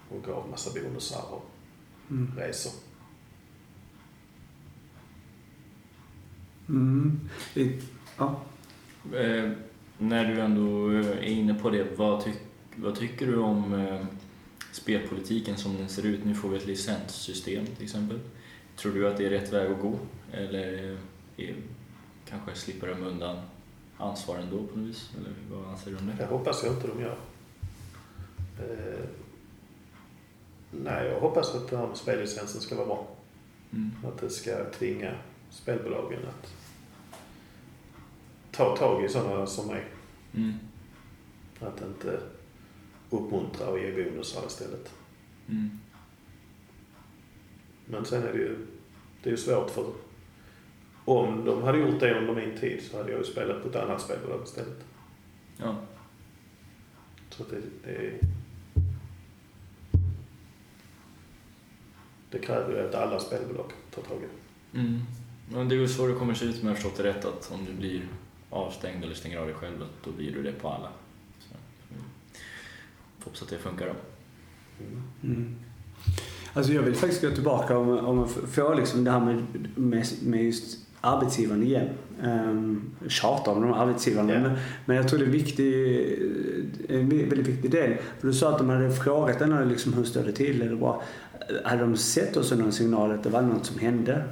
och 0.10 0.24
gav 0.24 0.50
massa 0.50 0.74
bonusar 0.74 1.24
och 1.32 1.50
Mm. 2.10 2.32
resor. 2.38 2.72
Mm. 6.69 7.19
Det- 7.54 7.82
Ja. 8.17 8.41
Eh, 9.13 9.52
när 9.97 10.26
du 10.26 10.41
ändå 10.41 10.91
eh, 10.91 11.08
är 11.17 11.21
inne 11.23 11.54
på 11.54 11.69
det, 11.69 11.97
vad, 11.97 12.23
tyck, 12.23 12.36
vad 12.76 12.95
tycker 12.95 13.28
du 13.28 13.38
om 13.38 13.73
eh, 13.73 14.06
spelpolitiken 14.71 15.58
som 15.58 15.78
den 15.78 15.89
ser 15.89 16.06
ut? 16.06 16.26
Nu 16.26 16.36
får 16.36 16.49
vi 16.49 16.58
ett 16.58 16.65
licenssystem 16.67 17.65
till 17.65 17.84
exempel. 17.84 18.19
Tror 18.76 18.93
du 18.93 19.08
att 19.08 19.17
det 19.17 19.26
är 19.26 19.30
rätt 19.30 19.54
väg 19.54 19.71
att 19.71 19.82
gå? 19.82 19.99
Eller 20.32 20.91
eh, 20.91 20.97
är, 21.49 21.56
kanske 22.30 22.56
slipper 22.56 22.88
de 22.88 23.04
undan 23.04 23.38
ansvar 23.97 24.38
ändå 24.38 24.58
på 24.58 24.80
något 24.80 24.89
vis? 24.89 25.10
Eller 25.19 25.32
vad 25.52 25.69
anser 25.73 25.91
du 25.91 25.97
om 25.97 26.08
Det 26.08 26.13
det? 26.17 26.26
hoppas 26.26 26.63
jag 26.63 26.73
inte 26.73 26.88
de 26.88 27.02
gör. 27.02 27.17
Eh, 28.60 29.06
nej, 30.71 31.08
jag 31.08 31.19
hoppas 31.19 31.56
att 31.56 31.69
det 31.69 31.78
här 31.78 31.88
med 31.88 31.97
spellicensen 31.97 32.62
ska 32.62 32.76
vara 32.76 32.86
bra. 32.88 33.08
Mm. 33.73 33.91
Att 34.08 34.17
det 34.21 34.30
ska 34.30 34.52
tvinga 34.80 35.12
spelbolagen 35.54 36.20
att 36.28 36.54
ta 38.52 38.78
tag 38.78 39.06
i 39.06 39.10
sådana 39.10 39.48
som 39.48 39.68
mig. 39.68 39.84
Mm. 40.36 40.54
Att 41.60 41.82
inte 41.82 42.20
uppmuntra 43.10 43.68
och 43.68 43.80
ge 43.80 43.92
bonusar 43.92 44.48
istället. 44.48 44.94
Mm. 45.50 45.80
Men 47.86 48.06
sen 48.06 48.24
är 48.24 48.34
det 48.34 48.39
ju, 48.39 48.58
det 49.24 49.30
är 49.30 49.32
ju 49.32 49.38
svårt 49.38 49.70
för 49.70 49.86
om 51.06 51.45
de 51.45 51.64
hade 51.64 51.78
gjort 51.78 51.99
det 51.99 52.20
under 52.20 52.36
min 52.36 52.58
tid 52.58 52.84
så 52.84 52.97
hade 52.97 53.12
jag 53.12 53.20
ju 53.20 53.26
spelat 53.26 53.64
på 53.64 53.70
ett 53.70 53.76
annat 53.76 54.01
spelbolag 54.01 54.43
istället. 54.43 54.86
Ja. 55.58 55.76
Så 57.30 57.43
att 57.43 57.49
det, 57.49 57.62
det, 57.84 58.20
det 62.30 62.39
kräver 62.39 62.74
ju 62.74 62.88
att 62.88 62.95
alla 62.95 63.20
spelbolag 63.20 63.72
tar 63.91 64.01
tag 64.01 64.18
i 64.18 64.26
det. 64.26 64.80
Mm. 64.80 64.99
Men 65.50 65.70
det 65.70 65.76
är 65.76 65.80
väl 65.80 65.89
så 65.89 66.08
det 66.08 66.14
kommer 66.14 66.34
se 66.34 66.46
ut 66.46 66.56
om 66.62 66.68
jag 66.68 66.70
har 66.70 66.76
förstått 66.76 66.98
det 66.98 67.04
rätt 67.04 67.26
att 67.26 67.52
om 67.54 67.66
du 67.66 67.74
blir 67.74 68.02
avstängd 68.50 69.04
eller 69.04 69.16
stänger 69.16 69.38
av 69.38 69.46
dig 69.46 69.56
själv 69.56 69.86
då 70.04 70.12
blir 70.12 70.32
du 70.32 70.44
det 70.44 70.52
på 70.52 70.70
alla. 70.70 70.89
Så, 71.39 71.56
mm. 71.91 72.04
Hoppas 73.24 73.41
att 73.41 73.50
det 73.50 73.58
funkar 73.58 73.86
då. 73.86 73.94
Mm. 75.28 75.56
Alltså 76.54 76.74
jag 76.74 76.82
vill 76.82 76.96
faktiskt 76.96 77.22
gå 77.22 77.32
tillbaka 77.32 77.78
om, 77.78 77.89
om 77.89 78.18
man 78.18 78.30
får 78.30 78.76
liksom 78.76 79.04
det 79.04 79.12
här 79.12 79.20
med, 79.20 79.46
med, 79.76 80.08
med 80.24 80.44
just 80.44 80.78
arbetsgivaren 81.02 81.64
igen. 81.64 81.89
Um, 82.24 82.91
tjatar 83.08 83.52
om 83.52 83.62
de 83.62 83.74
arbetsgivarna. 83.74 84.34
Ja. 84.34 84.39
Men, 84.39 84.52
men 84.86 84.98
jag 84.98 85.08
tror 85.08 85.20
det 85.20 85.26
är 85.26 85.30
viktig, 85.30 85.96
en 86.89 87.10
väldigt 87.10 87.48
viktig 87.48 87.72
del. 87.72 87.98
För 88.20 88.28
du 88.28 88.34
sa 88.34 88.52
att 88.52 88.58
de 88.58 88.70
hade 88.70 88.91
frågat 88.91 89.39
henne 89.39 89.66
liksom, 89.66 89.94
hur 89.94 90.04
står 90.04 90.24
det 90.24 90.32
till? 90.32 90.62
Eller 90.62 90.76
bara, 90.76 91.02
hade 91.64 91.82
de 91.82 91.98
sett 91.98 92.38
också 92.38 92.56
någon 92.56 92.72
signal 92.72 93.12
att 93.12 93.24
det 93.24 93.30
var 93.30 93.41
något 93.41 93.66
som 93.66 93.80
hände? 93.80 94.24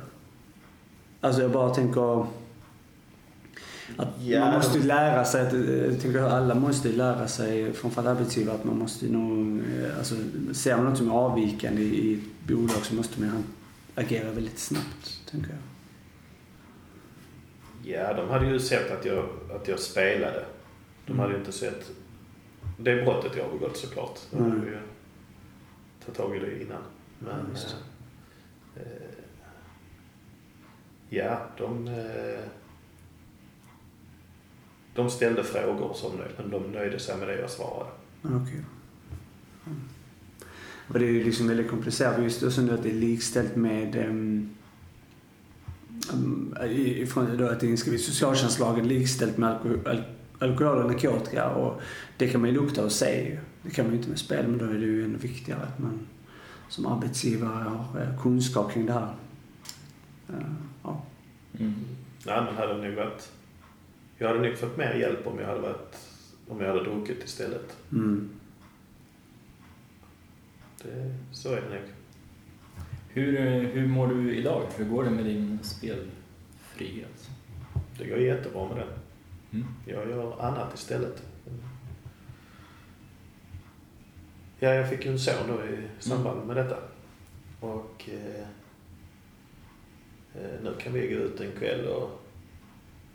Alltså 1.22 1.42
jag 1.42 1.52
bara 1.52 1.74
tänker 1.74 2.22
att 2.22 2.28
Ja, 4.20 4.40
man 4.40 4.54
måste 4.54 4.80
lära 4.80 5.26
sig, 5.26 5.48
att, 5.48 5.54
jag 5.54 6.02
tänker 6.02 6.20
att 6.20 6.32
alla 6.32 6.56
måste 6.56 6.90
lära 6.92 7.28
sig, 7.28 7.74
framförallt 7.74 8.20
arbetsgivare, 8.20 8.56
att 8.56 8.64
man 8.64 8.78
måste 8.78 9.06
nog, 9.06 9.60
eh, 9.60 9.98
alltså 9.98 10.16
ser 10.54 10.76
man 10.78 10.86
något 10.86 10.98
som 10.98 11.12
är 11.12 11.16
avvikande 11.16 11.82
i, 11.82 12.14
ett 12.14 12.48
bolag 12.48 12.70
så 12.86 12.96
måste 12.96 13.22
man 13.22 13.44
agera 13.96 14.32
väldigt 14.32 14.60
snabbt, 14.60 15.22
tänker 15.32 15.50
jag. 15.50 15.60
Ja, 17.84 18.14
de 18.14 18.30
hade 18.30 18.46
ju 18.46 18.60
sett 18.60 18.92
att 19.00 19.06
jag, 19.06 19.26
att 19.56 19.68
jag 19.68 19.80
spelade. 19.80 20.46
De 21.08 21.20
hade 21.20 21.34
ju 21.34 21.40
inte 21.40 21.52
sett 21.52 21.92
det 22.78 23.04
brottet 23.04 23.32
jag 23.38 23.44
har 23.44 23.52
begått 23.52 23.78
såklart. 23.78 24.20
De 24.32 24.38
hade 24.44 24.56
Mm. 24.56 24.66
ju 24.68 24.78
tagit 26.06 26.18
tag 26.18 26.36
i 26.36 26.40
det 26.40 26.62
innan. 26.64 26.82
Men... 27.20 27.56
Eh, 27.56 28.82
eh, 28.82 29.08
ja, 31.12 31.42
de... 31.58 31.88
Eh, 31.88 32.46
de 34.96 35.10
ställde 35.10 35.44
frågor 35.44 35.94
som 35.94 36.12
men 36.38 36.50
de 36.50 36.72
nöjde 36.72 37.00
sig 37.00 37.18
med 37.18 37.28
det 37.28 37.40
jag 37.40 37.50
svarade. 37.50 37.90
Ah, 38.22 38.28
okej. 38.44 38.66
Mm. 39.66 39.80
Och 40.88 41.00
det 41.00 41.06
är 41.06 41.10
ju 41.10 41.24
liksom 41.24 41.48
väldigt 41.48 41.70
komplicerat 41.70 42.24
just 42.24 42.42
då 42.42 42.52
som 42.52 42.70
att 42.70 42.84
det 42.84 42.90
är 42.90 42.94
likställt 42.94 43.56
med 43.56 43.96
um, 43.96 44.50
ifrån 46.70 47.38
då 47.38 47.48
att 47.48 47.60
det 47.60 47.68
inskrivet 47.68 48.02
i 48.02 48.04
socialtjänstlagen 48.04 48.88
likställt 48.88 49.38
med 49.38 49.50
alko 49.50 49.90
al 49.90 50.04
alkohol 50.40 50.78
och 50.78 50.92
narkotika 50.92 51.50
och 51.50 51.82
det 52.18 52.28
kan 52.28 52.42
man 52.42 52.50
ju 52.50 52.56
lukta 52.56 52.84
och 52.84 52.92
se 52.92 53.30
ju. 53.30 53.38
Det 53.64 53.70
kan 53.70 53.86
man 53.86 53.94
ju 53.94 53.98
inte 53.98 54.10
med 54.10 54.20
spel 54.20 54.48
men 54.48 54.58
då 54.58 54.66
är 54.66 54.74
det 54.74 54.86
ju 54.86 55.06
ännu 55.06 55.18
viktigare 55.18 55.62
att 55.62 55.80
man 55.80 56.00
som 56.70 56.86
arbetsgivare 56.86 57.64
har 57.64 58.02
eh, 58.02 58.22
kunskap 58.22 58.74
kring 58.74 58.86
det 58.86 58.94
här. 58.94 59.14
Uh. 60.30 60.71
Mm. 61.60 61.74
Nej, 62.26 62.42
men 62.46 62.56
hade 62.56 62.78
nog 62.78 62.94
varit... 62.94 63.32
Jag 64.18 64.28
hade 64.28 64.40
nog 64.40 64.58
fått 64.58 64.78
mer 64.78 64.94
hjälp 64.94 65.28
om 65.28 65.40
jag 65.40 65.48
hade 65.48 65.60
varit... 65.60 65.98
Om 66.48 66.62
jag 66.62 66.68
hade 66.68 66.84
druckit 66.84 67.24
istället. 67.24 67.78
Mm. 67.92 68.30
Det, 70.84 71.16
så 71.32 71.50
är 71.54 71.62
det 71.62 71.70
nog. 71.70 71.84
Hur, 73.10 73.64
hur 73.66 73.88
mår 73.88 74.08
du 74.08 74.36
idag? 74.36 74.68
Hur 74.78 74.86
går 74.86 75.04
det 75.04 75.10
med 75.10 75.26
din 75.26 75.60
spelfrihet? 75.62 77.30
Det 77.98 78.06
går 78.06 78.18
jättebra 78.18 78.68
med 78.68 78.78
den. 78.78 78.88
Mm. 79.52 79.68
Jag 79.86 80.10
gör 80.10 80.42
annat 80.42 80.74
istället. 80.74 81.24
Ja, 84.60 84.74
jag 84.74 84.90
fick 84.90 85.06
ju 85.06 85.12
en 85.12 85.20
son 85.20 85.48
då 85.48 85.66
i 85.66 85.88
samband 86.00 86.48
med 86.48 86.56
detta. 86.56 86.78
Och 87.60 88.10
eh, 88.10 88.46
nu 90.34 90.74
kan 90.80 90.94
vi 90.94 91.08
gå 91.08 91.16
ut 91.16 91.42
en 91.42 91.52
kväll 91.52 91.88
och 91.88 92.22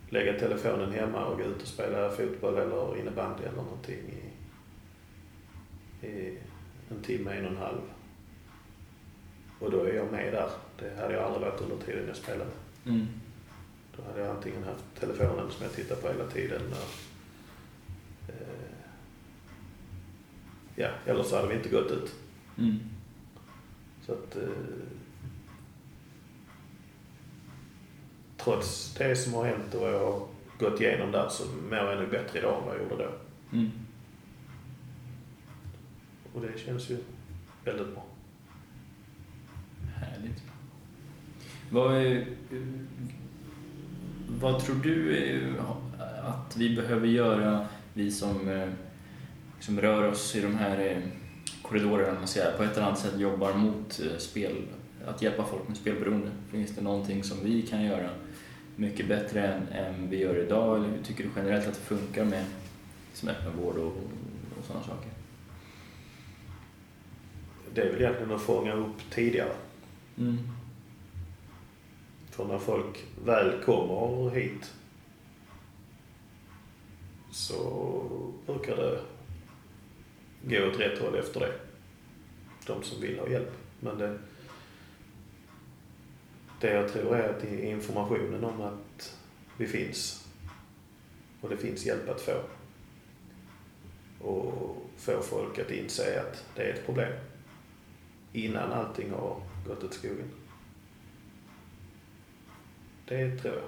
lägga 0.09 0.39
telefonen 0.39 0.91
hemma 0.91 1.25
och 1.25 1.37
gå 1.37 1.43
ut 1.43 1.61
och 1.61 1.67
spela 1.67 2.09
fotboll 2.09 2.57
eller 2.57 2.99
innebandy 2.99 3.43
eller 3.43 3.63
någonting 3.63 3.99
i, 6.01 6.07
i 6.07 6.37
en 6.89 7.01
timme, 7.01 7.31
en 7.31 7.45
och 7.45 7.51
en 7.51 7.57
halv. 7.57 7.81
Och 9.59 9.71
då 9.71 9.83
är 9.83 9.93
jag 9.93 10.11
med 10.11 10.33
där. 10.33 10.49
Det 10.79 11.01
hade 11.01 11.13
jag 11.13 11.23
aldrig 11.23 11.41
varit 11.41 11.61
under 11.61 11.85
tiden 11.85 12.07
jag 12.07 12.15
spelade. 12.15 12.51
Mm. 12.85 13.07
Då 13.95 14.03
hade 14.03 14.19
jag 14.19 14.35
antingen 14.35 14.63
haft 14.63 14.85
telefonen 14.99 15.51
som 15.51 15.63
jag 15.63 15.73
tittar 15.73 15.95
på 15.95 16.07
hela 16.07 16.27
tiden. 16.27 16.61
Och, 16.71 16.99
eh, 18.29 18.75
ja, 20.75 20.89
eller 21.05 21.23
så 21.23 21.35
hade 21.35 21.47
vi 21.47 21.55
inte 21.55 21.69
gått 21.69 21.91
ut. 21.91 22.15
Mm. 22.57 22.79
Så 24.05 24.13
att... 24.13 24.35
Eh, 24.35 24.49
trots 28.37 28.93
det 28.97 29.15
som 29.15 29.33
har 29.33 29.45
hänt 29.45 29.73
och 29.73 29.81
vad 29.81 29.93
jag 29.93 29.99
har 29.99 30.27
gått 30.59 30.81
igenom 30.81 31.11
där 31.11 31.29
så 31.29 31.43
mår 31.69 31.77
jag 31.77 31.99
nog 31.99 32.09
bättre 32.09 32.39
idag 32.39 32.57
än 32.57 32.65
vad 32.65 32.75
jag 32.75 32.83
gjorde 32.83 33.03
då. 33.03 33.11
Mm. 33.57 33.71
Och 36.33 36.41
det 36.41 36.59
känns 36.59 36.89
ju 36.89 36.97
väldigt 37.65 37.93
bra. 37.93 38.05
Härligt. 39.95 40.43
Vad, 41.69 42.23
vad 44.27 44.63
tror 44.63 44.75
du 44.75 45.53
att 46.23 46.57
vi 46.57 46.75
behöver 46.75 47.07
göra, 47.07 47.67
vi 47.93 48.11
som, 48.11 48.47
eh, 48.47 48.69
som 49.59 49.81
rör 49.81 50.07
oss 50.07 50.35
i 50.35 50.41
de 50.41 50.55
här 50.55 50.79
eh, 50.79 50.97
korridorerna, 51.61 52.13
man 52.13 52.27
säger, 52.27 52.57
på 52.57 52.63
ett 52.63 52.77
eller 52.77 52.87
annat 52.87 52.99
sätt 52.99 53.19
jobbar 53.19 53.53
mot 53.53 53.99
eh, 53.99 54.17
spel, 54.17 54.55
att 55.07 55.21
hjälpa 55.21 55.45
folk 55.45 55.67
med 55.67 55.77
spelberoende? 55.77 56.31
Finns 56.51 56.75
det 56.75 56.81
någonting 56.81 57.23
som 57.23 57.37
vi 57.43 57.61
kan 57.61 57.83
göra 57.83 58.09
mycket 58.77 59.07
bättre 59.07 59.47
än, 59.47 59.67
än 59.67 60.09
vi 60.09 60.17
gör 60.17 60.35
idag? 60.35 60.77
Eller 60.77 60.89
hur 60.89 61.03
tycker 61.03 61.23
du 61.23 61.29
generellt 61.35 61.67
att 61.67 61.73
det 61.73 61.79
funkar 61.79 62.25
med 62.25 62.45
som 63.13 63.29
öppenvård 63.29 63.75
och, 63.77 63.97
och 64.57 64.65
sådana 64.65 64.83
saker? 64.83 65.11
Det 67.73 67.81
är 67.81 67.91
väl 67.91 68.01
egentligen 68.01 68.31
att 68.31 68.41
fånga 68.41 68.73
upp 68.73 68.97
tidigare. 69.09 69.53
Mm. 70.17 70.37
För 72.29 72.45
när 72.45 72.59
folk 72.59 73.05
väl 73.25 73.63
kommer 73.65 74.29
hit 74.29 74.73
så 77.31 78.01
brukar 78.45 78.75
det 78.75 78.99
gå 80.43 80.67
åt 80.67 80.79
rätt 80.79 80.99
håll 80.99 81.15
efter 81.15 81.39
det. 81.39 81.53
De 82.65 82.83
som 82.83 83.01
vill 83.01 83.19
ha 83.19 83.29
hjälp. 83.29 83.51
Men 83.79 83.97
det, 83.97 84.19
det 86.59 86.73
jag 86.73 86.89
tror 86.89 87.15
är 87.15 87.29
att 87.29 87.43
informationen 87.43 88.43
om 88.43 88.61
att 88.61 89.17
vi 89.57 89.67
finns 89.67 90.27
och 91.41 91.49
det 91.49 91.57
finns 91.57 91.85
hjälp 91.85 92.09
att 92.09 92.21
få 92.21 92.41
och 94.19 94.75
få 94.97 95.21
folk 95.21 95.59
att 95.59 95.71
inse 95.71 96.21
att 96.21 96.45
det 96.55 96.61
är 96.61 96.73
ett 96.73 96.85
problem 96.85 97.13
innan 98.33 98.71
allting 98.73 99.11
har 99.11 99.41
gått 99.67 99.83
åt 99.83 99.93
skogen. 99.93 100.31
Det 103.05 103.37
tror 103.37 103.53
jag. 103.53 103.63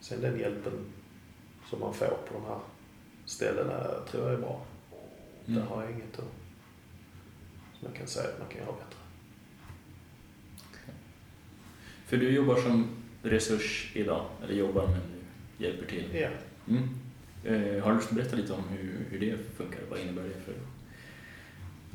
Sen 0.00 0.20
den 0.20 0.38
hjälpen 0.38 0.72
som 1.70 1.80
man 1.80 1.94
får 1.94 2.06
på 2.06 2.34
de 2.34 2.44
här 2.44 2.60
ställena 3.24 3.84
tror 4.10 4.24
jag 4.24 4.32
är 4.32 4.38
bra. 4.38 4.60
Mm. 5.46 5.60
Där 5.60 5.66
har 5.66 5.82
jag 5.82 5.92
inget 5.92 6.18
att, 6.18 6.24
som 7.78 7.88
jag 7.88 7.94
kan 7.94 8.06
säga 8.06 8.28
att 8.28 8.38
man 8.38 8.48
kan 8.48 8.58
göra 8.58 8.72
bättre. 8.72 8.97
För 12.08 12.16
du 12.16 12.30
jobbar 12.30 12.56
som 12.56 12.88
resurs 13.22 13.92
idag, 13.94 14.26
eller 14.44 14.54
jobbar 14.54 14.86
men 14.86 15.00
du 15.58 15.64
hjälper 15.64 15.86
till. 15.86 16.04
Ja. 16.12 16.28
Mm. 16.68 16.88
Eh, 17.44 17.84
har 17.84 17.90
du 17.90 17.96
lust 17.96 18.08
att 18.08 18.16
berätta 18.16 18.36
lite 18.36 18.52
om 18.52 18.62
hur, 18.68 19.06
hur 19.10 19.20
det 19.20 19.36
funkar? 19.56 19.80
Vad 19.90 20.00
innebär 20.00 20.22
det 20.22 20.40
för 20.44 20.54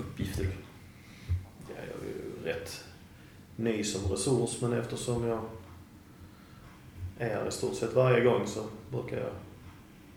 uppgifter? 0.04 0.48
ja, 1.70 1.76
jag 1.76 2.10
är 2.10 2.14
ju 2.14 2.54
rätt 2.54 2.86
ny 3.56 3.84
som 3.84 4.12
resurs 4.12 4.62
men 4.62 4.74
eftersom 4.74 5.28
jag 5.28 5.42
är 7.18 7.30
här 7.30 7.48
i 7.48 7.52
stort 7.52 7.76
sett 7.76 7.94
varje 7.94 8.24
gång 8.24 8.48
så 8.48 8.66
brukar 8.92 9.18
jag 9.18 9.32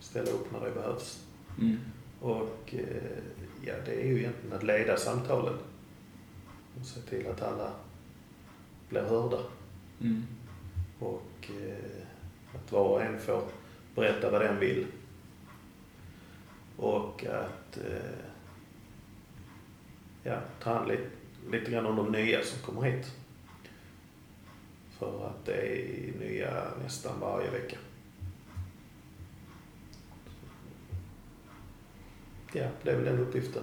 ställa 0.01 0.31
upp 0.31 0.53
när 0.53 0.69
det 0.69 0.75
behövs. 0.75 1.25
Mm. 1.61 1.79
Och 2.21 2.75
eh, 2.75 3.19
ja, 3.67 3.75
det 3.87 4.03
är 4.03 4.07
ju 4.07 4.19
egentligen 4.19 4.57
att 4.57 4.63
leda 4.63 4.97
samtalen 4.97 5.55
och 6.81 6.87
se 6.87 7.01
till 7.01 7.27
att 7.27 7.43
alla 7.43 7.71
blir 8.89 9.03
hörda. 9.03 9.39
Mm. 10.01 10.27
Och 10.99 11.51
eh, 11.51 12.07
att 12.55 12.73
var 12.73 12.89
och 12.89 13.03
en 13.03 13.21
får 13.21 13.43
berätta 13.95 14.31
vad 14.31 14.41
den 14.41 14.59
vill. 14.59 14.87
Och 16.77 17.25
att 17.25 17.77
eh, 17.77 18.27
ja, 20.23 20.41
ta 20.61 20.75
hand 20.75 20.89
lite, 20.89 21.11
lite 21.51 21.71
grann 21.71 21.87
om 21.87 21.97
de 21.97 22.13
nya 22.13 22.43
som 22.43 22.59
kommer 22.63 22.83
hit. 22.83 23.13
För 24.99 25.27
att 25.27 25.45
det 25.45 25.55
är 25.55 26.19
nya 26.19 26.65
nästan 26.83 27.21
varje 27.21 27.51
vecka. 27.51 27.77
Ja, 32.53 32.69
det 32.83 32.91
är 32.91 32.97
väl 32.97 33.05
den 33.05 33.19
uppgiften 33.19 33.63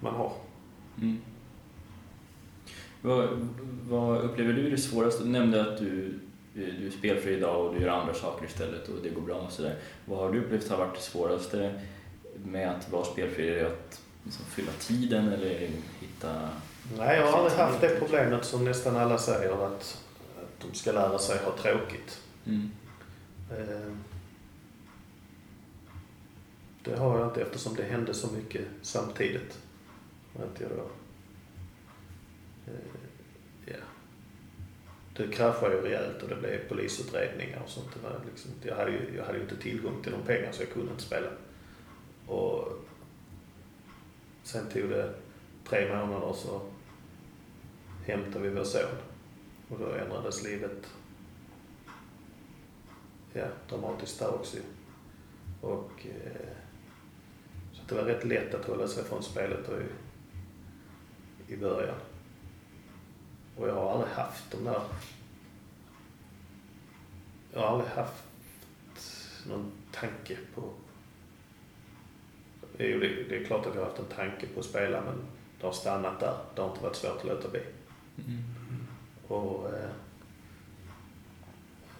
man 0.00 0.14
har. 0.14 0.32
Mm. 1.00 1.20
Vad, 3.06 3.28
vad 3.88 4.20
upplever 4.20 4.52
du 4.52 4.66
är 4.66 4.70
det 4.70 4.78
svåraste? 4.78 5.24
Du 5.24 5.28
nämnde 5.30 5.72
att 5.72 5.78
du, 5.78 6.18
du 6.54 6.86
är 6.86 6.90
spelfri 6.90 7.34
idag 7.34 7.66
och 7.66 7.74
du 7.74 7.80
gör 7.80 7.88
andra 7.88 8.14
saker 8.14 8.46
istället 8.46 8.88
och 8.88 8.94
det 9.02 9.10
går 9.10 9.20
bra 9.22 9.36
och 9.36 9.52
sådär. 9.52 9.74
Vad 10.04 10.18
har 10.18 10.32
du 10.32 10.40
upplevt 10.40 10.68
har 10.68 10.78
varit 10.78 10.94
det 10.94 11.00
svåraste 11.00 11.80
med 12.44 12.70
att 12.70 12.92
vara 12.92 13.04
spelfri? 13.04 13.48
Är 13.48 13.54
det 13.54 13.66
att 13.66 14.00
liksom 14.24 14.44
fylla 14.44 14.72
tiden 14.78 15.28
eller 15.28 15.48
hitta... 16.00 16.48
Nej, 16.98 17.16
jag 17.18 17.26
har 17.26 17.38
aldrig 17.38 17.58
haft 17.58 17.80
det 17.80 17.96
problemet 17.98 18.44
som 18.44 18.64
nästan 18.64 18.96
alla 18.96 19.18
säger 19.18 19.66
att, 19.66 20.02
att 20.36 20.66
de 20.68 20.74
ska 20.74 20.92
lära 20.92 21.18
sig 21.18 21.38
ha 21.44 21.52
tråkigt. 21.52 22.20
Mm. 22.46 22.70
Eh, 23.50 23.92
Det 26.84 26.96
har 26.96 27.18
jag 27.18 27.28
inte 27.28 27.42
eftersom 27.42 27.74
det 27.74 27.82
hände 27.82 28.14
så 28.14 28.26
mycket 28.32 28.64
samtidigt. 28.82 29.58
Att 30.34 30.60
jag 30.60 30.70
då, 30.70 30.76
eh, 30.76 31.05
Eh, 32.66 32.72
ja. 33.64 33.76
Det 35.16 35.28
kraschade 35.28 35.74
ju 35.74 35.82
rejält 35.82 36.22
och 36.22 36.28
det 36.28 36.36
blev 36.36 36.68
polisutredningar 36.68 37.62
och 37.64 37.70
sånt. 37.70 37.88
Det 37.94 38.08
var 38.08 38.20
liksom, 38.30 38.50
jag, 38.62 38.76
hade 38.76 38.90
ju, 38.90 39.16
jag 39.16 39.24
hade 39.24 39.38
ju 39.38 39.44
inte 39.44 39.56
tillgång 39.56 40.02
till 40.02 40.12
de 40.12 40.22
pengar 40.22 40.52
så 40.52 40.62
jag 40.62 40.70
kunde 40.70 40.90
inte 40.90 41.02
spela. 41.02 41.28
Och 42.26 42.72
sen 44.42 44.68
tog 44.68 44.90
det 44.90 45.14
tre 45.68 45.96
månader 45.96 46.32
så 46.32 46.60
hämtade 48.04 48.48
vi 48.48 48.54
vår 48.54 48.64
son. 48.64 48.96
Och 49.68 49.78
då 49.78 49.92
ändrades 49.92 50.44
livet 50.44 50.86
ja, 53.32 53.46
dramatiskt 53.68 54.18
där 54.18 54.34
också. 54.34 54.56
Och 55.60 56.06
eh, 56.06 56.56
så 57.72 57.82
det 57.88 57.94
var 57.94 58.02
rätt 58.02 58.24
lätt 58.24 58.54
att 58.54 58.64
hålla 58.64 58.88
sig 58.88 59.04
från 59.04 59.22
spelet 59.22 59.68
i, 61.48 61.52
i 61.52 61.56
början. 61.56 61.98
Och 63.56 63.68
jag 63.68 63.74
har 63.74 63.92
aldrig 63.92 64.12
haft 64.12 64.50
de 64.50 64.64
där... 64.64 64.82
Jag 67.52 67.60
har 67.60 67.68
aldrig 67.68 67.90
haft 67.90 68.24
någon 69.48 69.72
tanke 69.92 70.38
på... 70.54 70.70
Jo, 72.78 72.98
det, 72.98 73.08
det 73.28 73.36
är 73.36 73.44
klart 73.44 73.66
att 73.66 73.74
jag 73.74 73.82
har 73.82 73.88
haft 73.88 73.98
en 73.98 74.16
tanke 74.16 74.46
på 74.46 74.60
att 74.60 74.66
spela 74.66 75.00
men 75.00 75.14
det 75.60 75.66
har 75.66 75.72
stannat 75.72 76.20
där. 76.20 76.38
Det 76.54 76.62
har 76.62 76.70
inte 76.70 76.82
varit 76.82 76.96
svårt 76.96 77.16
att 77.16 77.24
låta 77.24 77.48
bli. 77.48 77.62
Mm. 78.16 78.42
Och 79.28 79.74
eh, 79.74 79.90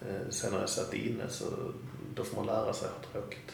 eh, 0.09 0.28
sen 0.30 0.52
när 0.52 0.61
jag 0.61 0.68
satt 0.68 0.94
inne 0.94 1.28
så 1.28 1.44
då 2.14 2.24
får 2.24 2.36
man 2.36 2.46
lära 2.46 2.72
sig 2.72 2.88
att 2.88 3.04
ha 3.04 3.12
tråkigt. 3.12 3.52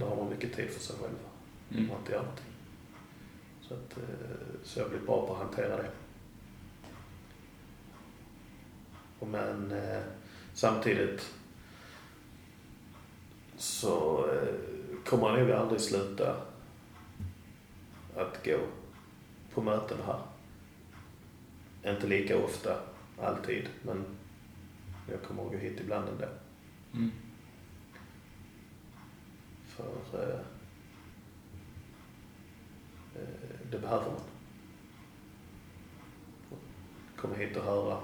Då 0.00 0.06
har 0.06 0.16
man 0.16 0.28
mycket 0.28 0.54
tid 0.56 0.70
för 0.70 0.80
sig 0.80 0.96
själv. 1.00 1.14
Mm. 1.70 1.90
Och 1.90 1.98
inte 1.98 2.12
göra 2.12 2.22
någonting. 2.22 2.46
Så, 3.60 3.74
att, 3.74 3.96
eh, 3.98 4.62
så 4.62 4.80
jag 4.80 4.90
blir 4.90 5.00
bra 5.00 5.26
på 5.26 5.32
att 5.32 5.38
hantera 5.38 5.76
det. 5.76 5.90
Och 9.10 9.11
Men 9.26 9.72
eh, 9.72 10.02
samtidigt 10.54 11.34
så 13.56 14.26
eh, 14.30 14.54
kommer 15.04 15.22
man 15.22 15.40
nog 15.40 15.50
aldrig 15.50 15.80
sluta 15.80 16.36
att 18.16 18.44
gå 18.44 18.58
på 19.54 19.62
möten 19.62 19.98
här. 20.06 20.20
Inte 21.92 22.06
lika 22.06 22.38
ofta, 22.38 22.80
alltid, 23.20 23.68
men 23.82 24.04
jag 25.10 25.22
kommer 25.22 25.44
att 25.44 25.52
gå 25.52 25.58
hit 25.58 25.80
ibland 25.80 26.08
ändå. 26.08 26.26
Mm. 26.94 27.10
För 29.66 29.84
eh, 30.12 30.40
eh, 33.14 33.70
det 33.70 33.78
behöver 33.78 34.06
man. 34.06 34.20
Komma 37.16 37.34
hit 37.34 37.56
och 37.56 37.64
höra 37.64 38.00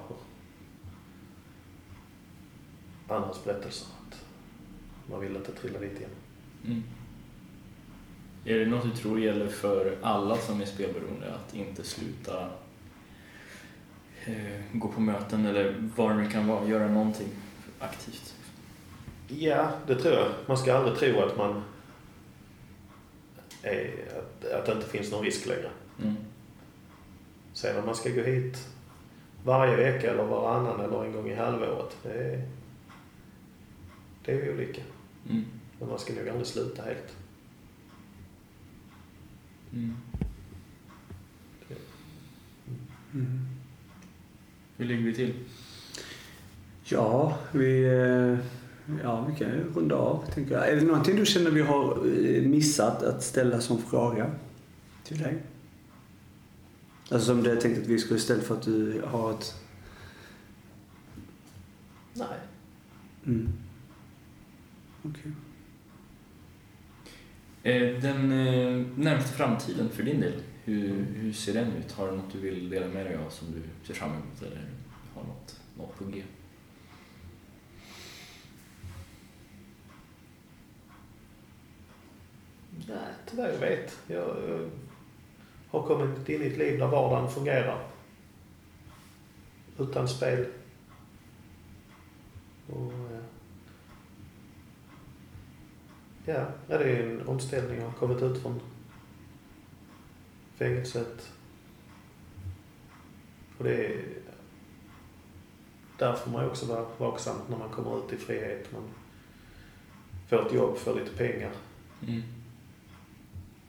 andras 3.08 3.44
berättelser. 3.44 3.88
Att 4.08 4.24
man 5.10 5.20
vill 5.20 5.36
att 5.36 5.44
det 5.44 5.52
trillar 5.52 5.80
dit 5.80 5.98
igen. 5.98 6.10
Mm. 6.64 6.82
Är 8.44 8.58
det 8.58 8.66
något 8.66 8.82
du 8.82 8.90
tror 8.90 9.20
gäller 9.20 9.46
för 9.46 9.98
alla 10.02 10.36
som 10.36 10.60
är 10.60 10.64
spelberoende, 10.64 11.34
att 11.34 11.54
inte 11.54 11.84
sluta 11.84 12.48
eh, 14.24 14.60
gå 14.72 14.88
på 14.88 15.00
möten 15.00 15.46
eller 15.46 15.90
vad 15.96 16.10
det 16.10 16.16
nu 16.16 16.30
kan 16.30 16.46
vara, 16.46 16.68
göra 16.68 16.88
någonting 16.88 17.28
aktivt? 17.78 18.34
Ja, 19.28 19.70
det 19.86 19.94
tror 19.94 20.14
jag. 20.14 20.28
Man 20.46 20.58
ska 20.58 20.74
aldrig 20.74 20.98
tro 20.98 21.20
att 21.22 21.36
man 21.36 21.62
är, 23.62 23.90
att, 24.18 24.52
att 24.52 24.66
det 24.66 24.72
inte 24.72 24.88
finns 24.88 25.12
någon 25.12 25.24
risk 25.24 25.46
längre. 25.46 25.70
Mm. 26.02 26.16
Sen 27.52 27.78
om 27.78 27.86
man 27.86 27.94
ska 27.94 28.10
gå 28.10 28.22
hit 28.22 28.68
varje 29.44 29.76
vecka 29.76 30.10
eller 30.10 30.24
varannan 30.24 30.80
eller 30.80 31.04
en 31.04 31.12
gång 31.12 31.30
i 31.30 31.34
halvåret, 31.34 31.96
det 32.02 32.12
är, 32.12 32.48
det 34.28 34.42
är 34.42 34.54
olika. 34.54 34.82
Mm. 35.30 35.44
Men 35.78 35.88
man 35.88 35.98
ska 35.98 36.12
nog 36.12 36.28
aldrig 36.28 36.46
sluta 36.46 36.82
helt. 36.82 37.16
Mm. 39.72 39.96
Mm. 43.14 43.46
Hur 44.76 44.84
ligger 44.84 45.02
vi 45.02 45.14
till? 45.14 45.34
Ja, 46.84 47.38
vi, 47.52 47.84
eh, 47.84 48.38
ja, 49.02 49.26
vi 49.30 49.36
kan 49.38 49.48
ju 49.48 49.72
runda 49.74 49.96
av, 49.96 50.24
tänker 50.34 50.54
jag. 50.54 50.68
Är 50.68 50.76
det 50.76 50.82
någonting 50.82 51.16
du 51.16 51.26
känner 51.26 51.50
vi 51.50 51.60
har 51.60 51.96
eh, 51.96 52.42
missat 52.42 53.02
att 53.02 53.22
ställa 53.22 53.60
som 53.60 53.82
fråga 53.82 54.30
till 55.04 55.18
dig? 55.18 55.42
Alltså 57.10 57.26
som 57.26 57.42
du 57.42 57.56
tänkte 57.56 57.82
att 57.82 57.88
vi 57.88 57.98
skulle 57.98 58.20
ställa 58.20 58.42
för 58.42 58.54
att 58.54 58.62
du 58.62 59.02
har 59.06 59.30
ett... 59.30 59.54
Nej. 62.14 62.38
Mm. 63.26 63.52
Okej. 65.08 65.32
Eh, 67.62 68.02
Den 68.02 68.32
eh, 68.32 68.86
närmaste 68.96 69.36
framtiden 69.36 69.88
för 69.88 70.02
din 70.02 70.20
del, 70.20 70.42
hur, 70.64 71.04
hur 71.04 71.32
ser 71.32 71.54
den 71.54 71.72
ut? 71.72 71.92
Har 71.92 72.10
du 72.10 72.16
något 72.16 72.32
du 72.32 72.38
vill 72.38 72.70
dela 72.70 72.86
med 72.86 73.06
dig 73.06 73.16
av 73.16 73.30
som 73.30 73.52
du 73.52 73.62
ser 73.86 73.94
fram 73.94 74.10
emot 74.10 74.42
eller 74.42 74.68
har 75.14 75.22
något, 75.22 75.60
något 75.76 75.98
på 75.98 76.04
G? 76.04 76.22
Nej, 82.88 83.14
inte 83.24 83.36
vad 83.36 83.48
jag 83.48 83.58
vet. 83.58 83.98
Jag, 84.06 84.34
har 85.70 85.82
kommit 85.82 86.28
in 86.28 86.42
i 86.42 86.46
ett 86.46 86.58
liv 86.58 86.78
där 86.78 86.86
vardagen 86.86 87.30
fungerar. 87.30 87.86
Utan 89.78 90.08
spel. 90.08 90.46
Och, 92.66 92.92
eh, 92.92 93.20
ja, 93.20 93.20
ja, 96.32 96.46
det 96.66 96.74
är 96.74 97.10
en 97.10 97.28
omställning. 97.28 97.78
Jag 97.78 97.84
har 97.84 97.92
kommit 97.92 98.22
ut 98.22 98.42
från 98.42 98.60
fängelset. 100.54 101.32
Och 103.58 103.64
det 103.64 103.86
är... 103.86 104.04
Där 105.98 106.12
får 106.12 106.30
man 106.30 106.44
ju 106.44 106.50
också 106.50 106.66
vara 106.66 106.86
vaksam 106.98 107.36
när 107.48 107.58
man 107.58 107.68
kommer 107.68 107.98
ut 107.98 108.12
i 108.12 108.16
frihet. 108.16 108.72
Man 108.72 108.82
får 110.28 110.46
ett 110.46 110.52
jobb, 110.52 110.76
får 110.76 110.94
lite 110.94 111.16
pengar. 111.16 111.52
Mm. 112.06 112.22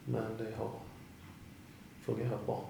Men 0.06 0.38
det 0.38 0.56
har 0.58 0.72
fungerat 2.02 2.46
bra. 2.46 2.70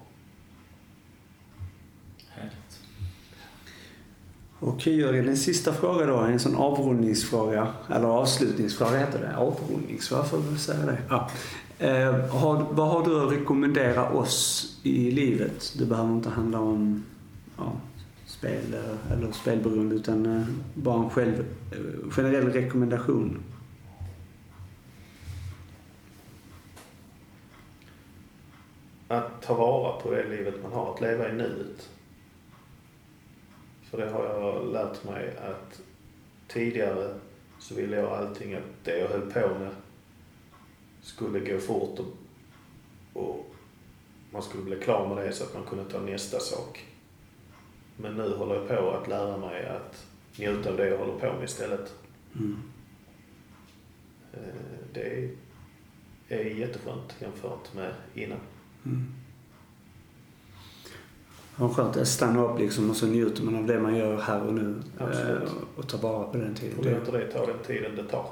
Okej 4.62 5.00
Jörgen, 5.00 5.28
en 5.28 5.36
sista 5.36 5.72
fråga 5.72 6.06
då. 6.06 6.16
En 6.16 6.38
sån 6.38 6.56
avrundningsfråga. 6.56 7.68
Eller 7.88 8.06
avslutningsfråga 8.06 8.98
heter 8.98 9.18
det. 9.18 9.36
Avrundningsfråga 9.36 10.24
får 10.24 10.38
vi 10.38 10.58
säga 10.58 10.86
det. 10.86 10.98
Ja. 11.08 11.30
Eh, 11.78 12.26
har, 12.28 12.66
vad 12.70 12.88
har 12.88 13.04
du 13.04 13.26
att 13.26 13.32
rekommendera 13.32 14.10
oss 14.10 14.66
i 14.82 15.10
livet? 15.10 15.74
Det 15.78 15.84
behöver 15.84 16.12
inte 16.12 16.30
handla 16.30 16.60
om 16.60 17.04
ja, 17.56 17.72
spel 18.26 18.62
eller, 18.66 18.96
eller 19.16 19.32
spelberoende 19.32 19.94
utan 19.94 20.26
eh, 20.36 20.46
bara 20.74 21.04
en 21.04 21.10
själv, 21.10 21.44
eh, 21.72 22.10
generell 22.10 22.52
rekommendation. 22.52 23.42
Att 29.08 29.42
ta 29.42 29.54
vara 29.54 30.00
på 30.00 30.10
det 30.10 30.28
livet 30.28 30.54
man 30.62 30.72
har, 30.72 30.94
att 30.94 31.00
leva 31.00 31.28
i 31.28 31.32
nuet. 31.32 31.88
För 33.90 33.98
det 33.98 34.10
har 34.10 34.24
jag 34.24 34.72
lärt 34.72 35.04
mig 35.04 35.36
att 35.36 35.80
tidigare 36.48 37.14
så 37.58 37.74
ville 37.74 37.96
jag 37.96 38.12
allting 38.12 38.54
att 38.54 38.84
det 38.84 38.98
jag 38.98 39.08
höll 39.08 39.32
på 39.32 39.48
med 39.58 39.70
skulle 41.00 41.52
gå 41.52 41.58
fort 41.58 41.98
och, 41.98 42.16
och 43.22 43.54
man 44.30 44.42
skulle 44.42 44.62
bli 44.62 44.76
klar 44.76 45.14
med 45.14 45.24
det 45.24 45.32
så 45.32 45.44
att 45.44 45.54
man 45.54 45.64
kunde 45.64 45.84
ta 45.84 46.00
nästa 46.00 46.40
sak. 46.40 46.86
Men 47.96 48.14
nu 48.14 48.36
håller 48.36 48.54
jag 48.54 48.68
på 48.68 48.90
att 48.90 49.08
lära 49.08 49.36
mig 49.36 49.66
att 49.66 50.06
njuta 50.38 50.70
av 50.70 50.76
det 50.76 50.88
jag 50.88 50.98
håller 50.98 51.18
på 51.18 51.32
med 51.32 51.44
istället. 51.44 51.94
Mm. 52.38 52.56
Eh, 54.32 54.38
Det 54.92 55.00
är, 55.00 55.30
är 56.28 56.44
jätteskönt 56.44 57.16
jämfört 57.20 57.74
med 57.74 57.94
innan. 58.14 58.38
Mm. 58.84 59.14
Ja, 61.60 61.68
skönt 61.68 61.96
att 61.96 62.08
stanna 62.08 62.44
upp 62.44 62.58
liksom 62.58 62.90
och 62.90 62.96
så 62.96 63.06
njuter 63.06 63.42
man 63.44 63.56
av 63.56 63.66
det 63.66 63.80
man 63.80 63.96
gör 63.96 64.20
här 64.20 64.42
och 64.42 64.54
nu. 64.54 64.74
Absolut. 64.98 65.42
eh, 65.42 65.48
Och 65.76 65.88
ta 65.88 65.96
vara 65.96 66.24
på 66.24 66.38
den 66.38 66.54
tiden. 66.54 66.78
Och 66.78 66.84
låter 66.84 67.12
det 67.18 67.26
ta 67.32 67.46
den 67.46 67.56
tiden 67.66 67.96
det 67.96 68.04
tar. 68.04 68.26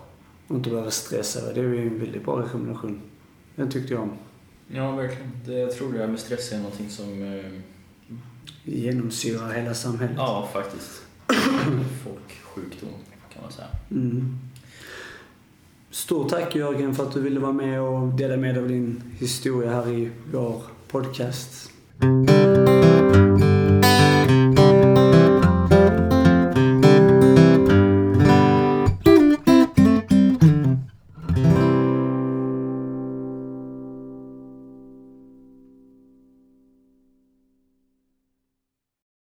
och 0.49 0.57
inte 0.57 0.70
behöva 0.70 0.91
stressa. 0.91 1.53
Det 1.55 1.61
är 1.61 1.64
ju 1.64 1.87
en 1.89 1.99
väldigt 2.01 2.24
bra 2.24 2.43
rekommendation. 2.43 3.01
Den 3.57 3.70
tyckte 3.70 3.93
jag 3.95 4.03
om. 4.03 4.11
Ja, 4.68 4.91
verkligen. 4.97 5.31
Det, 5.47 5.53
jag 5.53 5.72
tror 5.76 5.93
det 5.93 5.99
här 5.99 6.07
med 6.07 6.20
stress 6.20 6.53
är 6.53 6.57
någonting 6.59 6.91
som 6.91 7.22
eh, 7.22 7.45
genomsyrar 8.64 9.53
hela 9.53 9.74
samhället. 9.74 10.16
Ja, 10.16 10.49
faktiskt. 10.53 11.03
Folksjukdom 12.05 12.89
kan 13.35 13.43
man 13.43 13.53
säga. 13.53 13.68
Mm. 13.91 14.39
Stort 15.91 16.29
tack 16.29 16.55
Jörgen 16.57 16.95
för 16.95 17.03
att 17.07 17.12
du 17.14 17.20
ville 17.20 17.41
vara 17.41 17.53
med 17.53 17.81
och 17.83 18.09
dela 18.09 18.37
med 18.37 18.55
dig 18.55 18.62
av 18.62 18.68
din 18.68 19.03
historia 19.18 19.70
här 19.70 19.89
i 19.89 20.11
vår 20.33 20.62
podcast. 20.89 21.70